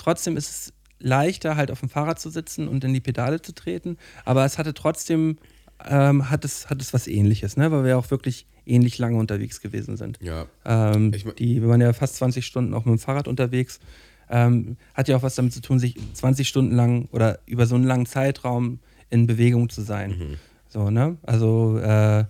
[0.00, 3.52] trotzdem ist es leichter, halt auf dem Fahrrad zu sitzen und in die Pedale zu
[3.54, 3.96] treten.
[4.24, 5.38] Aber es hatte trotzdem,
[5.86, 7.70] ähm, hat, es, hat es was ähnliches, ne?
[7.70, 10.18] weil wir auch wirklich ähnlich lange unterwegs gewesen sind.
[10.22, 10.46] Ja.
[10.64, 13.80] Ähm, Ich mein- die, wir waren ja fast 20 Stunden auch mit dem Fahrrad unterwegs.
[14.28, 17.74] Ähm, hat ja auch was damit zu tun, sich 20 Stunden lang oder über so
[17.74, 18.78] einen langen Zeitraum
[19.08, 20.10] in Bewegung zu sein.
[20.10, 20.36] Mhm.
[20.68, 21.16] So, ne?
[21.22, 22.24] Also, äh,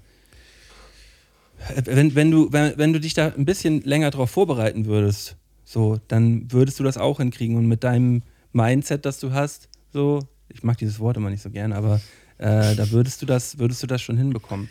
[1.85, 5.37] wenn, wenn, du, wenn, wenn du dich da ein bisschen länger drauf vorbereiten würdest,
[5.71, 7.57] so, dann würdest du das auch hinkriegen.
[7.57, 8.23] Und mit deinem
[8.53, 10.19] Mindset, das du hast, so,
[10.49, 12.01] ich mag dieses Wort immer nicht so gern, aber
[12.39, 14.69] äh, da würdest du das, würdest du das schon hinbekommen.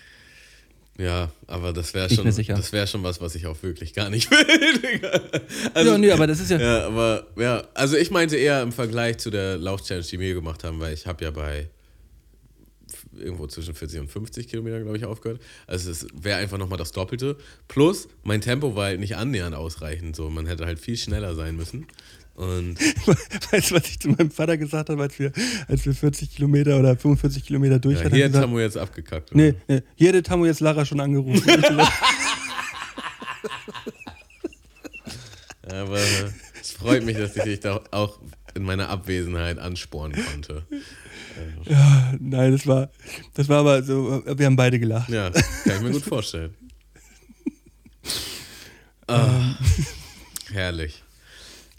[0.97, 4.29] Ja, aber das wäre schon, das wäre schon was, was ich auch wirklich gar nicht
[4.31, 4.99] will.
[5.73, 6.59] Also, ja, nee, aber das ist ja.
[6.59, 10.65] Ja, aber ja, also ich meinte eher im Vergleich zu der Lauf-Challenge, die wir gemacht
[10.65, 11.69] haben, weil ich habe ja bei
[13.17, 15.41] irgendwo zwischen 40 und 50 Kilometer, glaube ich, aufgehört.
[15.67, 17.37] Also es wäre einfach nochmal das Doppelte.
[17.67, 20.15] Plus, mein Tempo war halt nicht annähernd ausreichend.
[20.15, 21.87] So, man hätte halt viel schneller sein müssen.
[22.35, 22.79] Und
[23.51, 25.33] Weißt du, was ich zu meinem Vater gesagt habe, als wir,
[25.67, 28.15] als wir 40 Kilometer oder 45 Kilometer durch ja, hatten?
[28.15, 29.35] hier Hat wir jetzt abgekackt.
[29.35, 31.43] nee, nee, hier hat Tamu jetzt Lara schon angerufen.
[35.63, 35.99] Aber
[36.61, 38.19] es freut mich, dass ich dich da auch
[38.55, 40.63] in meiner Abwesenheit anspornen konnte.
[41.65, 42.89] ja, nein, das war,
[43.33, 45.09] das war aber so, wir haben beide gelacht.
[45.09, 45.43] Ja, kann
[45.77, 46.53] ich mir gut vorstellen.
[49.07, 49.55] Ah,
[50.51, 51.03] herrlich.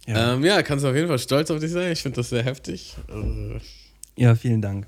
[0.07, 0.15] Ja.
[0.15, 0.35] Ja.
[0.35, 1.93] Ähm, ja, kannst du auf jeden Fall stolz auf dich sein.
[1.93, 2.97] Ich finde das sehr heftig.
[3.09, 3.61] Äh,
[4.17, 4.87] Ja, vielen Dank.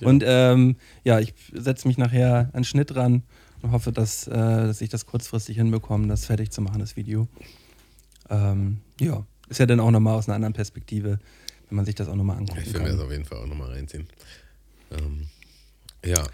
[0.00, 0.06] Ja.
[0.06, 3.24] Und ähm, ja, ich setze mich nachher an Schnitt ran
[3.62, 7.26] und hoffe, dass, äh, dass ich das kurzfristig hinbekomme, das fertig zu machen, das Video.
[8.30, 11.18] Ähm, ja, ist ja dann auch nochmal aus einer anderen Perspektive,
[11.68, 13.46] wenn man sich das auch nochmal angucken ich will mir das auf jeden Fall auch
[13.46, 14.06] nochmal reinziehen.
[14.90, 15.26] Ähm,
[16.04, 16.26] ja.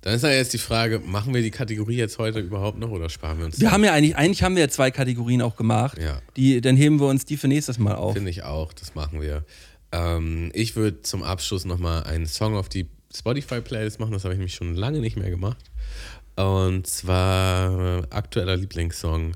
[0.00, 3.08] Dann ist ja jetzt die Frage, machen wir die Kategorie jetzt heute überhaupt noch oder
[3.08, 3.72] sparen wir uns Wir das?
[3.72, 5.98] haben ja eigentlich, eigentlich haben wir ja zwei Kategorien auch gemacht.
[5.98, 6.20] Ja.
[6.36, 8.12] Die, dann heben wir uns die für nächstes Mal auf.
[8.14, 9.46] Finde ich auch, das machen wir.
[9.92, 14.38] Ähm, ich würde zum Abschluss nochmal einen Song auf die Spotify-Playlist machen, das habe ich
[14.38, 15.64] nämlich schon lange nicht mehr gemacht.
[16.36, 19.32] Und zwar aktueller Lieblingssong,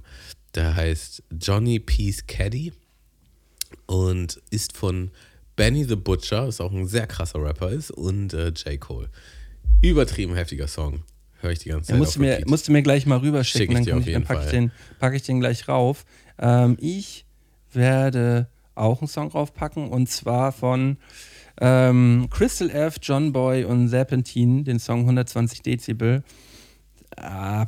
[0.54, 2.72] der heißt Johnny Peace Caddy
[3.86, 5.10] und ist von
[5.56, 8.78] Benny the Butcher, ist auch ein sehr krasser Rapper ist, und äh, J.
[8.78, 9.08] Cole.
[9.82, 11.02] Übertrieben heftiger Song.
[11.40, 11.94] Höre ich die ganze Zeit.
[11.94, 14.24] Ja, musst, du mir, musst du mir gleich mal Schick rüberschicken, ich dann, ich, dann
[14.24, 16.04] packe ich, den, pack ich den gleich rauf.
[16.38, 17.24] Ähm, ich
[17.72, 20.96] werde auch einen Song draufpacken und zwar von
[21.60, 26.22] ähm, Crystal F, John Boy und Serpentine, den Song 120 Dezibel.
[27.16, 27.66] Ah,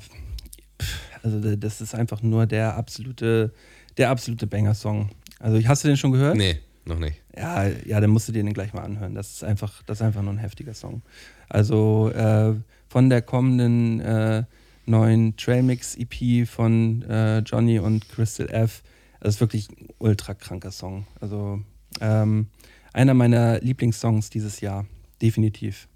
[1.22, 3.52] also das ist einfach nur der absolute,
[3.96, 5.10] der absolute Banger-Song.
[5.40, 6.36] Also hast du den schon gehört?
[6.36, 7.20] Nee, noch nicht.
[7.36, 9.14] Ja, ja, dann musst du dir den gleich mal anhören.
[9.14, 11.02] Das ist einfach, das ist einfach nur ein heftiger Song.
[11.48, 12.54] Also äh,
[12.88, 14.44] von der kommenden äh,
[14.86, 18.82] neuen Trailmix EP von äh, Johnny und Crystal F.
[19.20, 21.06] Das ist wirklich ein ultra kranker Song.
[21.20, 21.60] Also
[22.00, 22.48] ähm,
[22.92, 24.86] einer meiner Lieblingssongs dieses Jahr.
[25.22, 25.88] Definitiv.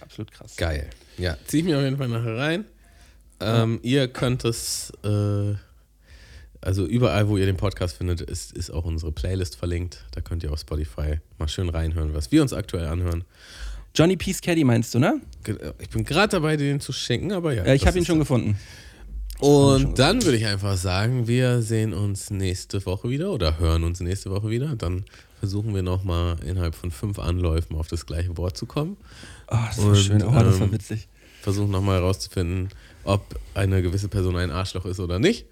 [0.00, 0.56] Absolut krass.
[0.56, 0.88] Geil.
[1.16, 2.64] Ja, zieh ich mir auf jeden Fall nachher rein.
[3.40, 5.54] Ähm, Ihr könnt es, äh,
[6.60, 10.04] also überall, wo ihr den Podcast findet, ist, ist auch unsere Playlist verlinkt.
[10.12, 13.24] Da könnt ihr auf Spotify mal schön reinhören, was wir uns aktuell anhören.
[13.94, 15.20] Johnny Peace Caddy meinst du, ne?
[15.44, 17.64] Ge- Ich bin gerade dabei, den zu schenken, aber ja.
[17.66, 18.58] Ja, ich habe ihn schon gefunden.
[19.40, 24.00] Und dann würde ich einfach sagen, wir sehen uns nächste Woche wieder oder hören uns
[24.00, 24.74] nächste Woche wieder.
[24.74, 25.04] Dann
[25.38, 28.96] versuchen wir nochmal innerhalb von fünf Anläufen auf das gleiche Wort zu kommen.
[29.48, 30.22] Oh, das war Und, schön.
[30.24, 31.08] Oh, das war ähm, witzig.
[31.40, 32.68] Versuchen nochmal herauszufinden,
[33.04, 33.22] ob
[33.54, 35.46] eine gewisse Person ein Arschloch ist oder nicht.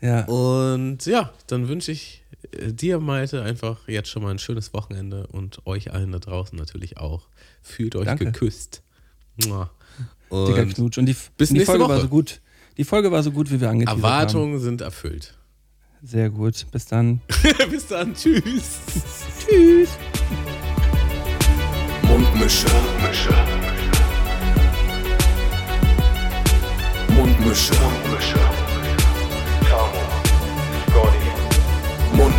[0.00, 0.24] Ja.
[0.26, 2.22] Und ja, dann wünsche ich
[2.52, 6.56] äh, dir, Malte, einfach jetzt schon mal ein schönes Wochenende und euch allen da draußen
[6.58, 7.28] natürlich auch.
[7.62, 8.26] Fühlt euch Danke.
[8.26, 8.82] geküsst.
[9.46, 9.70] Mua.
[10.30, 10.98] Dicker Und Knutsch.
[10.98, 12.02] Und die, bis und die nächste Folge war Woche.
[12.02, 12.40] so gut.
[12.76, 14.12] Die Folge war so gut, wie wir angeteasert haben.
[14.12, 15.34] Erwartungen sind erfüllt.
[16.02, 16.66] Sehr gut.
[16.70, 17.20] Bis dann.
[17.70, 18.42] Bis dann, tschüss.
[19.40, 19.90] Tschüss.
[22.02, 22.66] Mundmische.
[23.02, 23.34] Mische.
[27.14, 27.74] Mundmische.
[28.12, 28.57] Mische.